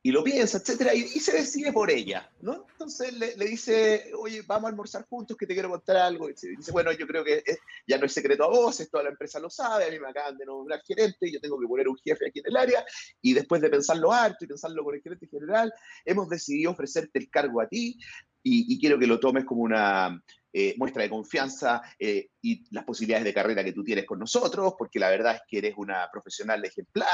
y 0.07 0.13
lo 0.13 0.23
piensa, 0.23 0.59
etcétera, 0.59 0.95
y, 0.95 1.03
se 1.19 1.33
decide 1.33 1.73
por 1.73 1.91
ella, 1.91 2.31
¿no? 2.41 2.65
Entonces 2.71 3.13
le, 3.13 3.35
dice, 3.45 4.13
oye, 4.17 4.43
vamos 4.47 4.67
a 4.67 4.69
almorzar 4.69 5.05
juntos, 5.09 5.37
que 5.37 5.49
te 5.49 5.53
quiero 5.53 5.69
contar 5.69 5.97
algo. 5.97 6.31
Y 6.31 6.33
dice, 6.33 6.71
bueno, 6.71 6.93
yo 6.93 7.09
creo 7.09 7.25
que 7.25 7.43
ya 7.89 7.99
no 7.99 8.07
es 8.07 8.13
secreto 8.13 8.45
a 8.45 8.49
voces, 8.49 8.89
toda 8.89 9.03
la 9.03 9.11
empresa 9.11 9.41
lo 9.41 9.51
sabe, 9.51 9.87
a 9.87 9.91
mí 9.91 9.99
me 9.99 10.09
acaban 10.09 10.39
de 10.39 10.47
nombrar 10.47 10.81
gerente, 10.87 11.29
yo 11.29 11.41
tengo 11.41 11.59
que 11.59 11.67
poner 11.67 11.89
un 11.89 11.97
jefe 11.97 12.29
aquí 12.29 12.39
en 12.39 12.47
el 12.47 12.57
área, 12.57 12.87
y 13.21 13.35
después 13.35 13.61
de 13.61 13.69
pensarlo 13.69 14.13
harto 14.13 14.45
y 14.45 14.47
pensarlo 14.47 14.85
con 14.85 14.95
el 14.95 15.03
gerente 15.03 15.27
general, 15.27 15.75
hemos 16.05 16.29
decidido 16.29 16.71
ofrecerte 16.71 17.19
el 17.19 17.29
cargo 17.29 17.61
a 17.61 17.67
ti, 17.67 17.99
y, 18.45 18.79
quiero 18.79 19.01
que 19.01 19.09
lo 19.09 19.19
tomes 19.19 19.45
como 19.45 19.63
una 19.63 20.23
eh, 20.59 20.75
muestra 20.79 21.03
de 21.03 21.11
confianza 21.11 21.83
eh, 21.99 22.31
y 22.41 22.65
las 22.75 22.87
posibilidades 22.87 23.27
de 23.27 23.35
carrera 23.35 23.63
que 23.63 23.75
tú 23.75 23.85
tienes 23.85 24.07
con 24.07 24.19
nosotros, 24.19 24.73
porque 24.79 24.99
la 24.99 25.11
verdad 25.11 25.35
es 25.35 25.43
que 25.47 25.59
eres 25.59 25.75
una 25.77 26.09
profesional 26.11 26.65
ejemplar, 26.65 27.07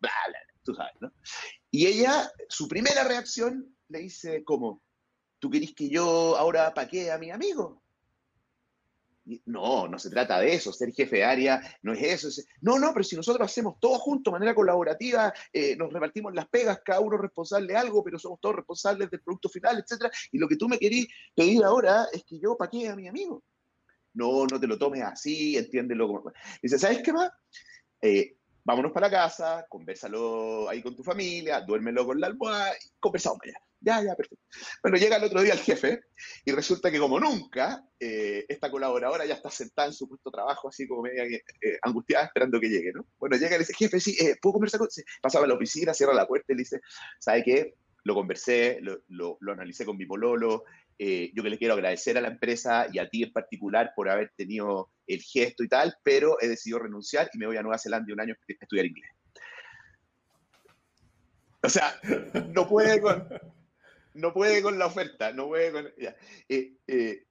bla, 0.00 0.10
bla, 0.26 0.38
tú 0.64 0.74
sabes, 0.74 0.94
¿no? 0.98 1.12
Y 1.70 1.86
ella, 1.86 2.28
su 2.48 2.66
primera 2.66 3.04
reacción, 3.04 3.72
le 3.86 4.00
dice, 4.00 4.42
¿cómo? 4.42 4.82
¿Tú 5.38 5.48
querís 5.48 5.76
que 5.76 5.88
yo 5.88 6.36
ahora 6.36 6.74
paquee 6.74 7.12
a 7.12 7.18
mi 7.18 7.30
amigo? 7.30 7.84
No, 9.46 9.88
no 9.88 9.98
se 9.98 10.10
trata 10.10 10.40
de 10.40 10.54
eso, 10.54 10.72
ser 10.72 10.92
jefe 10.92 11.16
de 11.16 11.24
área 11.24 11.60
no 11.82 11.92
es 11.92 12.24
eso. 12.24 12.42
no, 12.60 12.78
no, 12.78 12.92
pero 12.92 13.04
si 13.04 13.16
nosotros 13.16 13.44
hacemos 13.50 13.78
todo 13.80 13.98
juntos, 13.98 14.32
de 14.32 14.38
manera 14.38 14.54
colaborativa, 14.54 15.32
eh, 15.52 15.76
nos 15.76 15.92
repartimos 15.92 16.34
las 16.34 16.48
pegas, 16.48 16.80
cada 16.84 17.00
uno 17.00 17.16
responsable 17.16 17.72
de 17.72 17.78
algo, 17.78 18.02
pero 18.02 18.18
somos 18.18 18.40
todos 18.40 18.56
responsables 18.56 19.10
del 19.10 19.20
producto 19.20 19.48
final, 19.48 19.78
etc. 19.78 20.10
Y 20.32 20.38
lo 20.38 20.48
que 20.48 20.56
tú 20.56 20.68
me 20.68 20.78
querís 20.78 21.08
pedir 21.34 21.64
ahora 21.64 22.06
es 22.12 22.24
que 22.24 22.38
yo 22.38 22.56
paquee 22.56 22.88
a 22.88 22.96
mi 22.96 23.08
amigo. 23.08 23.42
No, 24.14 24.46
no 24.46 24.58
te 24.58 24.66
lo 24.66 24.78
tomes 24.78 25.02
así, 25.02 25.56
entiéndelo. 25.56 26.08
Como... 26.08 26.32
Dice, 26.62 26.78
¿sabes 26.78 27.02
qué 27.02 27.12
más? 27.12 27.30
Eh, 28.00 28.36
vámonos 28.64 28.92
para 28.92 29.10
casa, 29.10 29.66
conversalo 29.68 30.68
ahí 30.68 30.82
con 30.82 30.96
tu 30.96 31.02
familia, 31.02 31.60
duérmelo 31.60 32.06
con 32.06 32.20
la 32.20 32.28
almohada 32.28 32.72
y 32.72 32.88
conversamos 32.98 33.40
allá. 33.44 33.67
Ya, 33.80 34.02
ya, 34.02 34.16
perfecto. 34.16 34.44
Bueno, 34.82 34.98
llega 34.98 35.16
el 35.16 35.24
otro 35.24 35.40
día 35.40 35.52
el 35.52 35.60
jefe 35.60 36.00
y 36.44 36.50
resulta 36.50 36.90
que 36.90 36.98
como 36.98 37.20
nunca, 37.20 37.84
eh, 38.00 38.44
esta 38.48 38.70
colaboradora 38.70 39.24
ya 39.24 39.34
está 39.34 39.50
sentada 39.50 39.88
en 39.88 39.94
su 39.94 40.08
puesto 40.08 40.30
de 40.30 40.34
trabajo, 40.34 40.68
así 40.68 40.88
como 40.88 41.02
media 41.02 41.24
eh, 41.24 41.78
angustiada, 41.82 42.24
esperando 42.24 42.58
que 42.58 42.68
llegue, 42.68 42.92
¿no? 42.92 43.06
Bueno, 43.18 43.36
llega 43.36 43.50
y 43.50 43.52
le 43.52 43.58
dice, 43.58 43.74
jefe, 43.74 44.00
sí, 44.00 44.16
eh, 44.20 44.36
¿puedo 44.42 44.54
conversar 44.54 44.80
con...? 44.80 44.88
Pasaba 45.22 45.44
a 45.44 45.48
la 45.48 45.54
oficina, 45.54 45.94
cierra 45.94 46.12
la 46.12 46.26
puerta 46.26 46.52
y 46.52 46.56
le 46.56 46.62
dice, 46.62 46.80
¿sabe 47.20 47.44
qué? 47.44 47.74
Lo 48.02 48.14
conversé, 48.14 48.78
lo, 48.80 49.02
lo, 49.08 49.38
lo 49.40 49.52
analicé 49.52 49.84
con 49.84 49.96
mi 49.96 50.06
pololo, 50.06 50.64
yo 50.98 51.42
que 51.44 51.50
le 51.50 51.58
quiero 51.58 51.74
agradecer 51.74 52.18
a 52.18 52.20
la 52.20 52.28
empresa 52.28 52.88
y 52.92 52.98
a 52.98 53.08
ti 53.08 53.22
en 53.22 53.32
particular 53.32 53.92
por 53.94 54.08
haber 54.08 54.32
tenido 54.36 54.90
el 55.06 55.22
gesto 55.22 55.62
y 55.62 55.68
tal, 55.68 55.96
pero 56.02 56.36
he 56.40 56.48
decidido 56.48 56.80
renunciar 56.80 57.30
y 57.32 57.38
me 57.38 57.46
voy 57.46 57.56
a 57.56 57.62
Nueva 57.62 57.78
Zelanda 57.78 58.12
un 58.12 58.20
año 58.20 58.34
a 58.34 58.52
estudiar 58.60 58.86
inglés. 58.86 59.10
O 61.62 61.68
sea, 61.68 62.00
no 62.52 62.68
puede 62.68 63.00
con, 63.00 63.28
no 64.18 64.32
puede 64.32 64.62
con 64.62 64.78
la 64.78 64.86
oferta, 64.86 65.32
no 65.32 65.46
puede 65.46 65.72
con... 65.72 65.86
Eh, 66.48 66.76
eh, 66.86 67.26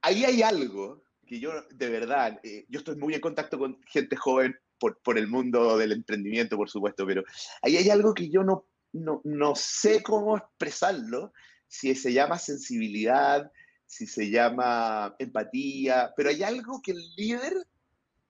ahí 0.00 0.24
hay 0.24 0.42
algo 0.42 1.02
que 1.26 1.40
yo, 1.40 1.50
de 1.70 1.88
verdad, 1.90 2.40
yo 2.68 2.78
estoy 2.78 2.96
muy 2.96 3.14
en 3.14 3.20
contacto 3.20 3.58
con 3.58 3.80
gente 3.82 4.16
joven 4.16 4.56
por, 4.78 4.98
por, 5.00 5.18
el 5.18 5.26
mundo 5.26 5.76
del 5.76 5.92
emprendimiento, 5.92 6.56
por 6.56 6.70
supuesto, 6.70 7.04
pero 7.04 7.22
ahí 7.62 7.76
hay 7.76 7.90
algo 7.90 8.14
que 8.14 8.30
yo 8.30 8.44
no, 8.44 8.64
no, 8.92 9.20
no 9.24 9.54
sé 9.54 10.02
cómo 10.02 10.38
expresarlo, 10.38 11.32
si 11.66 11.94
se 11.94 12.12
llama 12.12 12.38
sensibilidad, 12.38 13.52
si 13.84 14.06
se 14.06 14.30
llama 14.30 15.14
empatía, 15.18 16.12
pero 16.16 16.30
hay 16.30 16.42
algo 16.42 16.80
que 16.82 16.92
el 16.92 17.14
líder 17.16 17.54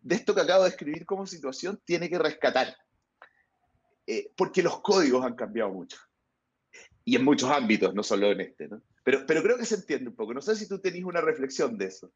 de 0.00 0.14
esto 0.14 0.34
que 0.34 0.40
acabo 0.40 0.64
de 0.64 0.70
escribir 0.70 1.04
como 1.04 1.26
situación 1.26 1.80
tiene 1.84 2.08
que 2.08 2.18
rescatar, 2.18 2.76
eh, 4.06 4.32
porque 4.36 4.62
los 4.62 4.80
códigos 4.80 5.24
han 5.24 5.34
cambiado 5.34 5.70
mucho. 5.70 5.98
Y 7.08 7.16
en 7.16 7.24
muchos 7.24 7.50
ámbitos, 7.50 7.94
no 7.94 8.02
solo 8.02 8.30
en 8.30 8.42
este, 8.42 8.68
¿no? 8.68 8.82
Pero, 9.02 9.20
pero 9.26 9.42
creo 9.42 9.56
que 9.56 9.64
se 9.64 9.76
entiende 9.76 10.10
un 10.10 10.14
poco. 10.14 10.34
No 10.34 10.42
sé 10.42 10.54
si 10.54 10.68
tú 10.68 10.78
tenés 10.78 11.04
una 11.04 11.22
reflexión 11.22 11.78
de 11.78 11.86
eso. 11.86 12.12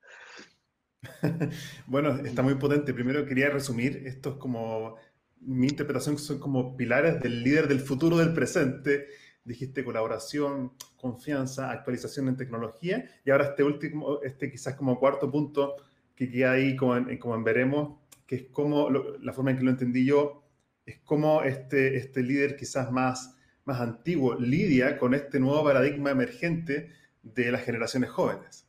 bueno, 1.86 2.18
está 2.18 2.42
muy 2.42 2.56
potente. 2.56 2.92
Primero 2.92 3.24
quería 3.24 3.48
resumir, 3.48 4.02
esto 4.04 4.32
es 4.32 4.36
como, 4.36 4.96
mi 5.40 5.68
interpretación 5.68 6.18
son 6.18 6.38
como 6.38 6.76
pilares 6.76 7.22
del 7.22 7.42
líder 7.42 7.68
del 7.68 7.80
futuro 7.80 8.18
del 8.18 8.34
presente, 8.34 9.06
dijiste 9.44 9.82
colaboración, 9.82 10.74
confianza, 10.96 11.70
actualización 11.70 12.28
en 12.28 12.36
tecnología, 12.36 13.10
y 13.24 13.30
ahora 13.30 13.46
este 13.46 13.64
último, 13.64 14.20
este 14.22 14.50
quizás 14.50 14.74
como 14.74 15.00
cuarto 15.00 15.30
punto 15.30 15.76
que 16.14 16.30
queda 16.30 16.52
ahí 16.52 16.76
como 16.76 16.98
en, 16.98 17.16
como 17.16 17.34
en 17.34 17.44
veremos, 17.44 17.98
que 18.26 18.34
es 18.36 18.42
como, 18.50 18.90
la 18.90 19.32
forma 19.32 19.52
en 19.52 19.56
que 19.56 19.64
lo 19.64 19.70
entendí 19.70 20.04
yo, 20.04 20.44
es 20.84 20.98
como 20.98 21.42
este, 21.44 21.96
este 21.96 22.22
líder 22.22 22.56
quizás 22.56 22.92
más, 22.92 23.38
más 23.64 23.80
antiguo 23.80 24.34
lidia 24.34 24.98
con 24.98 25.14
este 25.14 25.38
nuevo 25.38 25.64
paradigma 25.64 26.10
emergente 26.10 26.90
de 27.22 27.52
las 27.52 27.62
generaciones 27.62 28.10
jóvenes. 28.10 28.66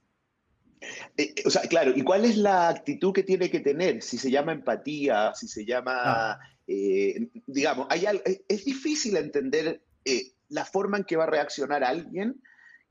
Eh, 1.18 1.34
o 1.46 1.50
sea, 1.50 1.62
claro, 1.64 1.94
¿y 1.96 2.04
cuál 2.04 2.26
es 2.26 2.38
la 2.38 2.70
actitud 2.70 3.14
que 3.14 3.24
tiene 3.24 3.50
que 3.50 3.60
tener? 3.60 4.02
Si 4.02 4.18
se 4.18 4.30
llama 4.30 4.52
empatía, 4.52 5.34
si 5.34 5.48
se 5.48 5.66
llama 5.66 5.94
ah. 6.04 6.40
eh, 6.68 7.30
digamos, 7.48 7.88
hay 7.90 8.06
es 8.48 8.66
difícil 8.66 9.18
entender 9.18 9.82
eh, 10.06 10.34
la 10.50 10.66
forma 10.66 10.98
en 10.98 11.04
que 11.06 11.16
va 11.16 11.24
a 11.24 11.28
reaccionar 11.28 11.84
alguien 11.84 12.42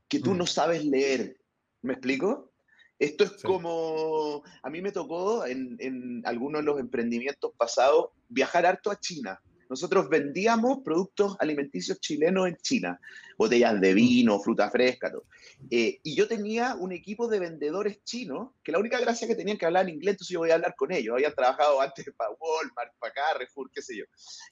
que 0.07 0.19
tú 0.19 0.31
mm. 0.33 0.37
no 0.37 0.45
sabes 0.45 0.83
leer. 0.83 1.37
¿Me 1.81 1.93
explico? 1.93 2.51
Esto 2.99 3.25
es 3.25 3.41
como, 3.43 4.43
a 4.61 4.69
mí 4.69 4.81
me 4.81 4.91
tocó 4.91 5.45
en, 5.45 5.75
en, 5.79 6.21
algunos 6.25 6.61
de 6.61 6.65
los 6.65 6.79
emprendimientos 6.79 7.51
pasados 7.57 8.09
viajar 8.29 8.65
harto 8.65 8.91
a 8.91 8.99
China. 8.99 9.41
Nosotros 9.73 10.07
vendíamos 10.07 10.83
productos 10.83 11.35
alimenticios 11.39 11.99
chilenos 11.99 12.47
en 12.47 12.57
China, 12.57 13.01
botellas 13.39 13.81
de 13.81 13.95
vino, 13.95 14.39
fruta 14.39 14.69
fresca, 14.69 15.11
todo. 15.11 15.25
Eh, 15.71 15.99
y 16.03 16.15
yo 16.15 16.27
tenía 16.27 16.75
un 16.75 16.91
equipo 16.91 17.27
de 17.27 17.39
vendedores 17.39 18.03
chinos 18.03 18.51
que 18.63 18.71
la 18.71 18.77
única 18.77 18.99
gracia 18.99 19.27
que 19.27 19.33
tenían 19.33 19.57
que 19.57 19.65
hablar 19.65 19.89
en 19.89 19.95
inglés, 19.95 20.11
entonces 20.11 20.31
yo 20.31 20.41
voy 20.41 20.51
a 20.51 20.55
hablar 20.55 20.75
con 20.75 20.91
ellos. 20.91 21.15
Habían 21.15 21.33
trabajado 21.33 21.81
antes 21.81 22.05
para 22.15 22.29
Walmart, 22.39 22.93
para 22.99 23.13
Carrefour, 23.13 23.71
qué 23.73 23.81
sé 23.81 23.97
yo. 23.97 24.05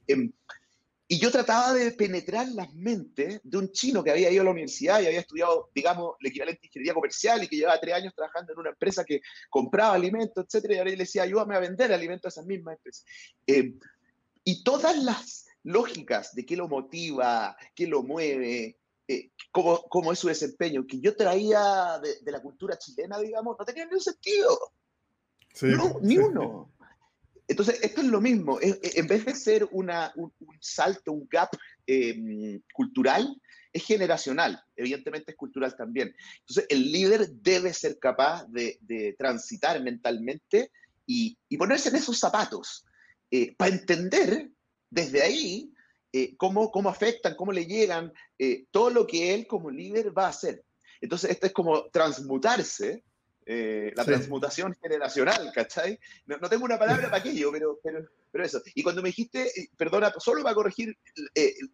Em, 0.07 0.31
y 1.07 1.19
yo 1.19 1.29
trataba 1.29 1.73
de 1.75 1.91
penetrar 1.91 2.47
las 2.47 2.73
mentes 2.73 3.41
de 3.43 3.57
un 3.59 3.71
chino 3.73 4.03
que 4.03 4.09
había 4.09 4.31
ido 4.31 4.41
a 4.41 4.45
la 4.45 4.51
universidad 4.51 5.01
y 5.01 5.05
había 5.05 5.19
estudiado, 5.19 5.69
digamos, 5.75 6.15
el 6.19 6.27
equivalente 6.27 6.61
a 6.63 6.65
ingeniería 6.65 6.93
comercial 6.93 7.43
y 7.43 7.47
que 7.47 7.57
llevaba 7.57 7.79
tres 7.79 7.93
años 7.93 8.13
trabajando 8.15 8.53
en 8.53 8.59
una 8.59 8.69
empresa 8.69 9.03
que 9.03 9.21
compraba 9.51 9.93
alimentos, 9.93 10.45
etcétera, 10.45 10.73
y 10.73 10.77
ahora 10.79 10.89
le 10.89 10.95
decía, 10.95 11.23
ayúdame 11.23 11.55
a 11.55 11.59
vender 11.59 11.93
alimentos 11.93 12.25
a 12.25 12.39
esas 12.39 12.47
mismas 12.47 12.77
empresas. 12.77 13.05
Eh, 13.45 13.73
y 14.43 14.63
todas 14.63 14.97
las 14.97 15.45
lógicas 15.63 16.33
de 16.33 16.45
qué 16.45 16.55
lo 16.55 16.67
motiva, 16.67 17.55
qué 17.75 17.87
lo 17.87 18.03
mueve, 18.03 18.79
eh, 19.07 19.31
cómo, 19.51 19.81
cómo, 19.89 20.11
es 20.11 20.19
su 20.19 20.27
desempeño, 20.27 20.85
que 20.87 20.99
yo 20.99 21.15
traía 21.15 21.99
de, 21.99 22.31
la 22.31 22.41
cultura 22.41 22.77
chilena, 22.77 23.19
digamos, 23.19 23.55
no 23.57 23.65
tenían 23.65 23.89
ni 23.89 23.95
un 23.95 24.01
sentido. 24.01 24.57
ni 26.01 26.17
uno. 26.17 26.71
Entonces, 27.47 27.79
esto 27.81 28.01
es 28.01 28.07
lo 28.07 28.21
mismo. 28.21 28.59
En 28.61 29.07
vez 29.07 29.25
de 29.25 29.35
ser 29.35 29.67
una, 29.71 30.13
un, 30.15 30.31
salto, 30.61 31.11
un 31.11 31.27
gap 31.29 31.49
em, 31.85 32.61
cultural, 32.73 33.35
es 33.73 33.83
generacional. 33.83 34.63
Evidentemente 34.75 35.31
es 35.31 35.37
cultural 35.37 35.75
también. 35.75 36.15
Entonces, 36.39 36.65
el 36.69 36.91
líder 36.91 37.29
debe 37.29 37.73
ser 37.73 37.99
capaz 37.99 38.45
de, 38.47 38.77
de 38.81 39.15
transitar 39.17 39.83
mentalmente 39.83 40.71
y, 41.05 41.37
y, 41.49 41.57
ponerse 41.57 41.89
en 41.89 41.97
esos 41.97 42.17
zapatos. 42.17 42.85
Eh, 43.33 43.55
para 43.55 43.71
entender 43.71 44.49
desde 44.89 45.21
ahí 45.21 45.73
eh, 46.11 46.35
cómo, 46.35 46.69
cómo 46.69 46.89
afectan, 46.89 47.35
cómo 47.35 47.53
le 47.53 47.65
llegan, 47.65 48.11
eh, 48.37 48.65
todo 48.71 48.89
lo 48.89 49.07
que 49.07 49.33
él 49.33 49.47
como 49.47 49.71
líder 49.71 50.15
va 50.15 50.25
a 50.25 50.29
hacer. 50.29 50.65
Entonces, 50.99 51.31
esto 51.31 51.47
es 51.47 51.53
como 51.53 51.89
transmutarse, 51.89 53.03
la 53.43 54.05
transmutación 54.05 54.73
generacional, 54.81 55.51
¿cachai? 55.53 55.99
No, 56.25 56.39
tengo 56.47 56.63
una 56.63 56.79
palabra 56.79 57.09
para 57.09 57.17
aquello, 57.17 57.51
pero, 57.51 57.79
pero, 57.83 58.07
pero, 58.31 58.45
eso. 58.45 58.61
Y 58.75 58.81
cuando 58.81 59.01
me 59.01 59.09
dijiste, 59.09 59.51
perdona, 59.75 60.13
solo 60.19 60.41
para 60.41 60.55
corregir 60.55 60.97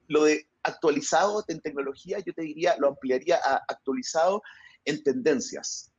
lo 0.08 0.24
de 0.24 0.48
actualizado 0.64 1.44
en 1.48 1.62
tecnología, 1.62 2.18
yo 2.26 2.34
te 2.34 2.42
diría, 2.42 2.76
lo 2.80 2.88
ampliaría 2.88 3.38
a 3.44 3.62
actualizado 3.68 4.42
en 4.86 5.04
tendencias. 5.04 5.92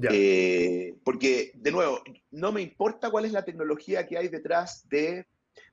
Eh, 0.00 0.94
porque, 1.04 1.52
de 1.54 1.70
nuevo, 1.70 2.00
no 2.30 2.52
me 2.52 2.62
importa 2.62 3.10
cuál 3.10 3.24
es 3.24 3.32
la 3.32 3.44
tecnología 3.44 4.06
que 4.06 4.16
hay 4.16 4.28
detrás 4.28 4.88
de, 4.88 5.26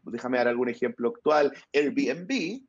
déjame 0.04 0.38
dar 0.38 0.48
algún 0.48 0.70
ejemplo 0.70 1.10
actual, 1.10 1.54
Airbnb, 1.74 2.62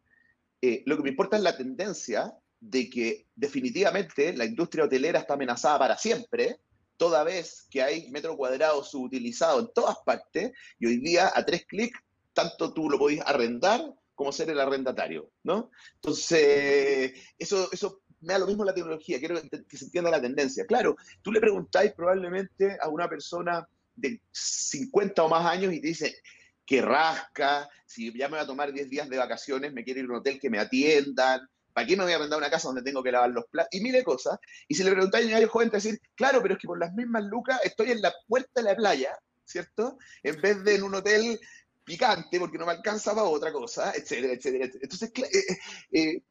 eh, 0.63 0.83
lo 0.87 0.97
que 0.97 1.03
me 1.03 1.11
importa 1.11 1.37
es 1.37 1.43
la 1.43 1.57
tendencia 1.57 2.33
de 2.61 2.91
que 2.91 3.27
definitivamente 3.35 4.37
la 4.37 4.45
industria 4.45 4.85
hotelera 4.85 5.21
está 5.21 5.35
amenazada 5.35 5.79
para 5.79 5.99
siempre, 5.99 6.61
toda 6.97 7.25
vez 7.25 7.67
que 7.71 7.83
hay 7.83 8.11
metro 8.11 8.37
cuadrado 8.37 8.85
subutilizado 8.85 9.61
en 9.61 9.73
todas 9.75 9.97
partes, 10.05 10.53
y 10.79 10.87
hoy 10.87 10.99
día 10.99 11.33
a 11.35 11.45
tres 11.45 11.65
clics, 11.67 11.99
tanto 12.33 12.73
tú 12.75 12.91
lo 12.91 12.99
podés 12.99 13.21
arrendar 13.25 13.81
como 14.15 14.33
ser 14.33 14.51
el 14.51 14.61
arrendatario, 14.61 15.31
¿no? 15.43 15.71
Entonces, 15.95 17.13
eso, 17.39 17.71
eso 17.73 18.03
me 18.21 18.33
da 18.33 18.39
lo 18.39 18.47
mismo 18.47 18.65
la 18.65 18.75
tecnología, 18.75 19.19
quiero 19.19 19.41
que, 19.41 19.77
se 19.77 19.85
entienda 19.87 20.11
la 20.11 20.21
tendencia. 20.21 20.67
Claro, 20.67 20.97
tú 21.23 21.33
le 21.33 21.41
preguntáis 21.41 21.93
probablemente 21.93 22.77
a 22.81 22.89
una 22.89 23.09
persona 23.09 23.67
de 23.95 24.21
50 24.31 25.23
o 25.23 25.29
más 25.29 25.47
años 25.47 25.73
y 25.73 25.81
te 25.81 25.89
dice 25.89 26.17
que 26.65 26.83
rasca, 26.83 27.69
si 27.87 28.17
ya 28.17 28.29
me 28.29 28.37
voy 28.37 28.45
a 28.45 28.47
tomar 28.47 28.73
10 28.73 28.89
días 28.89 29.09
de 29.09 29.19
vacaciones, 29.19 29.73
me 29.73 29.83
quiero 29.83 30.01
ir 30.01 30.07
a 30.07 30.09
un 30.11 30.17
hotel 30.17 30.39
que 30.39 30.51
me 30.51 30.59
atiendan, 30.59 31.41
¿para 31.73 31.87
qué 31.87 31.97
no 31.97 32.05
voy 32.05 32.13
a 32.13 32.19
mandar 32.19 32.39
una 32.39 32.51
casa 32.51 32.69
donde 32.69 32.83
tengo 32.83 33.03
que 33.03 33.11
lavar 33.11 33.31
los 33.31 33.47
platos? 33.47 33.71
Y 33.73 33.81
mil 33.83 34.03
cosas. 34.05 34.39
Y 34.69 34.75
si 34.75 34.85
le 34.85 34.93
preguntáis 34.93 35.33
a 35.33 35.39
un 35.39 35.47
joven, 35.49 35.71
te 35.71 35.79
decir, 35.79 36.01
claro, 36.15 36.41
pero 36.43 36.55
es 36.55 36.61
que 36.61 36.67
por 36.67 36.79
las 36.79 36.93
mismas 36.93 37.25
lucas 37.25 37.61
estoy 37.65 37.93
en 37.93 38.03
la 38.03 38.13
puerta 38.29 38.51
de 38.55 38.63
la 38.63 38.77
playa, 38.77 39.19
¿cierto? 39.45 39.99
En 40.23 40.41
vez 40.41 40.63
de 40.63 40.77
en 40.77 40.83
un 40.85 40.95
hotel 40.95 41.41
picante 41.85 42.39
porque 42.39 42.59
no 42.59 42.67
me 42.67 42.73
alcanza 42.73 43.13
otra 43.15 43.53
cosa, 43.53 43.93
etcétera, 43.93 44.35
etcétera. 44.35 44.71
Entonces, 44.81 45.11
eh, 45.17 45.59
eh, 45.93 46.23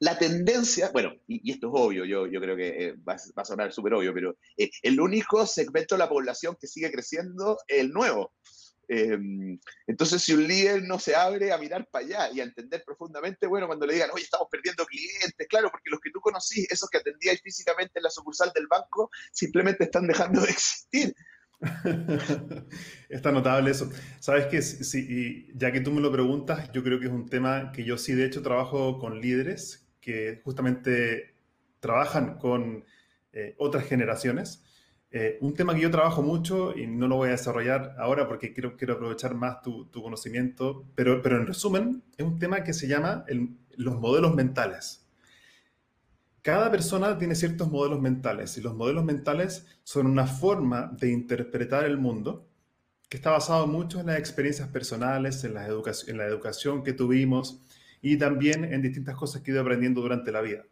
la 0.00 0.18
tendencia, 0.18 0.90
bueno, 0.92 1.12
y, 1.26 1.50
esto 1.50 1.68
es 1.68 1.72
obvio, 1.74 2.04
yo, 2.04 2.26
yo 2.26 2.40
creo 2.40 2.56
que 2.56 2.68
eh, 2.68 2.94
va, 2.96 3.14
a 3.14 3.44
sonar 3.44 3.72
súper 3.72 3.94
obvio, 3.94 4.12
pero 4.12 4.36
eh, 4.56 4.70
el 4.82 5.00
único 5.00 5.46
segmento 5.46 5.94
de 5.94 6.00
la 6.00 6.08
población 6.08 6.56
que 6.60 6.66
sigue 6.66 6.90
creciendo 6.90 7.58
es 7.66 7.80
el 7.80 7.90
nuevo. 7.90 8.32
Em, 8.88 9.58
entonces, 9.86 10.22
si 10.22 10.34
un 10.34 10.46
líder 10.46 10.82
no 10.82 10.98
se 10.98 11.14
abre 11.14 11.52
a 11.52 11.58
mirar 11.58 11.88
para 11.90 12.04
allá 12.04 12.30
y 12.32 12.40
a 12.40 12.44
entender 12.44 12.82
profundamente, 12.84 13.46
bueno, 13.46 13.66
cuando 13.66 13.86
le 13.86 13.94
digan, 13.94 14.10
oye, 14.12 14.24
estamos 14.24 14.48
perdiendo 14.50 14.84
clientes, 14.84 15.46
claro, 15.48 15.70
porque 15.70 15.90
los 15.90 16.00
que 16.00 16.10
tú 16.10 16.20
conocís, 16.20 16.70
esos 16.70 16.88
que 16.90 16.98
atendíais 16.98 17.40
físicamente 17.40 17.98
en 17.98 18.02
la 18.02 18.10
sucursal 18.10 18.52
del 18.54 18.66
banco, 18.66 19.10
simplemente 19.32 19.84
están 19.84 20.06
dejando 20.06 20.42
de 20.42 20.50
existir. 20.50 21.14
Está 23.08 23.32
notable 23.32 23.70
eso. 23.70 23.90
Sabes 24.20 24.46
que 24.46 24.62
sí, 24.62 25.48
ya 25.54 25.72
que 25.72 25.80
tú 25.80 25.90
me 25.92 26.00
lo 26.00 26.12
preguntas, 26.12 26.70
yo 26.72 26.82
creo 26.82 27.00
que 27.00 27.06
es 27.06 27.12
un 27.12 27.28
tema 27.28 27.72
que 27.72 27.84
yo 27.84 27.98
sí, 27.98 28.12
de 28.12 28.26
hecho, 28.26 28.42
trabajo 28.42 28.98
con 28.98 29.20
líderes 29.20 29.88
que 30.00 30.40
justamente 30.44 31.34
trabajan 31.80 32.38
con 32.38 32.84
eh, 33.32 33.54
otras 33.58 33.84
generaciones. 33.84 34.64
Eh, 35.10 35.38
un 35.40 35.54
tema 35.54 35.74
que 35.74 35.80
yo 35.80 35.90
trabajo 35.90 36.22
mucho 36.22 36.76
y 36.76 36.86
no 36.86 37.06
lo 37.06 37.16
voy 37.16 37.28
a 37.28 37.32
desarrollar 37.32 37.94
ahora 37.98 38.26
porque 38.26 38.52
quiero, 38.52 38.76
quiero 38.76 38.94
aprovechar 38.94 39.34
más 39.34 39.62
tu, 39.62 39.86
tu 39.86 40.02
conocimiento, 40.02 40.84
pero, 40.94 41.22
pero 41.22 41.36
en 41.36 41.46
resumen, 41.46 42.02
es 42.16 42.26
un 42.26 42.38
tema 42.38 42.64
que 42.64 42.72
se 42.72 42.88
llama 42.88 43.24
los 43.76 43.94
modelos 44.00 44.34
mentales. 44.34 45.03
Cada 46.44 46.70
persona 46.70 47.16
tiene 47.16 47.34
ciertos 47.34 47.70
modelos 47.70 48.02
mentales 48.02 48.58
y 48.58 48.60
los 48.60 48.74
modelos 48.74 49.02
mentales 49.02 49.66
son 49.82 50.06
una 50.06 50.26
forma 50.26 50.94
de 51.00 51.10
interpretar 51.10 51.86
el 51.86 51.96
mundo 51.96 52.46
que 53.08 53.16
está 53.16 53.30
basado 53.30 53.66
mucho 53.66 53.98
en 53.98 54.08
las 54.08 54.18
experiencias 54.18 54.68
personales, 54.68 55.42
en 55.44 55.54
la, 55.54 55.64
educación, 55.66 56.82
que 56.82 56.92
tuvimos 56.92 57.62
y 58.02 58.18
también 58.18 58.62
en 58.62 58.82
distintas 58.82 59.16
cosas 59.16 59.40
que 59.40 59.52
he 59.52 59.54
ido 59.54 59.62
aprendiendo 59.62 60.02
durante 60.02 60.30
la 60.32 60.42
vida. 60.42 60.66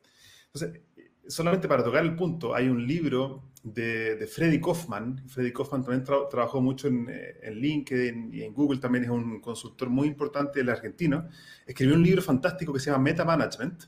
Entonces, 0.52 0.82
solamente 1.26 1.68
para 1.68 1.82
tocar 1.82 2.04
el 2.04 2.16
punto, 2.16 2.54
hay 2.54 2.68
un 2.68 2.86
libro 2.86 3.44
de, 3.62 4.16
de 4.16 4.26
Freddy 4.26 4.60
Kaufman. 4.60 5.26
Freddy 5.26 5.54
Kaufman 5.54 5.82
también 5.84 6.04
trabajó 6.04 6.60
mucho 6.60 6.88
en, 6.88 7.08
eh, 7.08 7.38
en, 7.44 7.54
LinkedIn 7.54 8.34
y 8.34 8.42
en 8.42 8.52
Google, 8.52 8.78
también 8.78 9.04
es 9.04 9.10
un 9.10 9.40
consultor 9.40 9.88
muy 9.88 10.06
importante 10.06 10.58
del 10.58 10.68
argentino. 10.68 11.30
Escribió 11.64 11.96
un 11.96 12.02
libro 12.02 12.20
fantástico 12.20 12.74
que 12.74 12.78
se 12.80 12.90
llama 12.90 13.04
Meta 13.04 13.24
Management 13.24 13.84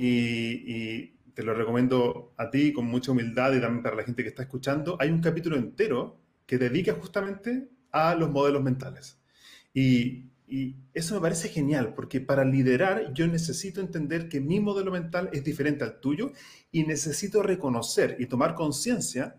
y, 0.00 1.20
te 1.34 1.44
lo 1.44 1.54
recomiendo 1.54 2.34
a 2.36 2.50
ti 2.50 2.72
con 2.72 2.86
mucha 2.86 3.12
humildad 3.12 3.54
y 3.54 3.60
también 3.60 3.82
para 3.82 3.96
la 3.96 4.02
gente 4.02 4.22
que 4.22 4.28
está 4.28 4.42
escuchando. 4.42 4.96
Hay 5.00 5.10
un 5.10 5.20
capítulo 5.20 5.56
entero 5.56 6.18
que 6.44 6.58
dedica 6.58 6.92
justamente 6.94 7.68
a 7.92 8.14
los 8.14 8.30
modelos 8.30 8.62
mentales. 8.62 9.18
Y, 9.72 10.30
y, 10.48 10.76
eso 10.92 11.14
me 11.14 11.20
parece 11.20 11.48
genial, 11.48 11.94
porque 11.94 12.20
para 12.20 12.44
liderar 12.44 13.12
yo 13.14 13.26
necesito 13.26 13.80
entender 13.80 14.28
que 14.28 14.40
mi 14.40 14.58
modelo 14.58 14.90
mental 14.90 15.30
es 15.32 15.44
diferente 15.44 15.84
al 15.84 16.00
tuyo 16.00 16.32
y 16.72 16.84
necesito 16.84 17.42
reconocer 17.42 18.16
y 18.18 18.26
tomar 18.26 18.54
conciencia 18.54 19.36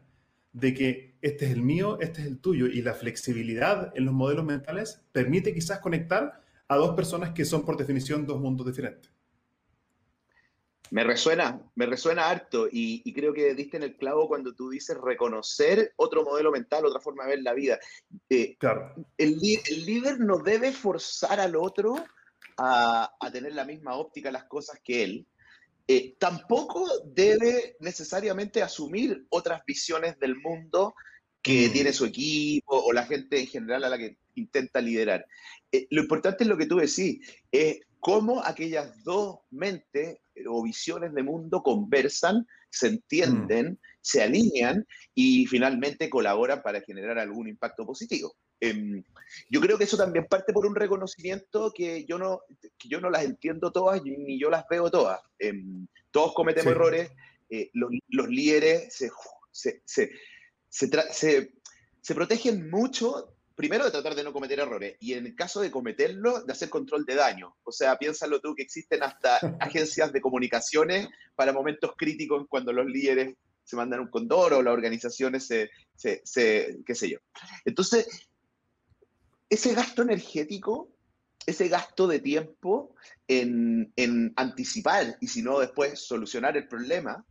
de 0.53 0.73
que 0.73 1.15
este 1.21 1.45
es 1.45 1.51
el 1.51 1.61
mío, 1.61 1.99
este 2.01 2.21
es 2.21 2.27
el 2.27 2.39
tuyo, 2.39 2.67
y 2.67 2.81
la 2.81 2.93
flexibilidad 2.93 3.91
en 3.95 4.05
los 4.05 4.13
modelos 4.13 4.45
mentales 4.45 5.01
permite 5.11 5.53
quizás 5.53 5.79
conectar 5.79 6.41
a 6.67 6.75
dos 6.77 6.95
personas 6.95 7.31
que 7.31 7.45
son 7.45 7.65
por 7.65 7.77
definición 7.77 8.25
dos 8.25 8.39
mundos 8.39 8.65
diferentes. 8.65 9.11
Me 10.91 11.05
resuena, 11.05 11.61
me 11.75 11.85
resuena 11.85 12.29
harto 12.29 12.67
y, 12.69 13.13
creo 13.13 13.33
que 13.33 13.55
diste 13.55 13.77
en 13.77 13.83
el 13.83 13.95
clavo 13.95 14.27
cuando 14.27 14.53
tú 14.53 14.69
dices 14.69 14.97
reconocer 14.97 15.93
otro 15.95 16.25
modelo 16.25 16.51
mental, 16.51 16.85
otra 16.85 16.99
forma 16.99 17.23
de 17.23 17.29
ver 17.29 17.43
la 17.43 17.53
vida. 17.53 17.79
Eh, 18.29 18.57
claro. 18.57 18.93
El, 19.17 19.37
líder 19.37 20.19
no 20.19 20.39
debe 20.39 20.73
forzar 20.73 21.39
al 21.39 21.55
otro 21.55 21.95
a, 22.57 23.09
tener 23.31 23.53
la 23.53 23.63
misma 23.63 23.95
óptica 23.95 24.31
las 24.31 24.43
cosas 24.43 24.81
que 24.83 25.03
él. 25.03 25.27
Eh, 25.87 26.17
tampoco 26.19 26.85
debe 27.05 27.77
necesariamente 27.79 28.61
asumir 28.61 29.25
otras 29.29 29.63
visiones 29.65 30.19
del 30.19 30.35
mundo 30.35 30.93
que 31.41 31.69
mm. 31.69 31.71
tiene 31.71 31.93
su 31.93 32.05
equipo 32.05 32.75
o 32.75 32.91
la 32.91 33.05
gente 33.05 33.39
en 33.39 33.47
general 33.47 33.85
a 33.85 33.89
la 33.89 33.97
que 33.97 34.17
intenta 34.35 34.81
liderar. 34.81 35.25
Eh, 35.71 35.87
lo 35.89 36.01
importante 36.01 36.43
es 36.43 36.49
lo 36.49 36.57
que 36.57 36.65
tú 36.65 36.75
decís, 36.77 37.25
es 37.49 37.79
cómo 38.01 38.43
aquellas 38.43 39.03
dos 39.03 39.39
mentes 39.51 40.19
o 40.47 40.63
visiones 40.63 41.13
de 41.13 41.23
mundo 41.23 41.61
conversan, 41.63 42.45
se 42.69 42.87
entienden, 42.87 43.71
mm. 43.71 43.77
se 44.01 44.23
alinean 44.23 44.87
y 45.13 45.45
finalmente 45.47 46.09
colaboran 46.09 46.61
para 46.61 46.81
generar 46.81 47.19
algún 47.19 47.47
impacto 47.47 47.85
positivo. 47.85 48.35
Em, 48.59 49.03
yo 49.49 49.59
creo 49.59 49.77
que 49.77 49.85
eso 49.85 49.97
también 49.97 50.27
parte 50.27 50.53
por 50.53 50.67
un 50.67 50.75
reconocimiento 50.75 51.71
que 51.73 52.05
yo 52.05 52.19
no, 52.19 52.41
yo 52.85 53.01
no 53.01 53.09
las 53.09 53.23
entiendo 53.23 53.71
todas 53.71 54.03
ni 54.03 54.39
yo 54.39 54.49
las 54.49 54.65
veo 54.69 54.91
todas. 54.91 55.19
Em, 55.39 55.87
todos 56.11 56.33
cometemos 56.33 56.71
errores, 56.71 57.11
eh, 57.49 57.69
los, 57.73 58.29
líderes 58.29 58.93
se, 58.93 59.09
se, 59.51 59.81
se, 60.69 61.51
se, 62.01 62.15
protegen 62.15 62.69
mucho, 62.69 63.35
primero 63.61 63.85
de 63.85 63.91
tratar 63.91 64.15
de 64.15 64.23
no 64.23 64.33
cometer 64.33 64.59
errores, 64.59 64.95
y 64.99 65.13
en 65.13 65.27
el 65.27 65.35
caso 65.35 65.61
de 65.61 65.69
cometerlo, 65.69 66.41
de 66.41 66.51
hacer 66.51 66.67
control 66.67 67.05
de 67.05 67.13
daño. 67.13 67.55
O 67.63 67.71
sea, 67.71 67.95
piénsalo 67.95 68.41
tú 68.41 68.55
que 68.55 68.63
existen 68.63 69.03
hasta 69.03 69.37
agencias 69.59 70.11
de 70.11 70.19
comunicaciones 70.19 71.07
para 71.35 71.53
momentos 71.53 71.93
críticos 71.95 72.47
cuando 72.49 72.73
los 72.73 72.87
líderes 72.87 73.35
se 73.63 73.75
mandan 73.75 73.99
un 73.99 74.07
condor 74.07 74.53
o 74.53 74.63
las 74.63 74.73
organizaciones 74.73 75.45
se, 75.45 75.69
se, 75.95 76.23
se 76.25 76.79
qué 76.83 76.95
sé 76.95 77.11
yo. 77.11 77.19
Entonces, 77.63 78.07
ese 79.47 79.75
gasto 79.75 80.01
energético, 80.01 80.89
ese 81.45 81.67
gasto 81.67 82.07
de 82.07 82.19
tiempo 82.19 82.95
en, 83.27 83.93
anticipar 84.37 85.17
y 85.21 85.27
si 85.27 85.43
no 85.43 85.59
después 85.59 85.99
solucionar 85.99 86.57
el 86.57 86.67
problema, 86.67 87.23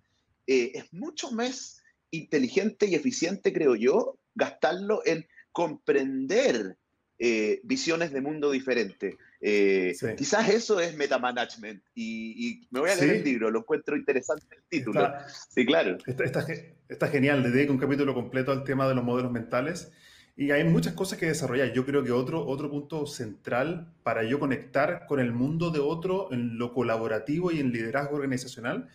eh, 0.46 0.70
es 0.74 0.92
mucho 0.92 1.32
más 1.32 1.82
inteligente 2.12 2.86
y 2.86 2.94
eficiente, 2.94 3.52
creo 3.52 3.74
yo, 3.74 4.16
gastarlo 4.36 5.02
en 5.04 5.26
comprender 5.52 6.76
eh, 7.18 7.60
visiones 7.64 8.12
de 8.12 8.22
mundo 8.22 8.50
diferentes. 8.50 9.16
Eh, 9.42 9.94
quizás 10.16 10.48
eso 10.48 10.80
es 10.80 10.96
metamanagement 10.96 11.82
y, 11.94 12.48
y 12.48 12.68
me 12.70 12.80
voy 12.80 12.90
a 12.90 12.94
leer 12.94 13.16
el 13.16 13.24
libro, 13.24 13.50
lo 13.50 13.60
encuentro 13.60 13.94
interesante 13.94 14.56
el 14.56 14.62
título. 14.68 15.12
sí, 15.50 15.66
claro. 15.66 15.98
Está, 16.06 16.46
está, 16.88 17.08
genial, 17.08 17.42
le 17.42 17.50
dedico 17.50 17.74
un 17.74 17.78
capítulo 17.78 18.14
completo 18.14 18.52
al 18.52 18.64
tema 18.64 18.88
de 18.88 18.94
los 18.94 19.04
modelos 19.04 19.30
mentales 19.32 19.92
y 20.34 20.50
hay 20.50 20.64
muchas 20.64 20.94
cosas 20.94 21.18
que 21.18 21.26
desarrollar. 21.26 21.74
Yo 21.74 21.84
creo 21.84 22.02
que 22.02 22.10
otro, 22.10 22.46
otro 22.46 22.70
punto 22.70 23.06
central 23.06 23.92
para 24.02 24.22
yo 24.24 24.38
conectar 24.38 25.04
con 25.06 25.20
el 25.20 25.32
mundo 25.32 25.70
de 25.70 25.80
otro 25.80 26.32
en 26.32 26.56
lo 26.56 26.72
colaborativo 26.72 27.52
y 27.52 27.60
en 27.60 27.70
liderazgo 27.70 28.16
organizacional 28.16 28.88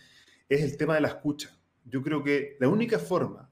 es 0.48 0.62
el 0.62 0.76
tema 0.76 0.96
de 0.96 1.02
la 1.02 1.08
escucha. 1.08 1.56
Yo 1.84 2.02
creo 2.02 2.24
que 2.24 2.56
la 2.58 2.66
única 2.66 2.98
forma 2.98 3.48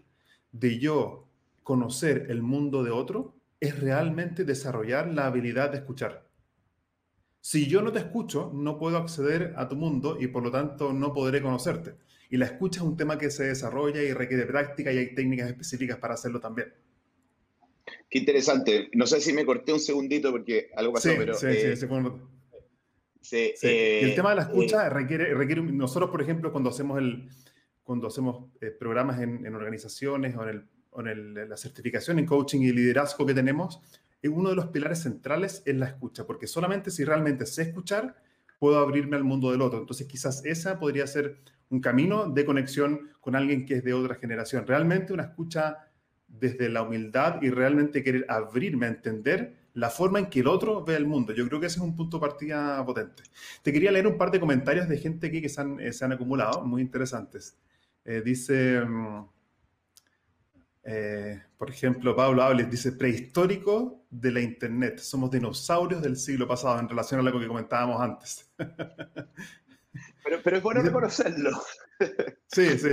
de 0.50 0.80
yo 0.80 1.28
conocer 1.64 2.26
el 2.28 2.42
mundo 2.42 2.84
de 2.84 2.92
otro 2.92 3.34
es 3.58 3.80
realmente 3.80 4.44
desarrollar 4.44 5.12
la 5.12 5.26
habilidad 5.26 5.70
de 5.70 5.78
escuchar. 5.78 6.28
Si 7.40 7.66
yo 7.66 7.82
no 7.82 7.92
te 7.92 7.98
escucho, 7.98 8.52
no 8.54 8.78
puedo 8.78 8.96
acceder 8.96 9.54
a 9.56 9.68
tu 9.68 9.76
mundo 9.76 10.16
y 10.20 10.28
por 10.28 10.42
lo 10.42 10.50
tanto 10.50 10.92
no 10.92 11.12
podré 11.12 11.42
conocerte. 11.42 11.96
Y 12.30 12.36
la 12.36 12.46
escucha 12.46 12.80
es 12.80 12.86
un 12.86 12.96
tema 12.96 13.18
que 13.18 13.30
se 13.30 13.44
desarrolla 13.44 14.02
y 14.02 14.12
requiere 14.12 14.46
práctica 14.46 14.92
y 14.92 14.98
hay 14.98 15.14
técnicas 15.14 15.48
específicas 15.48 15.98
para 15.98 16.14
hacerlo 16.14 16.40
también. 16.40 16.72
Qué 18.08 18.18
interesante. 18.18 18.90
No 18.94 19.06
sé 19.06 19.20
si 19.20 19.32
me 19.32 19.44
corté 19.44 19.72
un 19.72 19.80
segundito 19.80 20.30
porque 20.30 20.70
algo 20.76 20.92
pasó, 20.92 21.10
pero... 21.16 21.34
Sí, 21.34 21.46
sí, 23.20 23.52
sí, 23.56 23.66
eh, 23.66 24.00
el 24.02 24.14
tema 24.14 24.30
de 24.30 24.36
la 24.36 24.42
escucha 24.42 24.86
eh, 24.86 24.90
requiere, 24.90 25.34
requiere... 25.34 25.62
Nosotros, 25.62 26.10
por 26.10 26.22
ejemplo, 26.22 26.52
cuando 26.52 26.70
hacemos, 26.70 26.98
el, 26.98 27.28
cuando 27.82 28.08
hacemos 28.08 28.50
eh, 28.60 28.70
programas 28.70 29.20
en, 29.20 29.54
organizaciones 29.54 30.36
o 30.36 30.42
en, 30.44 30.48
el, 30.48 30.68
la 31.02 31.56
certificación 31.56 32.18
en 32.18 32.26
coaching 32.26 32.60
y 32.60 32.72
liderazgo 32.72 33.26
que 33.26 33.34
tenemos, 33.34 33.80
uno 34.28 34.50
de 34.50 34.56
los 34.56 34.66
pilares 34.66 35.00
centrales 35.00 35.62
es 35.66 35.76
la 35.76 35.86
escucha, 35.86 36.26
porque 36.26 36.46
solamente 36.46 36.90
si 36.90 37.04
realmente 37.04 37.46
sé 37.46 37.62
escuchar, 37.62 38.16
puedo 38.58 38.78
abrirme 38.78 39.16
al 39.16 39.24
mundo 39.24 39.50
del 39.50 39.60
otro. 39.60 39.80
Entonces, 39.80 40.06
quizás 40.06 40.44
esa 40.44 40.78
podría 40.78 41.06
ser 41.06 41.36
un 41.70 41.80
camino 41.80 42.28
de 42.28 42.44
conexión 42.44 43.10
con 43.20 43.36
alguien 43.36 43.66
que 43.66 43.74
es 43.74 43.84
de 43.84 43.94
otra 43.94 44.14
generación. 44.14 44.66
Realmente 44.66 45.12
una 45.12 45.24
escucha 45.24 45.90
desde 46.28 46.68
la 46.68 46.82
humildad 46.82 47.42
y 47.42 47.50
realmente 47.50 48.02
querer 48.02 48.26
abrirme 48.28 48.86
a 48.86 48.90
entender 48.90 49.64
la 49.74 49.90
forma 49.90 50.20
en 50.20 50.26
que 50.26 50.40
el 50.40 50.46
otro 50.46 50.84
ve 50.84 50.96
el 50.96 51.06
mundo. 51.06 51.32
Yo 51.32 51.46
creo 51.48 51.60
que 51.60 51.66
ese 51.66 51.78
es 51.78 51.82
un 51.82 51.96
punto 51.96 52.18
de 52.18 52.20
partida 52.20 52.84
potente. 52.86 53.24
Te 53.62 53.72
quería 53.72 53.90
leer 53.90 54.06
un 54.06 54.16
par 54.16 54.30
de 54.30 54.40
comentarios 54.40 54.88
de 54.88 54.98
gente 54.98 55.26
aquí 55.26 55.42
que 55.42 55.48
se 55.48 55.60
han, 55.60 55.80
eh, 55.80 55.90
acumulado, 56.12 56.64
muy 56.64 56.80
interesantes. 56.80 57.58
Eh, 58.04 58.22
dice, 58.24 58.80
mm, 58.80 59.26
eh, 60.84 61.42
por 61.56 61.70
ejemplo, 61.70 62.14
Pablo 62.14 62.42
Ables 62.42 62.70
dice, 62.70 62.92
prehistórico 62.92 64.04
de 64.10 64.32
la 64.32 64.40
Internet. 64.40 64.98
Somos 64.98 65.30
dinosaurios 65.30 66.02
del 66.02 66.16
siglo 66.16 66.46
pasado 66.46 66.78
en 66.78 66.88
relación 66.88 67.20
a 67.20 67.22
lo 67.22 67.38
que 67.38 67.46
comentábamos 67.46 68.00
antes. 68.00 68.52
pero, 68.58 70.40
pero 70.42 70.56
es 70.56 70.62
bueno 70.62 70.82
reconocerlo. 70.82 71.50
sí, 72.46 72.78
sí. 72.78 72.90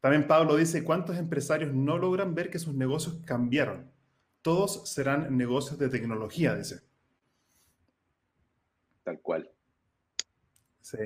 También 0.00 0.26
Pablo 0.26 0.56
dice, 0.56 0.84
¿cuántos 0.84 1.16
empresarios 1.16 1.72
no 1.72 1.96
logran 1.96 2.34
ver 2.34 2.50
que 2.50 2.58
sus 2.58 2.74
negocios 2.74 3.22
cambiaron? 3.24 3.90
Todos 4.42 4.86
serán 4.90 5.34
negocios 5.34 5.78
de 5.78 5.88
tecnología, 5.88 6.54
dice. 6.54 6.82
Tal 9.02 9.18
cual. 9.20 9.50
Sí. 10.82 10.98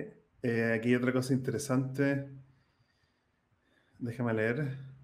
Eh, 0.42 0.72
aquí 0.74 0.88
hay 0.88 0.94
otra 0.96 1.12
cosa 1.12 1.32
interesante. 1.32 2.28
Déjame 4.00 4.34
leer. 4.34 4.97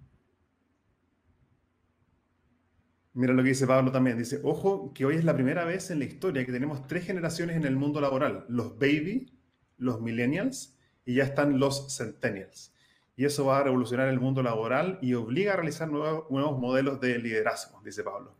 Mira 3.15 3.33
lo 3.33 3.43
que 3.43 3.51
dice 3.51 3.67
Pablo 3.67 3.91
también. 3.91 4.19
Dice, 4.19 4.41
ojo, 4.43 4.93
que 4.93 5.05
hoy 5.05 5.17
es 5.17 5.25
la 5.25 5.35
primera 5.35 5.65
vez 5.65 5.91
en 5.91 6.01
la 6.01 6.05
historia 6.05 6.45
que 6.45 6.53
tenemos 6.53 6.87
tres 6.87 7.07
generaciones 7.07 7.57
en 7.57 7.65
el 7.65 7.77
mundo 7.77 8.01
laboral. 8.01 8.45
Los 8.49 8.79
baby, 8.79 9.33
los 9.79 10.01
millennials 10.01 10.77
y 11.07 11.15
ya 11.15 11.25
están 11.25 11.59
los 11.59 11.97
centennials 11.97 12.75
y 13.17 13.25
eso 13.25 13.47
va 13.47 13.59
a 13.59 13.62
revolucionar 13.62 14.09
el 14.09 14.21
mundo 14.21 14.43
laboral 14.43 14.99
y 15.01 15.15
obliga 15.15 15.53
a 15.53 15.57
realizar 15.57 15.89
nuevos, 15.89 16.31
nuevos 16.31 16.59
modelos 16.59 17.01
de 17.01 17.19
liderazgo, 17.19 17.81
dice 17.85 18.03
Pablo. 18.03 18.35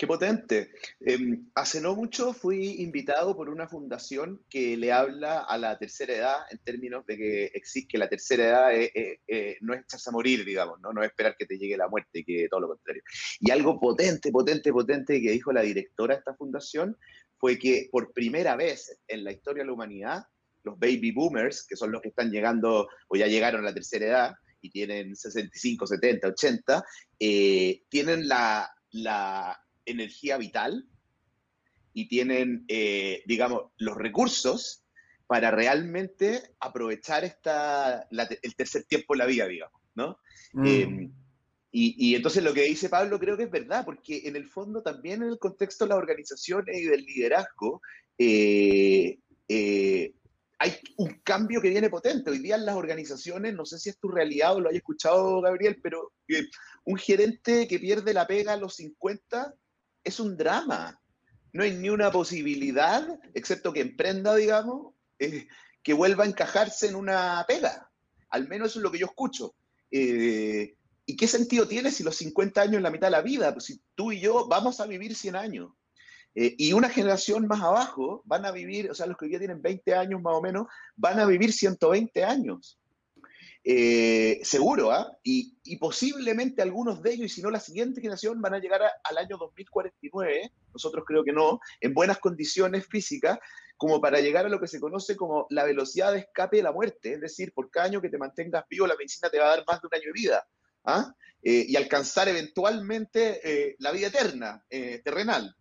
Qué 0.00 0.06
potente. 0.06 0.70
Em, 0.98 1.50
hace 1.54 1.78
no 1.78 1.94
mucho 1.94 2.32
fui 2.32 2.80
invitado 2.80 3.36
por 3.36 3.50
una 3.50 3.68
fundación 3.68 4.42
que 4.48 4.74
le 4.78 4.92
habla 4.92 5.40
a 5.40 5.58
la 5.58 5.78
tercera 5.78 6.14
edad 6.14 6.36
en 6.50 6.56
términos 6.64 7.04
de 7.04 7.18
que 7.18 7.44
existe 7.52 7.86
que 7.86 7.98
la 7.98 8.08
tercera 8.08 8.72
edad 8.72 8.90
no 9.60 9.74
es 9.74 9.80
echarse 9.82 10.08
a 10.08 10.12
morir, 10.14 10.46
digamos, 10.46 10.80
¿no? 10.80 10.94
no 10.94 11.02
es 11.02 11.10
esperar 11.10 11.36
que 11.38 11.44
te 11.44 11.58
llegue 11.58 11.76
la 11.76 11.90
muerte, 11.90 12.24
que 12.24 12.48
todo 12.48 12.60
lo 12.60 12.68
contrario. 12.68 13.02
Y 13.40 13.50
algo 13.50 13.78
potente, 13.78 14.32
potente, 14.32 14.72
potente 14.72 15.20
que 15.20 15.32
dijo 15.32 15.52
la 15.52 15.60
directora 15.60 16.14
de 16.14 16.20
esta 16.20 16.34
fundación 16.34 16.96
fue 17.36 17.58
que 17.58 17.90
por 17.92 18.14
primera 18.14 18.56
vez 18.56 18.98
en 19.06 19.22
la 19.22 19.32
historia 19.32 19.64
de 19.64 19.66
la 19.66 19.74
humanidad 19.74 20.22
los 20.62 20.78
baby 20.78 21.12
boomers, 21.12 21.66
que 21.66 21.76
son 21.76 21.92
los 21.92 22.00
que 22.00 22.08
están 22.08 22.30
llegando 22.30 22.88
o 23.06 23.16
ya 23.16 23.26
llegaron 23.26 23.60
a 23.60 23.64
la 23.64 23.74
tercera 23.74 24.06
edad 24.06 24.34
y 24.62 24.70
tienen 24.70 25.14
65, 25.14 25.86
70, 25.86 26.26
80, 26.28 26.84
tienen 27.18 28.26
la, 28.26 28.66
energía 29.90 30.36
vital 30.36 30.88
y 31.92 32.08
tienen, 32.08 32.64
eh, 32.68 33.22
digamos, 33.26 33.72
los 33.78 33.96
recursos 33.96 34.84
para 35.26 35.50
realmente 35.50 36.42
aprovechar 36.58 37.24
esta, 37.24 38.08
el 38.10 38.54
tercer 38.56 38.84
tiempo 38.84 39.14
de 39.14 39.18
la 39.18 39.26
vida, 39.26 39.46
digamos, 39.46 39.80
¿no? 39.94 40.18
Mm. 40.52 40.66
Em, 40.66 41.12
y, 41.72 42.16
entonces 42.16 42.42
lo 42.42 42.52
que 42.52 42.64
dice 42.64 42.88
Pablo 42.88 43.20
creo 43.20 43.36
que 43.36 43.44
es 43.44 43.50
verdad, 43.50 43.84
porque 43.84 44.22
en 44.24 44.34
el 44.34 44.48
fondo 44.48 44.82
también 44.82 45.22
en 45.22 45.28
el 45.28 45.38
contexto 45.38 45.84
de 45.84 45.90
las 45.90 45.98
organizaciones 45.98 46.76
y 46.76 46.84
del 46.84 47.04
liderazgo, 47.04 47.80
eh, 48.18 49.20
eh, 49.46 50.14
hay 50.58 50.72
un 50.96 51.20
cambio 51.22 51.60
que 51.60 51.70
viene 51.70 51.88
potente. 51.88 52.30
Hoy 52.30 52.40
día 52.40 52.56
en 52.56 52.66
las 52.66 52.74
organizaciones, 52.74 53.54
no 53.54 53.64
sé 53.64 53.78
si 53.78 53.88
es 53.88 53.98
tu 53.98 54.08
realidad 54.08 54.56
o 54.56 54.60
lo 54.60 54.68
hayas 54.68 54.78
escuchado, 54.78 55.40
Gabriel, 55.40 55.78
pero 55.80 56.12
eh, 56.28 56.44
un 56.84 56.96
gerente 56.96 57.68
que 57.68 57.78
pierde 57.78 58.12
la 58.12 58.26
pega 58.26 58.54
a 58.54 58.56
los 58.56 58.74
50 58.74 59.54
es 60.04 60.20
un 60.20 60.36
drama. 60.36 61.00
No 61.52 61.62
hay 61.62 61.72
ni 61.72 61.88
una 61.88 62.10
posibilidad, 62.10 63.06
excepto 63.34 63.72
que 63.72 63.80
emprenda, 63.80 64.34
digamos, 64.34 64.94
eh, 65.18 65.48
que 65.82 65.92
vuelva 65.92 66.24
a 66.24 66.28
encajarse 66.28 66.88
en 66.88 66.94
una 66.94 67.44
pega. 67.46 67.90
Al 68.30 68.48
menos 68.48 68.70
eso 68.70 68.78
es 68.78 68.82
lo 68.84 68.90
que 68.90 68.98
yo 68.98 69.06
escucho. 69.06 69.54
Eh, 69.90 70.74
¿Y 71.06 71.16
qué 71.16 71.26
sentido 71.26 71.66
tiene 71.66 71.90
si 71.90 72.04
los 72.04 72.16
50 72.16 72.62
años 72.62 72.76
es 72.76 72.82
la 72.82 72.90
mitad 72.90 73.08
de 73.08 73.12
la 73.12 73.22
vida? 73.22 73.52
Pues 73.52 73.64
si 73.64 73.80
tú 73.94 74.12
y 74.12 74.20
yo 74.20 74.46
vamos 74.46 74.80
a 74.80 74.86
vivir 74.86 75.16
100 75.16 75.36
años. 75.36 75.70
Eh, 76.36 76.54
y 76.56 76.72
una 76.72 76.88
generación 76.88 77.48
más 77.48 77.60
abajo 77.60 78.22
van 78.24 78.46
a 78.46 78.52
vivir, 78.52 78.88
o 78.88 78.94
sea, 78.94 79.06
los 79.06 79.16
que 79.16 79.24
hoy 79.24 79.36
tienen 79.36 79.60
20 79.60 79.94
años 79.94 80.22
más 80.22 80.34
o 80.36 80.42
menos, 80.42 80.68
van 80.94 81.18
a 81.18 81.26
vivir 81.26 81.52
120 81.52 82.24
años. 82.24 82.78
Eh, 83.62 84.40
seguro, 84.42 84.90
¿ah? 84.90 85.18
Y, 85.22 85.56
posiblemente 85.78 86.62
algunos 86.62 87.02
de 87.02 87.12
ellos, 87.12 87.26
y 87.26 87.34
si 87.34 87.42
no 87.42 87.50
la 87.50 87.60
siguiente 87.60 88.00
generación, 88.00 88.40
van 88.40 88.54
a 88.54 88.58
llegar 88.58 88.82
al 88.82 89.18
año 89.18 89.36
2049, 89.38 90.52
nosotros 90.72 91.04
creo 91.06 91.24
que 91.24 91.32
no, 91.32 91.60
en 91.80 91.94
buenas 91.94 92.18
condiciones 92.18 92.86
físicas, 92.86 93.38
como 93.76 94.00
para 94.00 94.20
llegar 94.20 94.44
a 94.44 94.48
lo 94.48 94.60
que 94.60 94.66
se 94.66 94.80
conoce 94.80 95.16
como 95.16 95.46
la 95.50 95.64
velocidad 95.64 96.12
de 96.12 96.20
escape 96.20 96.58
de 96.58 96.62
la 96.64 96.72
muerte, 96.72 97.14
es 97.14 97.20
decir, 97.20 97.52
por 97.54 97.70
cada 97.70 97.86
año 97.86 98.02
que 98.02 98.10
te 98.10 98.18
mantengas 98.18 98.64
vivo, 98.68 98.86
la 98.86 98.96
medicina 98.96 99.30
te 99.30 99.38
va 99.38 99.46
a 99.46 99.56
dar 99.56 99.64
más 99.66 99.80
de 99.80 99.86
un 99.86 99.94
año 99.94 100.06
de 100.06 100.12
vida. 100.12 100.48
¿ah? 100.84 101.14
Eh, 101.42 101.64
y 101.68 101.76
alcanzar 101.76 102.28
eventualmente 102.28 103.76
la 103.78 103.92
vida 103.92 104.08
eterna, 104.08 104.64
terrenal 104.68 105.56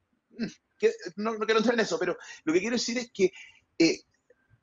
no, 1.16 1.34
no, 1.34 1.46
quiero 1.46 1.60
entrar 1.60 1.76
en 1.76 1.82
eso, 1.82 1.98
pero 2.00 2.18
lo 2.44 2.54
que 2.54 2.60
quiero 2.60 2.76
decir 2.76 2.98
es 2.98 3.12
que, 3.12 3.32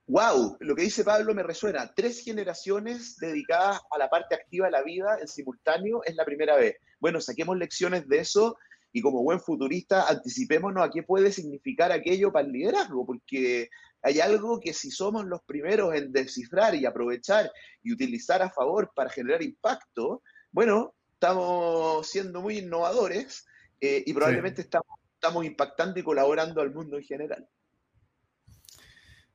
wow, 0.06 0.56
lo 0.60 0.76
que 0.76 0.82
dice 0.82 1.04
Pablo 1.04 1.34
me 1.34 1.42
resuena. 1.42 1.92
Tres 1.94 2.22
generaciones 2.22 3.16
dedicadas 3.16 3.80
a 3.90 3.98
la 3.98 4.08
parte 4.08 4.34
activa 4.34 4.66
de 4.66 4.72
la 4.72 4.82
vida 4.82 5.18
en 5.20 5.28
simultáneo 5.28 6.02
es 6.04 6.14
la 6.14 6.24
primera 6.24 6.56
vez. 6.56 6.76
Bueno, 7.00 7.20
saquemos 7.20 7.56
lecciones 7.56 8.08
de 8.08 8.18
eso 8.18 8.56
y 8.92 9.02
como 9.02 9.22
buen 9.22 9.40
futurista 9.40 10.08
anticipémonos 10.08 10.86
a 10.86 10.90
qué 10.90 11.02
puede 11.02 11.32
significar 11.32 11.92
aquello 11.92 12.32
para 12.32 12.46
el 12.46 12.52
liderazgo, 12.52 13.04
porque 13.04 13.68
hay 14.02 14.20
algo 14.20 14.60
que 14.60 14.72
si 14.72 14.90
somos 14.90 15.26
los 15.26 15.42
primeros 15.42 15.94
en 15.94 16.12
descifrar 16.12 16.74
y 16.74 16.86
aprovechar 16.86 17.50
y 17.82 17.92
utilizar 17.92 18.42
a 18.42 18.50
favor 18.50 18.92
para 18.94 19.10
generar 19.10 19.42
impacto, 19.42 20.22
bueno, 20.52 20.94
estamos 21.12 22.06
siendo 22.08 22.40
muy 22.40 22.58
innovadores 22.58 23.44
eh, 23.80 24.02
y 24.06 24.12
probablemente 24.14 24.62
estamos, 24.62 24.86
estamos 25.14 25.44
impactando 25.44 25.98
y 25.98 26.02
colaborando 26.02 26.60
al 26.60 26.72
mundo 26.72 26.96
en 26.96 27.02
general. 27.02 27.48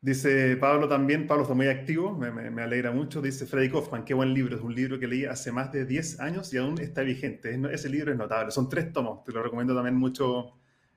Dice 0.04 0.58
Pablo 0.58 0.88
también, 0.88 1.28
Pablo 1.28 1.44
está 1.44 1.54
muy 1.54 1.68
activo, 1.68 2.18
me, 2.18 2.64
alegra 2.64 2.92
mucho. 2.92 3.22
Dice 3.22 3.46
Freddy 3.46 3.70
Kaufman, 3.70 4.04
qué 4.04 4.16
buen 4.16 4.34
libro, 4.34 4.56
es 4.56 4.62
un 4.64 4.74
libro 4.74 5.00
que 5.00 5.06
leí 5.06 5.26
hace 5.26 5.52
más 5.52 5.72
de 5.72 5.86
10 5.86 6.20
años 6.20 6.52
y 6.56 6.58
aún 6.58 6.80
está 6.82 7.04
vigente. 7.04 7.60
ese 7.72 7.88
libro 7.88 8.12
es 8.12 8.18
notable, 8.18 8.50
son 8.50 8.68
tres 8.68 8.92
tomos, 8.92 9.24
te 9.24 9.32
lo 9.32 9.44
recomiendo 9.44 9.76
también 9.76 9.96
mucho, 9.96 10.54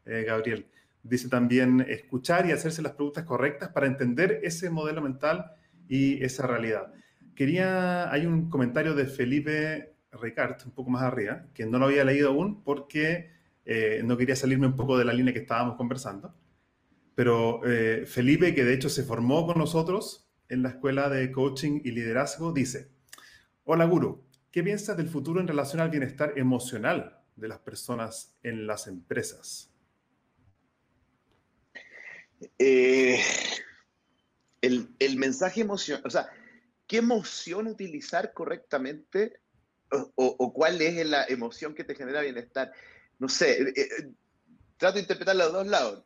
eh, 0.07 0.25
Gabriel. 0.27 0.67
Dice 1.03 1.29
también 1.29 1.85
escuchar 1.87 2.47
y 2.47 2.53
hacerse 2.53 2.81
las 2.81 2.93
preguntas 2.93 3.25
correctas 3.25 3.69
para 3.69 3.87
entender 3.87 4.41
ese 4.43 4.71
modelo 4.71 5.03
mental 5.03 5.53
y 5.87 6.25
esa 6.25 6.47
realidad. 6.47 6.91
Quería, 7.35 8.11
hay 8.11 8.25
un 8.25 8.49
comentario 8.49 8.95
de 8.95 9.05
Felipe 9.05 9.97
Ricard, 10.13 10.63
un 10.65 10.73
poco 10.73 10.89
más 10.89 11.03
arriba, 11.03 11.45
que 11.53 11.67
no 11.67 11.79
lo 11.79 11.87
había 11.87 12.05
leído 12.05 12.31
aún 12.31 12.63
porque 12.63 13.29
eh, 13.67 14.01
no 14.03 14.17
quería 14.17 14.35
salirme 14.35 14.67
un 14.67 14.77
poco 14.77 14.97
de 14.97 15.05
la 15.05 15.13
línea 15.13 15.35
que 15.35 15.41
estábamos 15.41 15.77
conversando. 15.77 16.35
Pero 17.15 17.61
eh, 17.65 18.07
Felipe, 18.07 18.55
que 18.55 18.65
de 18.65 18.75
hecho 18.75 18.89
se 18.89 19.05
formó 19.05 19.47
con 19.47 19.59
nosotros 19.59 20.29
en 20.49 20.63
la 20.63 20.71
Escuela 20.71 21.09
de 21.09 21.31
Coaching 21.31 21.81
y 21.85 21.93
Liderazgo, 21.93 22.53
dice, 22.53 22.91
hola 23.65 23.85
Guru, 23.85 24.27
¿qué 24.51 24.63
piensas 24.63 24.97
del 24.97 25.09
futuro 25.09 25.41
en 25.41 25.49
relación 25.49 25.81
al 25.81 25.91
bienestar 25.91 26.33
emocional 26.37 27.21
de 27.37 27.49
las 27.49 27.61
personas 27.61 28.37
en 28.43 28.67
las 28.67 28.87
empresas? 28.89 29.71
Eh, 32.59 33.21
el, 34.61 35.17
mensaje 35.17 35.61
emocional, 35.61 36.03
o 36.05 36.11
sea, 36.11 36.29
¿qué 36.87 36.99
emoción 36.99 37.69
utilizar 37.69 38.33
correctamente 38.33 39.41
o, 40.17 40.53
cuál 40.53 40.83
es 40.83 41.07
la 41.07 41.25
emoción 41.25 41.75
que 41.75 41.85
te 41.85 41.95
genera 41.95 42.23
bienestar? 42.23 42.73
No 43.21 43.29
sé, 43.29 43.63
eh, 43.63 43.89
trato 44.77 44.95
de 44.95 45.03
interpretar 45.03 45.37
los 45.37 45.53
dos 45.53 45.67
lados 45.69 46.05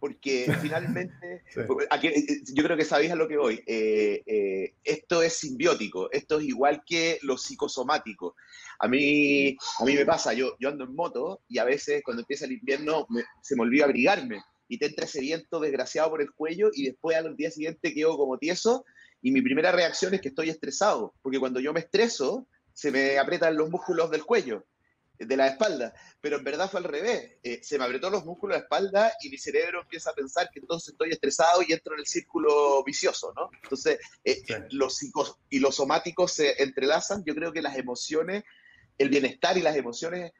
porque 0.00 0.46
finalmente, 0.62 1.44
eh, 1.54 2.42
yo 2.52 2.64
creo 2.64 2.76
que 2.76 2.84
sabéis 2.84 3.12
a 3.12 3.16
lo 3.16 3.28
que 3.28 3.36
voy, 3.36 3.62
eh, 3.66 4.22
eh, 4.26 4.74
esto 4.82 5.22
es 5.22 5.34
simbiótico, 5.34 6.10
esto 6.10 6.40
es 6.40 6.46
igual 6.46 6.82
que 6.84 7.18
lo 7.22 7.36
psicosomático. 7.36 8.34
A 8.80 8.88
mí, 8.88 9.56
a 9.78 9.84
mí 9.84 9.94
me 9.94 10.06
pasa, 10.06 10.32
yo, 10.32 10.56
yo 10.58 10.70
ando 10.70 10.84
en 10.84 10.94
moto 10.96 11.42
y 11.46 11.58
a 11.58 11.64
veces 11.64 12.02
cuando 12.02 12.22
empieza 12.22 12.46
el 12.46 12.52
invierno 12.52 13.06
se 13.42 13.54
me 13.54 13.62
olvida 13.62 13.84
abrigarme 13.84 14.42
y 14.66 14.78
te 14.78 14.86
entra 14.86 15.04
ese 15.04 15.20
viento 15.20 15.60
desgraciado 15.60 16.10
por 16.10 16.22
el 16.22 16.32
cuello 16.32 16.70
y 16.72 16.86
después 16.86 17.16
al 17.16 17.36
día 17.36 17.50
siguiente 17.50 17.92
quedo 17.92 18.16
como 18.16 18.38
tieso 18.38 18.84
y 19.20 19.32
mi 19.32 19.42
primera 19.42 19.70
reacción 19.70 20.14
es 20.14 20.22
que 20.22 20.28
estoy 20.28 20.48
estresado, 20.48 21.14
porque 21.20 21.38
cuando 21.38 21.60
yo 21.60 21.74
me 21.74 21.80
estreso 21.80 22.46
se 22.72 22.90
me 22.90 23.18
aprietan 23.18 23.56
los 23.56 23.68
músculos 23.68 24.10
del 24.10 24.24
cuello 24.24 24.64
de 25.20 25.36
la 25.36 25.48
espalda, 25.48 25.92
pero 26.20 26.38
en 26.38 26.44
verdad 26.44 26.70
fue 26.70 26.80
al 26.80 26.84
revés. 26.84 27.36
Eh, 27.42 27.60
se 27.62 27.78
me 27.78 27.84
apretó 27.84 28.08
los 28.08 28.24
músculos 28.24 28.54
de 28.54 28.60
la 28.60 28.64
espalda 28.64 29.12
y 29.22 29.28
mi 29.28 29.36
cerebro 29.36 29.82
empieza 29.82 30.10
a 30.10 30.14
pensar 30.14 30.48
que 30.50 30.60
entonces 30.60 30.92
estoy 30.92 31.10
estresado 31.10 31.62
y 31.66 31.72
entro 31.72 31.94
en 31.94 32.00
el 32.00 32.06
círculo 32.06 32.82
vicioso, 32.84 33.32
¿no? 33.36 33.50
Entonces, 33.62 33.98
eh, 34.24 34.42
los 34.70 34.96
psicos 34.96 35.36
y 35.50 35.58
los 35.58 35.76
somáticos 35.76 36.32
se 36.32 36.62
entrelazan. 36.62 37.22
Yo 37.24 37.34
creo 37.34 37.52
que 37.52 37.62
las 37.62 37.76
emociones, 37.76 38.44
el 38.96 39.10
bienestar 39.10 39.58
y 39.58 39.62
las 39.62 39.76
emociones 39.76 40.32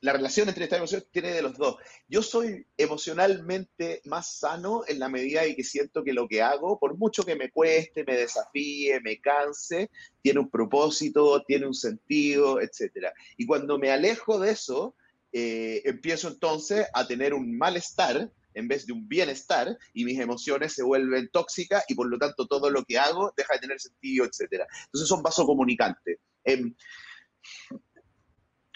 la 0.00 0.12
relación 0.12 0.48
entre 0.48 0.64
estas 0.64 0.78
emociones 0.78 1.08
tiene 1.10 1.32
de 1.32 1.42
los 1.42 1.56
dos. 1.56 1.76
Yo 2.08 2.22
soy 2.22 2.66
emocionalmente 2.76 4.02
más 4.04 4.38
sano 4.38 4.82
en 4.86 4.98
la 4.98 5.08
medida 5.08 5.44
en 5.44 5.54
que 5.54 5.64
siento 5.64 6.04
que 6.04 6.12
lo 6.12 6.28
que 6.28 6.42
hago, 6.42 6.78
por 6.78 6.96
mucho 6.96 7.22
que 7.24 7.36
me 7.36 7.50
cueste, 7.50 8.04
me 8.04 8.16
desafíe, 8.16 9.00
me 9.00 9.20
canse, 9.20 9.90
tiene 10.22 10.40
un 10.40 10.50
propósito, 10.50 11.42
tiene 11.44 11.66
un 11.66 11.74
sentido, 11.74 12.60
etc. 12.60 13.08
Y 13.36 13.46
cuando 13.46 13.78
me 13.78 13.90
alejo 13.90 14.38
de 14.38 14.50
eso, 14.50 14.94
eh, 15.32 15.82
empiezo 15.84 16.28
entonces 16.28 16.86
a 16.92 17.06
tener 17.06 17.34
un 17.34 17.56
malestar 17.56 18.30
en 18.54 18.68
vez 18.68 18.86
de 18.86 18.92
un 18.92 19.08
bienestar 19.08 19.76
y 19.92 20.04
mis 20.04 20.18
emociones 20.20 20.72
se 20.72 20.82
vuelven 20.82 21.28
tóxicas 21.32 21.84
y 21.88 21.94
por 21.94 22.08
lo 22.08 22.18
tanto 22.18 22.46
todo 22.46 22.70
lo 22.70 22.84
que 22.84 22.98
hago 22.98 23.32
deja 23.36 23.54
de 23.54 23.60
tener 23.60 23.80
sentido, 23.80 24.24
etc. 24.24 24.64
Entonces 24.86 25.08
son 25.08 25.22
vasocomunicantes. 25.22 26.18
Em, 26.44 26.74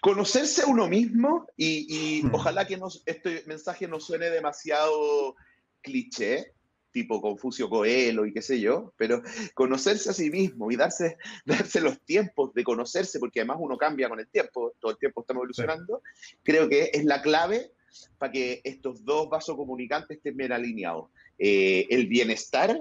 conocerse 0.00 0.62
a 0.62 0.66
uno 0.66 0.88
mismo 0.88 1.46
y, 1.56 2.22
hmm. 2.22 2.34
ojalá 2.34 2.66
que 2.66 2.78
este 3.06 3.44
mensaje 3.46 3.88
no 3.88 4.00
suene 4.00 4.30
demasiado 4.30 5.34
cliché, 5.80 6.52
tipo 6.90 7.20
Confucio 7.20 7.68
Coelho 7.68 8.24
y 8.24 8.32
qué 8.32 8.42
sé 8.42 8.60
yo, 8.60 8.92
pero 8.96 9.22
conocerse 9.54 10.10
a 10.10 10.12
sí 10.12 10.30
mismo 10.30 10.70
y 10.70 10.76
darse, 10.76 11.16
darse 11.44 11.80
los 11.80 12.00
tiempos 12.02 12.54
de 12.54 12.64
conocerse, 12.64 13.18
porque 13.18 13.40
además 13.40 13.58
uno 13.60 13.76
cambia 13.76 14.08
con 14.08 14.20
el 14.20 14.28
tiempo, 14.28 14.74
todo 14.80 14.92
el 14.92 14.98
tiempo 14.98 15.20
estamos 15.20 15.40
evolucionando, 15.42 16.02
creo 16.42 16.68
que 16.68 16.90
es 16.92 17.04
la 17.04 17.22
clave 17.22 17.72
para 18.18 18.32
que 18.32 18.60
estos 18.64 19.04
dos 19.04 19.28
vasos 19.28 19.56
comunicantes 19.56 20.18
estén 20.18 20.36
bien 20.36 20.52
alineados. 20.52 21.10
Eh, 21.38 21.86
el 21.90 22.06
bienestar 22.06 22.78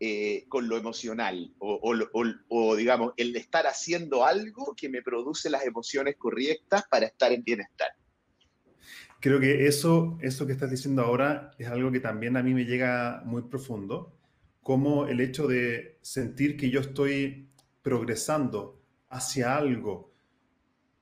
eh, 0.00 0.44
con 0.48 0.68
lo 0.68 0.76
emocional 0.76 1.54
o, 1.58 2.76
digamos, 2.76 3.14
el 3.16 3.34
estar 3.34 3.66
haciendo 3.66 4.24
algo 4.24 4.74
que 4.76 4.88
me 4.88 5.02
produce 5.02 5.50
las 5.50 5.64
emociones 5.64 6.16
correctas 6.16 6.84
para 6.88 7.06
estar 7.06 7.32
en 7.32 7.42
bienestar. 7.42 7.88
Creo 9.20 9.40
que 9.40 9.66
eso, 9.66 10.16
eso 10.22 10.46
que 10.46 10.52
estás 10.52 10.70
diciendo 10.70 11.02
ahora 11.02 11.50
es 11.58 11.66
algo 11.66 11.90
que 11.90 11.98
también 11.98 12.36
a 12.36 12.42
mí 12.42 12.54
me 12.54 12.64
llega 12.64 13.22
muy 13.24 13.42
profundo, 13.42 14.16
como 14.62 15.08
el 15.08 15.20
hecho 15.20 15.48
de 15.48 15.98
sentir 16.02 16.56
que 16.56 16.70
yo 16.70 16.80
estoy 16.80 17.48
progresando 17.82 18.80
hacia 19.08 19.56
algo 19.56 20.12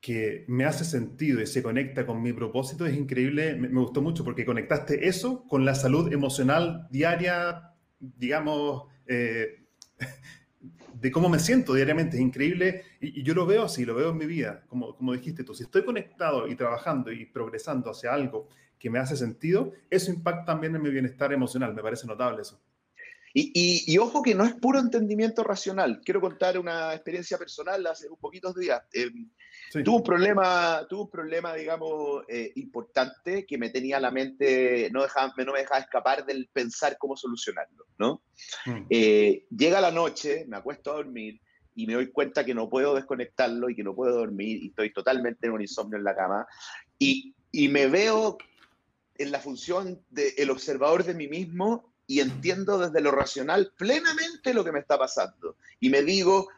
que 0.01 0.45
me 0.49 0.65
hace 0.65 0.85
sentido 0.85 1.43
y 1.43 1.47
se 1.47 1.63
conecta 1.63 2.07
con 2.07 2.23
mi 2.23 2.33
propósito 2.33 2.87
es 2.87 2.97
increíble. 2.97 3.57
Me, 3.57 3.69
me 3.69 3.81
gustó 3.81 4.01
mucho 4.01 4.25
porque 4.25 4.47
conectaste 4.47 5.09
eso 5.09 5.45
con 5.49 5.65
la 5.65 5.75
salud 5.75 6.13
emocional 6.13 6.87
diaria, 6.91 7.76
digamos, 8.17 8.85
eh, 9.07 9.65
de 11.01 11.11
cómo 11.11 11.29
me 11.29 11.39
siento 11.39 11.75
diariamente. 11.75 12.17
Es 12.17 12.23
increíble 12.23 12.83
y, 13.01 13.23
yo 13.23 13.35
lo 13.35 13.47
veo 13.47 13.65
así, 13.65 13.85
lo 13.85 13.95
veo 13.95 14.11
en 14.11 14.19
mi 14.19 14.27
vida. 14.27 14.65
Como, 14.69 14.97
como 14.97 15.13
dijiste 15.13 15.45
tú, 15.45 15.55
si 15.55 15.65
estoy 15.65 15.85
conectado 15.85 16.49
y 16.49 16.55
trabajando 16.55 17.13
y 17.13 17.27
progresando 17.27 17.91
hacia 17.91 18.13
algo 18.13 18.49
que 18.79 18.91
me 18.91 18.99
hace 18.99 19.17
sentido, 19.17 19.73
eso 19.91 20.11
impacta 20.11 20.45
también 20.45 20.75
en 20.77 20.83
mi 20.83 20.91
bienestar 20.91 21.33
emocional. 21.33 21.75
Me 21.75 21.83
parece 21.83 22.07
notable 22.07 22.43
eso. 22.43 22.61
Y, 23.39 23.99
ojo 23.99 24.23
que 24.23 24.35
no 24.35 24.45
es 24.45 24.55
puro 24.55 24.79
entendimiento 24.79 25.45
racional. 25.45 26.01
Quiero 26.03 26.23
contar 26.23 26.59
una 26.59 26.95
experiencia 26.95 27.37
personal 27.37 27.87
hace 27.87 28.09
un 28.09 28.17
poquitos 28.17 28.55
días. 28.55 28.81
Eh, 28.95 29.11
tuve 29.85 29.97
un 29.97 30.03
problema, 30.03 30.87
tuve 30.89 31.03
un 31.03 31.11
problema, 31.11 31.53
digamos, 31.53 32.25
eh, 32.29 32.53
importante 32.55 33.45
que 33.45 33.59
me 33.59 33.69
tenía 33.69 34.01
la 34.01 34.11
mente, 34.11 34.89
no, 34.91 35.03
dejaba, 35.03 35.35
no 35.37 35.53
me 35.53 35.59
dejaba 35.59 35.81
escapar 35.81 36.25
del 36.25 36.49
pensar 36.51 36.97
cómo 36.97 37.15
solucionarlo, 37.15 37.85
¿no? 37.99 38.23
Mm. 38.65 38.87
Eh, 38.89 39.45
llega 39.55 39.83
la 39.83 39.91
noche, 39.91 40.47
me 40.49 40.57
acuesto 40.57 40.93
a 40.93 40.97
dormir 40.97 41.39
y 41.75 41.87
me 41.87 41.93
doy 41.93 42.11
cuenta 42.11 42.43
que 42.43 42.55
no 42.55 42.71
puedo 42.71 42.95
desconectarlo 42.95 43.69
y 43.69 43.77
que 43.77 43.85
no 43.85 43.95
puedo 43.95 44.17
dormir 44.17 44.63
y 44.63 44.69
estoy 44.69 44.95
totalmente 44.95 45.47
en 45.47 45.53
un 45.53 45.61
insomnio 45.61 45.99
en 45.99 46.05
la 46.05 46.17
cama 46.17 46.47
y, 46.99 47.35
y 47.53 47.69
me 47.69 47.87
veo 47.87 48.39
en 49.19 49.31
la 49.31 49.41
función 49.41 50.03
del 50.09 50.49
observador 50.49 51.05
de 51.05 51.13
mí 51.13 51.29
mismo 51.29 51.93
y 52.07 52.21
entiendo 52.21 52.79
desde 52.79 53.01
lo 53.01 53.11
racional 53.11 53.73
plenamente 53.77 54.55
lo 54.55 54.65
que 54.65 54.73
me 54.73 54.79
está 54.79 54.99
pasando. 54.99 55.57
Y 55.81 55.91
me 55.91 56.03
digo, 56.03 56.49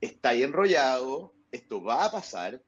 está 0.00 0.30
ahí 0.30 0.42
enrollado, 0.42 1.34
esto 1.50 1.82
va 1.82 2.04
a 2.04 2.10
pasar, 2.10 2.62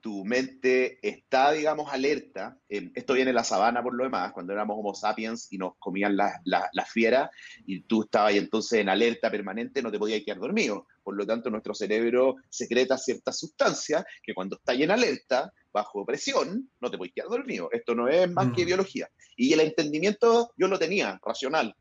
tu 0.00 0.24
mente 0.24 0.98
está, 1.06 1.52
digamos, 1.52 1.92
alerta. 1.92 2.58
Eh, 2.68 2.90
esto 2.94 3.14
viene 3.14 3.30
en 3.30 3.36
la 3.36 3.44
sabana 3.44 3.82
por 3.82 3.94
lo 3.94 4.04
demás, 4.04 4.32
cuando 4.32 4.52
éramos 4.52 4.76
Homo 4.78 4.94
sapiens 4.94 5.52
y 5.52 5.58
nos 5.58 5.74
comían 5.78 6.16
las 6.16 6.34
la, 6.44 6.84
fieras 6.84 7.30
y 7.66 7.82
tú 7.82 8.02
estabas 8.02 8.30
ahí 8.30 8.38
entonces 8.38 8.80
en 8.80 8.88
alerta 8.88 9.30
permanente, 9.30 9.82
no 9.82 9.90
te 9.90 9.98
podías 9.98 10.22
quedar 10.24 10.38
dormido. 10.38 10.86
Por 11.02 11.16
lo 11.16 11.26
tanto, 11.26 11.50
nuestro 11.50 11.74
cerebro 11.74 12.36
secreta 12.48 12.96
ciertas 12.98 13.38
sustancias 13.38 14.04
que 14.22 14.34
cuando 14.34 14.56
está 14.56 14.74
en 14.74 14.90
alerta, 14.90 15.52
bajo 15.72 16.04
presión, 16.04 16.70
no 16.80 16.90
te 16.90 16.98
podías 16.98 17.14
quedar 17.14 17.28
dormido. 17.28 17.68
Esto 17.72 17.94
no 17.94 18.08
es 18.08 18.30
más 18.30 18.52
que 18.54 18.64
mm. 18.64 18.66
biología. 18.66 19.08
Y 19.36 19.52
el 19.52 19.60
entendimiento 19.60 20.52
yo 20.56 20.68
lo 20.68 20.78
tenía, 20.78 21.18
racional. 21.24 21.74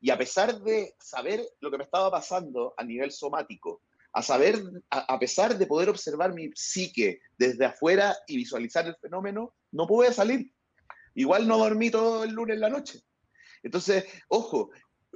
Y 0.00 0.10
a 0.10 0.18
pesar 0.18 0.60
de 0.60 0.94
saber 1.00 1.40
lo 1.60 1.70
que 1.70 1.78
me 1.78 1.84
estaba 1.84 2.10
pasando 2.10 2.74
a 2.76 2.84
nivel 2.84 3.10
somático, 3.10 3.82
a 4.16 4.22
saber, 4.22 4.62
a, 4.88 5.18
pesar 5.18 5.58
de 5.58 5.66
poder 5.66 5.90
observar 5.90 6.32
mi 6.32 6.50
psique 6.54 7.20
desde 7.36 7.66
afuera 7.66 8.16
y 8.26 8.38
visualizar 8.38 8.86
el 8.86 8.96
fenómeno, 8.96 9.54
no 9.72 9.86
pude 9.86 10.10
salir. 10.10 10.50
Igual 11.14 11.46
no 11.46 11.58
dormí 11.58 11.90
todo 11.90 12.24
el 12.24 12.30
lunes 12.30 12.54
en 12.54 12.62
la 12.62 12.70
noche. 12.70 13.02
Entonces, 13.62 14.06
ojo, 14.28 14.70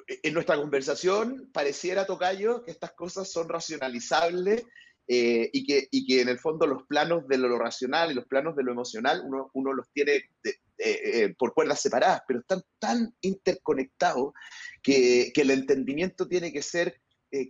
en 0.07 0.35
nuestra 0.35 0.57
conversación 0.57 1.49
pareciera, 1.51 2.05
Tocayo, 2.05 2.63
que 2.63 2.73
estas 2.73 2.93
cosas 2.93 3.33
son 3.33 3.49
racionalizables 3.49 4.67
eh, 5.09 5.49
y, 5.51 5.65
que, 5.65 5.89
y 5.91 6.07
que 6.07 6.21
en 6.21 6.29
el 6.29 6.39
fondo 6.39 6.67
los 6.67 6.83
planos 6.83 7.27
de 7.27 7.39
lo 7.39 7.59
racional 7.59 8.11
y 8.11 8.15
los 8.15 8.27
planos 8.27 8.55
de 8.55 8.65
lo 8.65 8.73
emocional 8.73 9.23
uno, 9.25 9.51
uno 9.55 9.73
los 9.73 9.89
tiene 9.95 10.29
eh, 10.77 11.35
por 11.39 11.55
cuerdas 11.55 11.81
separadas, 11.81 12.21
pero 12.29 12.41
están 12.41 12.61
tan 12.79 13.15
interconectados 13.23 14.35
que, 14.83 15.33
que 15.33 15.41
el 15.41 15.53
entendimiento 15.53 16.29
tiene 16.29 16.53
que 16.53 16.61
ser 16.61 17.01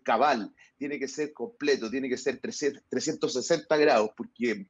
cabal, 0.03 0.55
tiene 0.77 0.99
que 0.99 1.09
ser 1.09 1.33
completo, 1.33 1.91
tiene 1.91 2.09
que 2.09 2.17
ser 2.17 2.41
360 2.41 3.77
grados, 3.77 4.11
porque 4.17 4.67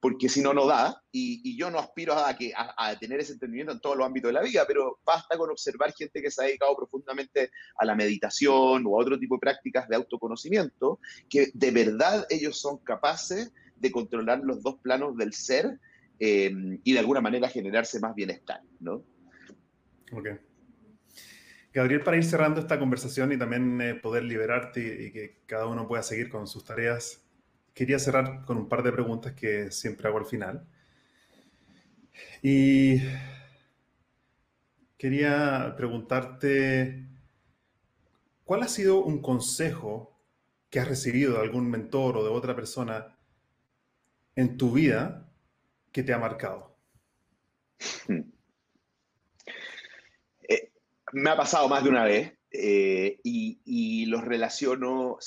porque 0.00 0.28
si 0.28 0.40
no, 0.40 0.52
no 0.52 0.66
da. 0.66 1.02
Y, 1.10 1.56
yo 1.56 1.70
no 1.70 1.78
aspiro 1.78 2.14
a, 2.14 2.36
que, 2.36 2.52
a, 2.54 2.98
tener 2.98 3.20
ese 3.20 3.32
entendimiento 3.32 3.72
en 3.72 3.80
todos 3.80 3.96
los 3.96 4.06
ámbitos 4.06 4.28
de 4.28 4.34
la 4.34 4.42
vida, 4.42 4.64
pero 4.66 5.00
basta 5.04 5.36
con 5.36 5.50
observar 5.50 5.92
gente 5.94 6.22
que 6.22 6.30
se 6.30 6.42
ha 6.42 6.46
dedicado 6.46 6.76
profundamente 6.76 7.50
a 7.76 7.84
la 7.84 7.94
meditación 7.94 8.84
o 8.86 8.96
a 8.96 9.02
otro 9.02 9.18
tipo 9.18 9.36
de 9.36 9.40
prácticas 9.40 9.88
de 9.88 9.96
autoconocimiento, 9.96 11.00
que 11.28 11.50
de 11.54 11.70
verdad 11.70 12.26
ellos 12.30 12.60
son 12.60 12.78
capaces 12.78 13.52
de 13.76 13.90
controlar 13.90 14.40
los 14.40 14.62
dos 14.62 14.76
planos 14.80 15.16
del 15.16 15.32
ser 15.32 15.78
eh, 16.18 16.52
y 16.84 16.92
de 16.92 16.98
alguna 16.98 17.20
manera 17.20 17.48
generarse 17.48 17.98
más 18.00 18.14
bienestar, 18.14 18.60
¿no? 18.80 19.02
Gabriel, 21.76 22.00
para 22.00 22.16
ir 22.16 22.24
cerrando 22.24 22.58
esta 22.58 22.78
conversación 22.78 23.32
y 23.32 23.36
también 23.36 23.78
eh, 23.82 23.94
poder 23.94 24.24
liberarte 24.24 24.80
y, 24.80 25.12
que 25.12 25.42
cada 25.44 25.66
uno 25.66 25.86
pueda 25.86 26.02
seguir 26.02 26.30
con 26.30 26.46
sus 26.46 26.64
tareas, 26.64 27.22
quería 27.74 27.98
cerrar 27.98 28.46
con 28.46 28.56
un 28.56 28.66
par 28.66 28.82
de 28.82 28.92
preguntas 28.92 29.34
que 29.34 29.70
siempre 29.70 30.08
hago 30.08 30.16
al 30.16 30.24
final. 30.24 30.66
Y 32.40 33.02
quería 34.96 35.74
preguntarte, 35.76 37.10
¿cuál 38.42 38.62
ha 38.62 38.68
sido 38.68 39.04
un 39.04 39.20
consejo 39.20 40.18
que 40.70 40.80
has 40.80 40.88
recibido 40.88 41.34
de 41.34 41.40
algún 41.40 41.68
mentor 41.68 42.16
o 42.16 42.24
de 42.24 42.30
otra 42.30 42.56
persona 42.56 43.18
en 44.34 44.56
tu 44.56 44.72
vida 44.72 45.30
que 45.92 46.02
te 46.02 46.14
ha 46.14 46.18
marcado? 46.18 46.74
Eh, 48.08 48.24
me 51.12 51.30
ha 51.30 51.36
pasado 51.36 51.68
más 51.68 51.84
de 51.84 51.90
una 51.90 52.04
vez. 52.04 52.32
Eh, 52.58 53.18
y, 53.22 54.06
los 54.06 54.24
relaciono 54.24 55.18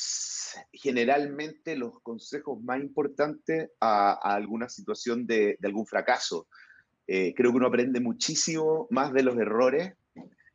generalmente 0.72 1.76
los 1.76 2.02
consejos 2.02 2.62
más 2.64 2.80
importantes 2.80 3.72
a, 3.80 4.14
alguna 4.14 4.70
situación 4.70 5.28
de, 5.28 5.58
algún 5.64 5.86
fracaso. 5.86 6.48
Eh, 7.06 7.34
creo 7.36 7.52
que 7.52 7.58
uno 7.58 7.68
aprende 7.68 8.00
muchísimo 8.00 8.88
más 8.90 9.12
de 9.14 9.24
los 9.24 9.38
errores 9.38 9.94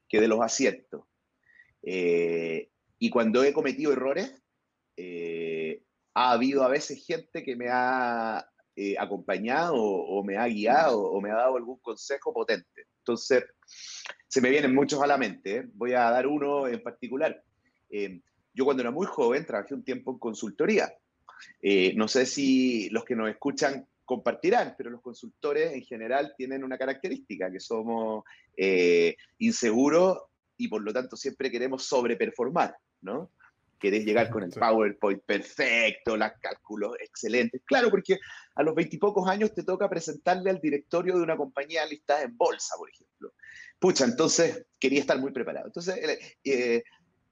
que 0.09 0.21
de 0.21 0.29
los 0.29 0.41
aciertos. 0.41 1.05
Eh, 1.83 2.71
y 2.99 3.11
cuando 3.11 3.45
he 3.45 3.53
cometido 3.53 3.93
errores, 3.93 4.33
ha 6.15 6.33
habido 6.33 6.65
a 6.65 6.69
veces 6.69 7.05
gente 7.07 7.45
que 7.45 7.57
me 7.57 7.69
ha 7.69 8.49
acompañado 8.99 9.77
o, 9.77 10.25
me 10.25 10.39
ha 10.39 10.47
guiado 10.47 11.01
o 11.01 11.21
me 11.21 11.31
ha 11.31 11.37
dado 11.37 11.57
algún 11.57 11.79
consejo 11.81 12.33
potente. 12.33 12.87
Entonces, 12.99 13.45
se 14.35 14.41
me 14.41 14.51
vienen 14.51 14.75
muchos 14.75 15.01
a 15.01 15.07
la 15.07 15.17
mente. 15.17 15.59
¿eh? 15.59 15.69
Voy 15.75 15.93
a 15.93 16.11
dar 16.11 16.27
uno 16.27 16.67
en 16.67 16.83
particular. 16.83 17.41
Eh, 17.89 18.19
yo 18.53 18.65
cuando 18.65 18.81
era 18.81 18.91
muy 18.91 19.07
joven 19.07 19.47
trabajé 19.47 19.75
un 19.75 19.85
tiempo 19.85 20.11
en 20.11 20.19
consultoría. 20.19 20.93
Eh, 21.63 21.95
no 21.95 22.09
sé 22.09 22.27
si 22.27 22.91
los 22.91 23.05
que 23.05 23.15
nos 23.15 23.31
escuchan 23.31 23.87
compartirán, 24.05 24.75
pero 24.77 24.91
los 24.91 25.03
consultores 25.03 25.73
en 25.73 25.83
general 25.83 26.35
tienen 26.37 26.65
una 26.65 26.77
característica, 26.77 27.49
que 27.49 27.61
somos 27.61 28.25
inseguros 29.39 30.19
y 30.57 30.67
por 30.67 30.83
lo 30.83 30.93
tanto 30.93 31.17
siempre 31.17 31.49
queremos 31.49 31.85
sobreperformar, 31.85 32.75
¿no? 33.03 33.31
Querés 33.85 34.07
llegar 34.07 34.31
con 34.31 34.43
el 34.43 34.51
PowerPoint 34.51 35.23
perfecto, 35.25 36.17
los 36.17 36.31
cálculos 36.41 36.97
excelentes. 37.01 37.61
Claro, 37.67 37.91
porque 37.91 38.19
a 38.55 38.63
los 38.63 38.75
veintipocos 38.75 39.29
años 39.29 39.53
te 39.53 39.63
toca 39.63 39.91
presentarle 39.91 40.49
al 40.49 40.59
directorio 40.59 41.17
de 41.17 41.23
una 41.23 41.37
compañía 41.37 41.85
listada 41.85 42.23
en 42.23 42.35
bolsa, 42.35 42.77
por 42.79 42.89
ejemplo. 42.89 43.35
Pucha, 43.79 44.07
entonces 44.07 44.65
quería 44.79 45.01
estar 45.01 45.19
muy 45.19 45.33
preparado. 45.33 45.67
Entonces, 45.67 45.99
eh, 46.45 46.83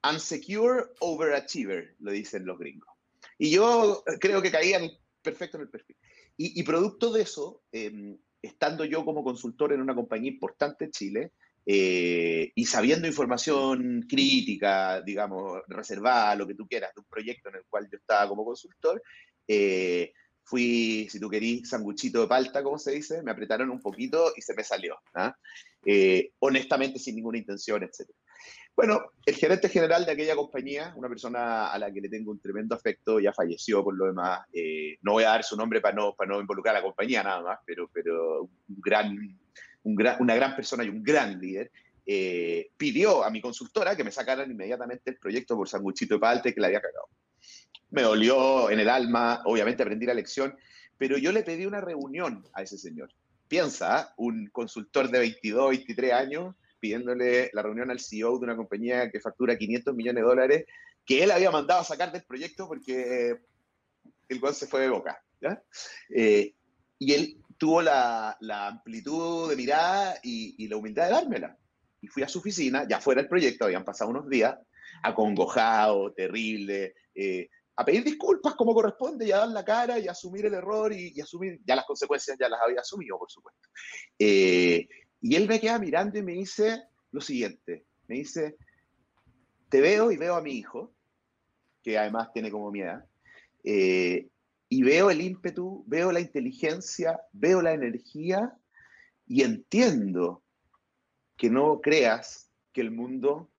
unsecure 0.07 0.84
overachiever, 1.00 1.96
lo 2.00 2.12
dicen 2.12 2.44
los 2.44 2.59
gringos. 2.59 2.90
Y 3.38 3.50
yo 3.50 4.05
creo 4.20 4.42
que 4.42 4.50
caían 4.50 4.90
perfecto 5.22 5.57
en 5.57 5.62
el 5.62 5.70
perfil. 5.70 5.96
Y, 6.36 6.62
producto 6.64 7.12
de 7.12 7.22
eso, 7.22 7.62
em, 7.72 8.18
estando 8.42 8.84
yo 8.84 9.07
como 9.07 9.24
consultor 9.24 9.72
en 9.72 9.80
una 9.80 9.94
compañía 9.94 10.30
importante 10.30 10.84
en 10.84 10.90
Chile, 10.90 11.32
eh, 11.64 12.50
y 12.54 12.64
sabiendo 12.66 13.06
información 13.06 14.04
crítica, 14.08 15.00
digamos, 15.00 15.62
reservada, 15.68 16.34
lo 16.34 16.46
que 16.46 16.54
tú 16.54 16.66
quieras, 16.66 16.92
de 16.94 17.00
un 17.00 17.06
proyecto 17.06 17.50
en 17.50 17.56
el 17.56 17.64
cual 17.68 17.88
yo 17.90 17.98
estaba 17.98 18.28
como 18.28 18.44
consultor, 18.44 19.02
eh, 19.46 20.12
fui, 20.42 21.08
si 21.08 21.20
tú 21.20 21.30
querís, 21.30 21.68
sanguchito 21.68 22.22
de 22.22 22.26
palta, 22.26 22.62
como 22.62 22.78
se 22.78 22.92
dice, 22.92 23.22
me 23.22 23.30
apretaron 23.30 23.70
un 23.70 23.80
poquito 23.80 24.32
y 24.36 24.42
se 24.42 24.54
me 24.54 24.64
salió, 24.64 24.98
¿ah? 25.14 25.36
eh, 25.86 26.32
honestamente 26.40 26.98
sin 26.98 27.14
ninguna 27.14 27.38
intención, 27.38 27.84
etc. 27.84 28.10
Bueno, 28.74 29.12
el 29.24 29.36
gerente 29.36 29.68
general 29.68 30.04
de 30.04 30.12
aquella 30.12 30.34
compañía, 30.34 30.94
una 30.96 31.08
persona 31.08 31.70
a 31.70 31.78
la 31.78 31.92
que 31.92 32.00
le 32.00 32.08
tengo 32.08 32.32
un 32.32 32.40
tremendo 32.40 32.74
afecto, 32.74 33.20
ya 33.20 33.32
falleció 33.32 33.84
por 33.84 33.94
lo 33.94 34.06
demás, 34.06 34.46
no 35.02 35.12
voy 35.12 35.24
a 35.24 35.28
dar 35.28 35.44
su 35.44 35.56
nombre 35.56 35.82
para 35.82 35.94
no, 35.94 36.14
para 36.14 36.32
no 36.32 36.40
involucrar 36.40 36.74
a 36.74 36.78
la 36.78 36.84
compañía 36.84 37.22
nada 37.22 37.42
más, 37.42 37.58
pero, 37.66 37.88
pero 37.92 38.44
un 38.44 38.50
gran 38.80 39.38
una 39.85 40.35
gran 40.35 40.55
persona 40.55 40.85
y 40.85 40.89
un 40.89 41.03
gran 41.03 41.41
líder, 41.41 41.70
eh, 42.05 42.70
pidió 42.76 43.22
a 43.22 43.30
mi 43.30 43.41
consultora 43.41 43.97
que 43.97 44.03
me 44.03 44.11
sacaran 44.11 44.51
inmediatamente 44.51 45.11
el 45.11 45.18
proyecto 45.18 45.57
por 45.57 45.68
sanguchito 45.68 46.14
de 46.14 46.20
palte 46.20 46.55
que 46.55 46.61
le 46.61 46.66
había 46.66 46.80
cagado. 46.80 47.07
Me 47.91 48.03
dolió 48.03 48.70
en 48.70 48.80
el 48.80 48.89
alma, 48.89 49.43
obviamente 49.45 49.83
aprendí 49.83 50.07
la 50.07 50.14
lección, 50.14 50.57
pero 50.99 51.16
yo 51.18 51.30
le 51.30 51.43
pedí 51.43 51.66
una 51.66 51.80
reunión 51.80 52.45
a 52.55 52.62
ese 52.62 52.78
señor. 52.78 53.11
Piensa, 53.47 54.14
un 54.16 54.49
consultor 54.49 55.11
de 55.11 55.18
22, 55.18 55.70
23 55.70 56.12
años 56.12 56.55
pidiéndole 56.80 57.51
la 57.53 57.62
reunión 57.62 57.91
al 57.91 58.01
CEO 58.01 58.39
de 58.39 58.45
una 58.45 58.57
compañía 58.57 59.09
que 59.11 59.20
factura 59.20 59.57
500 59.57 59.95
millones 59.95 60.22
de 60.22 60.28
dólares, 60.28 60.64
que 61.05 61.22
él 61.22 61.30
había 61.30 61.51
mandado 61.51 61.80
a 61.80 61.85
sacar 61.85 62.11
del 62.11 62.24
proyecto 62.24 62.66
porque 62.66 63.37
el 64.28 64.41
cual 64.41 64.55
se 64.55 64.66
fue 64.66 64.80
de 64.80 64.89
boca. 64.89 65.22
Eh, 66.11 66.55
y 66.99 67.12
él 67.12 67.37
tuvo 67.62 67.80
la, 67.80 68.36
amplitud 68.66 69.48
de 69.48 69.54
mirada 69.54 70.18
y, 70.20 70.66
la 70.66 70.76
humildad 70.76 71.04
de 71.04 71.12
dármela. 71.12 71.56
Y 72.00 72.08
fui 72.08 72.24
a 72.24 72.28
su 72.28 72.40
oficina, 72.40 72.88
ya 72.88 72.98
fuera 72.98 73.20
el 73.20 73.28
proyecto, 73.28 73.66
habían 73.66 73.84
pasado 73.84 74.10
unos 74.10 74.28
días, 74.28 74.58
acongojado, 75.00 76.12
terrible, 76.12 76.96
eh, 77.14 77.48
a 77.76 77.84
pedir 77.84 78.02
disculpas 78.02 78.56
como 78.56 78.74
corresponde 78.74 79.28
y 79.28 79.30
a 79.30 79.36
dar 79.36 79.48
la 79.50 79.64
cara 79.64 79.96
y 80.00 80.08
asumir 80.08 80.46
el 80.46 80.54
error 80.54 80.92
y, 80.92 81.20
asumir, 81.20 81.60
ya 81.64 81.76
las 81.76 81.84
consecuencias 81.84 82.36
ya 82.36 82.48
las 82.48 82.58
había 82.66 82.80
asumido, 82.80 83.16
por 83.16 83.30
supuesto. 83.30 83.68
Eh, 84.18 84.88
y 85.20 85.36
él 85.36 85.46
me 85.46 85.60
queda 85.60 85.78
mirando 85.78 86.18
y 86.18 86.22
me 86.22 86.32
dice 86.32 86.82
lo 87.12 87.20
siguiente, 87.20 87.86
me 88.08 88.16
dice, 88.16 88.56
te 89.68 89.80
veo 89.80 90.10
y 90.10 90.16
veo 90.16 90.34
a 90.34 90.42
mi 90.42 90.54
hijo, 90.54 90.92
que 91.80 91.96
además 91.96 92.32
tiene 92.32 92.50
como 92.50 92.72
mi 92.72 92.80
edad, 92.80 93.04
eh, 93.62 94.32
y 94.73 94.83
veo 94.83 95.11
el 95.11 95.20
ímpetu, 95.20 95.85
veo 95.87 96.12
la 96.12 96.20
inteligencia, 96.20 97.20
veo 97.33 97.61
la 97.61 97.75
energía 97.75 98.57
y 99.27 99.43
entiendo 99.43 100.43
que 101.37 101.51
no 101.51 101.83
creas 101.83 102.51
que 102.73 102.81
el 102.81 102.91
mundo 102.91 103.51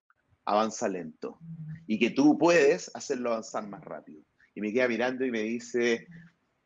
avanza 0.44 0.88
lento 0.88 1.38
y 1.86 2.00
que 2.00 2.10
tú 2.10 2.36
puedes 2.36 2.90
hacerlo 2.96 3.30
avanzar 3.30 3.64
más 3.68 3.84
rápido. 3.84 4.24
Y 4.56 4.60
me 4.60 4.72
queda 4.72 4.88
mirando 4.88 5.24
y 5.24 5.30
me 5.30 5.42
dice, 5.42 6.08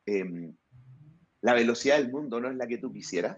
em, 0.07 0.57
la 1.43 1.53
velocidad 1.53 1.99
del 1.99 2.11
mundo 2.11 2.41
no 2.41 2.49
es 2.49 2.57
la 2.57 2.67
que 2.67 2.79
tú 2.79 2.91
quisieras. 2.91 3.37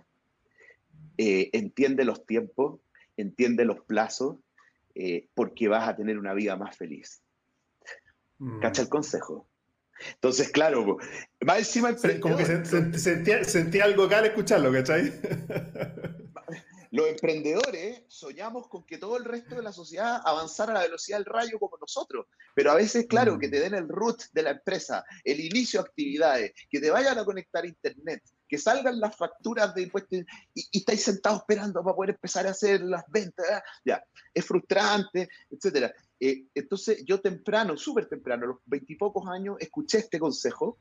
Eh, 1.18 1.50
entiende 1.52 2.04
los 2.04 2.24
tiempos, 2.24 2.82
entiende 3.16 3.64
los 3.64 3.80
plazos, 3.80 4.36
eh, 4.94 5.28
porque 5.34 5.66
vas 5.66 5.88
a 5.88 5.96
tener 5.96 6.20
una 6.20 6.34
vida 6.34 6.54
más 6.54 6.76
feliz. 6.76 7.20
Mm. 8.38 8.60
¿Cacha 8.60 8.82
el 8.82 8.88
consejo? 8.88 9.49
Entonces, 10.14 10.50
claro, 10.50 10.98
más 11.40 11.58
encima 11.58 11.94
Como 12.20 12.36
que 12.36 12.44
sentía, 13.44 13.84
algo 13.84 14.04
acá 14.04 14.18
al 14.18 14.26
escucharlo, 14.26 14.72
¿cachai? 14.72 15.12
Los 16.92 17.08
emprendedores 17.08 18.02
soñamos 18.08 18.66
con 18.68 18.84
que 18.84 18.98
todo 18.98 19.16
el 19.16 19.24
resto 19.24 19.54
de 19.54 19.62
la 19.62 19.72
sociedad 19.72 20.20
avanzara 20.24 20.72
a 20.72 20.74
la 20.74 20.82
velocidad 20.82 21.18
del 21.18 21.26
rayo 21.26 21.58
como 21.60 21.76
nosotros, 21.80 22.26
pero 22.52 22.72
a 22.72 22.74
veces, 22.74 23.06
claro, 23.06 23.38
que 23.38 23.46
mm. 23.46 23.50
te 23.50 23.60
den 23.60 23.74
el 23.74 23.88
root 23.88 24.20
de 24.32 24.42
la 24.42 24.50
empresa, 24.50 25.04
el 25.22 25.38
inicio 25.38 25.80
de 25.80 25.88
actividades, 25.88 26.52
que 26.68 26.80
te 26.80 26.90
vayan 26.90 27.16
a 27.16 27.24
conectar 27.24 27.62
a 27.62 27.68
Internet, 27.68 28.22
que 28.50 28.58
salgan 28.58 28.98
las 28.98 29.16
facturas 29.16 29.72
de 29.76 29.82
impuestos 29.82 30.18
y, 30.52 30.60
y 30.72 30.78
estáis 30.78 31.04
sentados 31.04 31.38
esperando 31.38 31.84
para 31.84 31.94
poder 31.94 32.10
empezar 32.10 32.48
a 32.48 32.50
hacer 32.50 32.80
las 32.80 33.04
ventas, 33.08 33.46
ya, 33.84 34.02
es 34.34 34.44
frustrante, 34.44 35.28
etcétera. 35.48 35.94
Eh, 36.18 36.46
entonces 36.52 37.04
yo 37.06 37.20
temprano, 37.20 37.76
súper 37.76 38.06
temprano, 38.06 38.44
a 38.44 38.48
los 38.48 38.58
veintipocos 38.66 39.28
años, 39.28 39.56
escuché 39.60 39.98
este 39.98 40.18
consejo. 40.18 40.78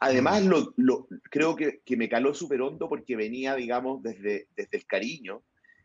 Además, 0.00 0.42
mm. 0.42 0.72
lo, 0.76 1.06
creo 1.30 1.54
que, 1.54 1.82
que, 1.84 1.96
me 1.96 2.08
caló 2.08 2.34
súper 2.34 2.60
hondo 2.60 2.88
porque 2.88 3.14
venía, 3.14 3.54
digamos, 3.54 4.02
desde, 4.02 4.48
desde 4.56 4.76
el 4.76 4.84
cariño 4.84 5.44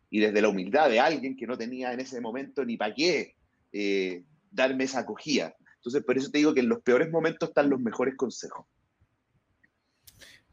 y 0.09 0.19
desde 0.19 0.41
la 0.41 0.49
humildad 0.49 0.89
de 0.89 0.99
alguien 0.99 1.37
que 1.37 1.45
no 1.45 1.59
tenía 1.59 1.93
en 1.93 1.99
ese 1.99 2.19
momento 2.19 2.65
ni 2.65 2.75
para 2.75 2.95
qué 2.95 3.35
eh, 3.71 4.23
darme 4.49 4.85
esa 4.85 5.01
acogida. 5.01 5.55
Entonces, 5.75 6.03
por 6.03 6.17
eso 6.17 6.31
te 6.31 6.39
digo 6.39 6.55
que 6.55 6.61
en 6.61 6.69
los 6.69 6.81
peores 6.81 7.11
momentos 7.11 7.49
están 7.49 7.69
los 7.69 7.79
mejores 7.79 8.15
consejos. 8.15 8.65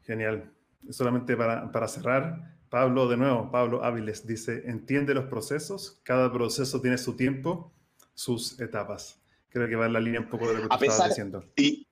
Genial. 0.03 0.53
Solamente 0.91 1.37
para, 1.37 1.73
para 1.73 1.89
cerrar, 1.89 2.57
Pablo, 2.69 3.09
de 3.09 3.17
nuevo, 3.17 3.51
Pablo 3.51 3.85
Áviles 3.85 4.27
dice, 4.27 4.63
entiende 4.67 5.15
los 5.15 5.27
procesos, 5.27 6.01
cada 6.03 6.33
proceso 6.33 6.81
tiene 6.81 6.99
su 6.99 7.17
tiempo, 7.17 7.73
sus 8.15 8.61
etapas. 8.61 9.21
Creo 9.49 9.69
que 9.69 9.77
va 9.77 9.87
en 9.87 9.93
la 9.93 10.01
línea 10.01 10.21
un 10.21 10.29
poco 10.29 10.49
de 10.49 10.55
lo 10.55 10.63
que 10.63 10.69
tú 10.69 10.85
estabas 10.85 11.09
diciendo. 11.09 11.45
Y 11.57 11.87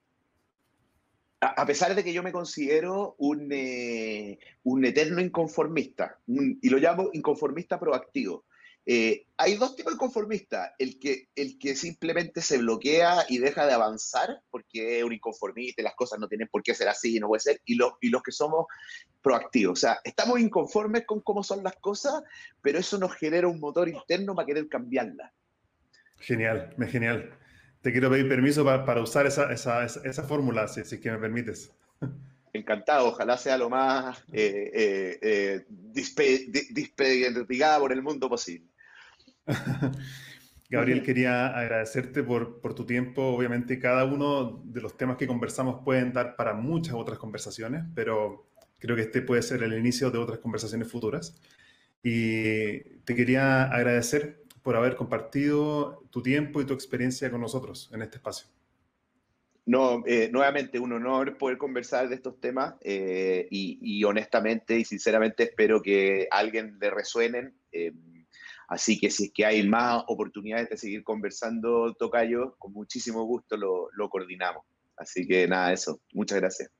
a 1.40 1.66
pesar 1.66 1.94
de 1.94 2.02
que 2.02 2.12
yo 2.12 2.22
me 2.22 2.32
considero 2.32 3.14
un, 3.18 3.48
eh, 3.52 4.38
un 4.64 4.84
eterno 4.84 5.20
inconformista, 5.20 6.18
y 6.26 6.68
lo 6.68 6.78
llamo 6.78 7.10
inconformista 7.12 7.78
proactivo, 7.78 8.44
eh, 8.86 9.26
hay 9.38 9.56
dos 9.56 9.76
tipos 9.76 9.94
de 9.94 9.98
conformistas, 9.98 10.72
el 10.78 10.98
que, 10.98 11.28
el 11.34 11.58
que 11.58 11.74
simplemente 11.74 12.42
se 12.42 12.58
bloquea 12.58 13.24
y 13.28 13.38
deja 13.38 13.66
de 13.66 13.72
avanzar 13.72 14.40
porque 14.50 14.98
es 14.98 15.04
un 15.04 15.14
inconformista 15.14 15.80
y 15.80 15.84
las 15.84 15.94
cosas 15.94 16.18
no 16.18 16.28
tienen 16.28 16.48
por 16.48 16.62
qué 16.62 16.74
ser 16.74 16.88
así, 16.88 17.18
no 17.18 17.28
puede 17.28 17.40
ser, 17.40 17.60
y, 17.64 17.76
los, 17.76 17.94
y 18.00 18.10
los 18.10 18.22
que 18.22 18.32
somos 18.32 18.66
proactivos. 19.22 19.78
O 19.78 19.80
sea, 19.80 20.00
estamos 20.04 20.38
inconformes 20.38 21.06
con 21.06 21.20
cómo 21.22 21.42
son 21.42 21.62
las 21.64 21.76
cosas, 21.76 22.22
pero 22.60 22.78
eso 22.78 22.98
nos 22.98 23.14
genera 23.14 23.48
un 23.48 23.58
motor 23.58 23.88
interno 23.88 24.34
para 24.34 24.46
querer 24.46 24.68
cambiarlas. 24.68 25.32
Genial, 26.20 26.74
me 26.76 26.86
genial. 26.86 27.38
Te 27.80 27.90
quiero 27.90 28.10
pedir 28.10 28.28
permiso 28.28 28.64
para, 28.64 29.02
usar 29.02 29.26
esa, 29.26 29.52
esa, 29.52 29.84
esa, 29.84 30.22
fórmula, 30.24 30.68
si, 30.68 30.84
si 30.84 31.00
que 31.00 31.10
me 31.10 31.18
permites. 31.18 31.72
Encantado, 32.52 33.08
ojalá 33.08 33.36
sea 33.36 33.58
lo 33.58 33.68
más 33.68 34.22
eh, 34.32 34.70
eh, 34.72 35.18
eh 35.20 35.64
por 37.78 37.92
el 37.92 38.02
mundo 38.02 38.28
posible. 38.28 38.73
Gabriel, 40.70 41.02
quería 41.02 41.48
agradecerte 41.48 42.22
por, 42.22 42.60
por, 42.60 42.74
tu 42.74 42.84
tiempo. 42.84 43.22
Obviamente, 43.22 43.78
cada 43.78 44.04
uno 44.04 44.62
de 44.64 44.80
los 44.80 44.96
temas 44.96 45.16
que 45.16 45.26
conversamos 45.26 45.82
pueden 45.84 46.12
dar 46.12 46.36
para 46.36 46.54
muchas 46.54 46.94
otras 46.94 47.18
conversaciones, 47.18 47.84
pero 47.94 48.48
creo 48.78 48.96
que 48.96 49.02
este 49.02 49.22
puede 49.22 49.42
ser 49.42 49.62
el 49.62 49.74
inicio 49.74 50.10
de 50.10 50.18
otras 50.18 50.38
conversaciones 50.38 50.90
futuras. 50.90 51.40
Y 52.02 52.80
te 53.04 53.14
quería 53.14 53.64
agradecer 53.64 54.44
por 54.62 54.76
haber 54.76 54.96
compartido 54.96 56.02
tu 56.10 56.22
tiempo 56.22 56.60
y 56.60 56.66
tu 56.66 56.74
experiencia 56.74 57.30
con 57.30 57.40
nosotros 57.40 57.90
en 57.92 58.02
este 58.02 58.16
espacio. 58.16 58.48
No, 59.66 60.02
eh, 60.06 60.28
nuevamente 60.30 60.78
un 60.78 60.92
honor 60.92 61.38
poder 61.38 61.56
conversar 61.56 62.08
de 62.08 62.16
estos 62.16 62.38
temas 62.38 62.74
eh, 62.82 63.48
y, 63.50 64.04
honestamente 64.04 64.78
y 64.78 64.84
sinceramente 64.84 65.44
espero 65.44 65.80
que 65.80 66.28
a 66.30 66.38
alguien 66.38 66.78
le 66.78 66.90
resuenen. 66.90 67.54
Eh, 67.72 67.92
así 68.74 68.98
que 68.98 69.08
si 69.10 69.26
es 69.26 69.32
que 69.32 69.46
hay 69.46 69.66
más 69.66 70.02
oportunidades 70.08 70.68
de 70.68 70.76
seguir 70.76 71.04
conversando, 71.04 71.94
Tocayo, 71.94 72.56
con 72.58 72.72
muchísimo 72.72 73.24
gusto 73.24 73.56
lo, 73.56 73.88
lo 73.92 74.08
coordinamos. 74.08 74.64
Así 74.96 75.26
que 75.26 75.46
nada, 75.46 75.72
eso. 75.72 76.00
Muchas 76.12 76.40
gracias. 76.40 76.70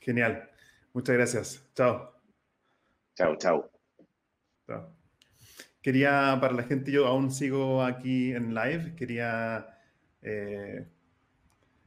Genial. 0.00 0.50
Muchas 0.92 1.14
gracias. 1.14 1.70
Chao. 1.74 2.12
Chao, 3.14 3.36
chao. 3.36 3.70
Chao. 4.66 4.92
Quería, 5.80 6.38
para 6.40 6.54
la 6.54 6.64
gente, 6.64 6.90
yo 6.90 7.06
aún 7.06 7.30
sigo 7.30 7.82
aquí 7.82 8.32
en 8.32 8.54
live, 8.54 8.94
quería... 8.96 9.78
Eh, 10.20 10.86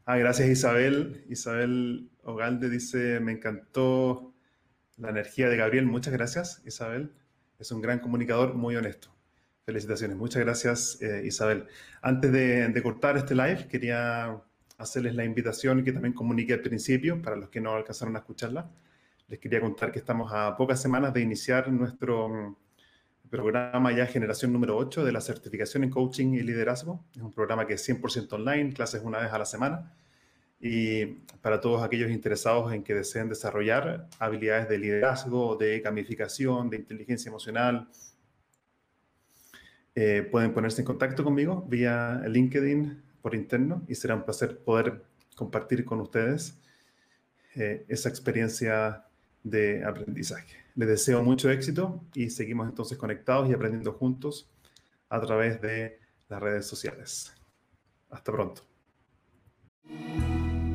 ah, 0.05 0.17
gracias 0.17 0.49
Isabel. 0.49 1.25
Isabel 1.29 2.09
Ogalde 2.23 2.69
dice, 2.69 3.19
me 3.19 3.33
encantó 3.33 4.33
la 4.97 5.09
energía 5.09 5.49
de 5.49 5.57
Gabriel. 5.57 5.85
Muchas 5.85 6.13
gracias, 6.13 6.61
Isabel. 6.65 7.13
Es 7.59 7.71
un 7.71 7.81
gran 7.81 7.99
comunicador, 7.99 8.53
muy 8.53 8.75
honesto. 8.75 9.09
Felicitaciones. 9.65 10.17
Muchas 10.17 10.43
gracias, 10.43 11.01
eh, 11.01 11.23
Isabel. 11.25 11.67
Antes 12.01 12.31
de, 12.31 12.67
de, 12.69 12.83
cortar 12.83 13.17
este 13.17 13.33
live, 13.33 13.67
quería 13.67 14.41
hacerles 14.77 15.15
la 15.15 15.23
invitación 15.23 15.83
que 15.83 15.91
también 15.91 16.13
comuniqué 16.13 16.53
al 16.53 16.61
principio, 16.61 17.21
para 17.21 17.35
los 17.35 17.49
que 17.49 17.61
no 17.61 17.73
alcanzaron 17.73 18.15
a 18.15 18.19
escucharla. 18.19 18.69
Les 19.27 19.39
quería 19.39 19.61
contar 19.61 19.91
que 19.91 19.99
estamos 19.99 20.31
a 20.33 20.55
pocas 20.55 20.81
semanas 20.81 21.13
de 21.13 21.21
iniciar 21.21 21.71
nuestro 21.71 22.57
programa 23.29 23.91
ya 23.91 24.05
generación 24.05 24.53
número 24.53 24.77
8 24.77 25.03
de 25.03 25.11
la 25.11 25.21
certificación 25.21 25.83
en 25.83 25.89
coaching 25.89 26.33
y 26.33 26.41
liderazgo. 26.41 27.03
Es 27.15 27.21
un 27.21 27.31
programa 27.31 27.65
que 27.65 27.73
es 27.73 27.89
100% 27.89 28.31
online, 28.33 28.73
clases 28.73 29.01
una 29.03 29.19
vez 29.19 29.31
a 29.31 29.39
la 29.39 29.45
semana. 29.45 29.93
Y 30.59 31.05
para 31.41 31.61
todos 31.61 31.83
aquellos 31.83 32.09
interesados 32.11 32.73
en 32.73 32.83
que 32.83 32.93
deseen 32.93 33.29
desarrollar 33.29 34.07
habilidades 34.19 34.69
de 34.69 34.77
liderazgo, 34.77 35.55
de 35.57 35.79
gamificación, 35.79 36.69
de 36.69 36.77
inteligencia 36.77 37.29
emocional, 37.29 37.89
eh, 39.93 40.27
pueden 40.29 40.53
ponerse 40.53 40.81
en 40.81 40.85
contacto 40.85 41.23
conmigo 41.23 41.65
vía 41.69 42.21
LinkedIn 42.27 43.01
por 43.21 43.33
interno 43.33 43.83
y 43.87 43.95
será 43.95 44.15
un 44.15 44.23
placer 44.23 44.59
poder 44.59 45.05
compartir 45.35 45.85
con 45.85 46.01
ustedes 46.01 46.57
eh, 47.55 47.85
esa 47.87 48.09
experiencia 48.09 49.05
de 49.43 49.85
aprendizaje. 49.85 50.57
Les 50.75 50.89
deseo 50.89 51.23
mucho 51.23 51.49
éxito 51.49 52.03
y 52.13 52.29
seguimos 52.29 52.67
entonces 52.67 52.97
conectados 52.97 53.49
y 53.49 53.53
aprendiendo 53.53 53.93
juntos 53.93 54.49
a 55.07 55.21
través 55.21 55.61
de 55.61 55.99
las 56.27 56.41
redes 56.41 56.65
sociales. 56.65 57.33
Hasta 58.09 58.31
pronto. 58.31 58.63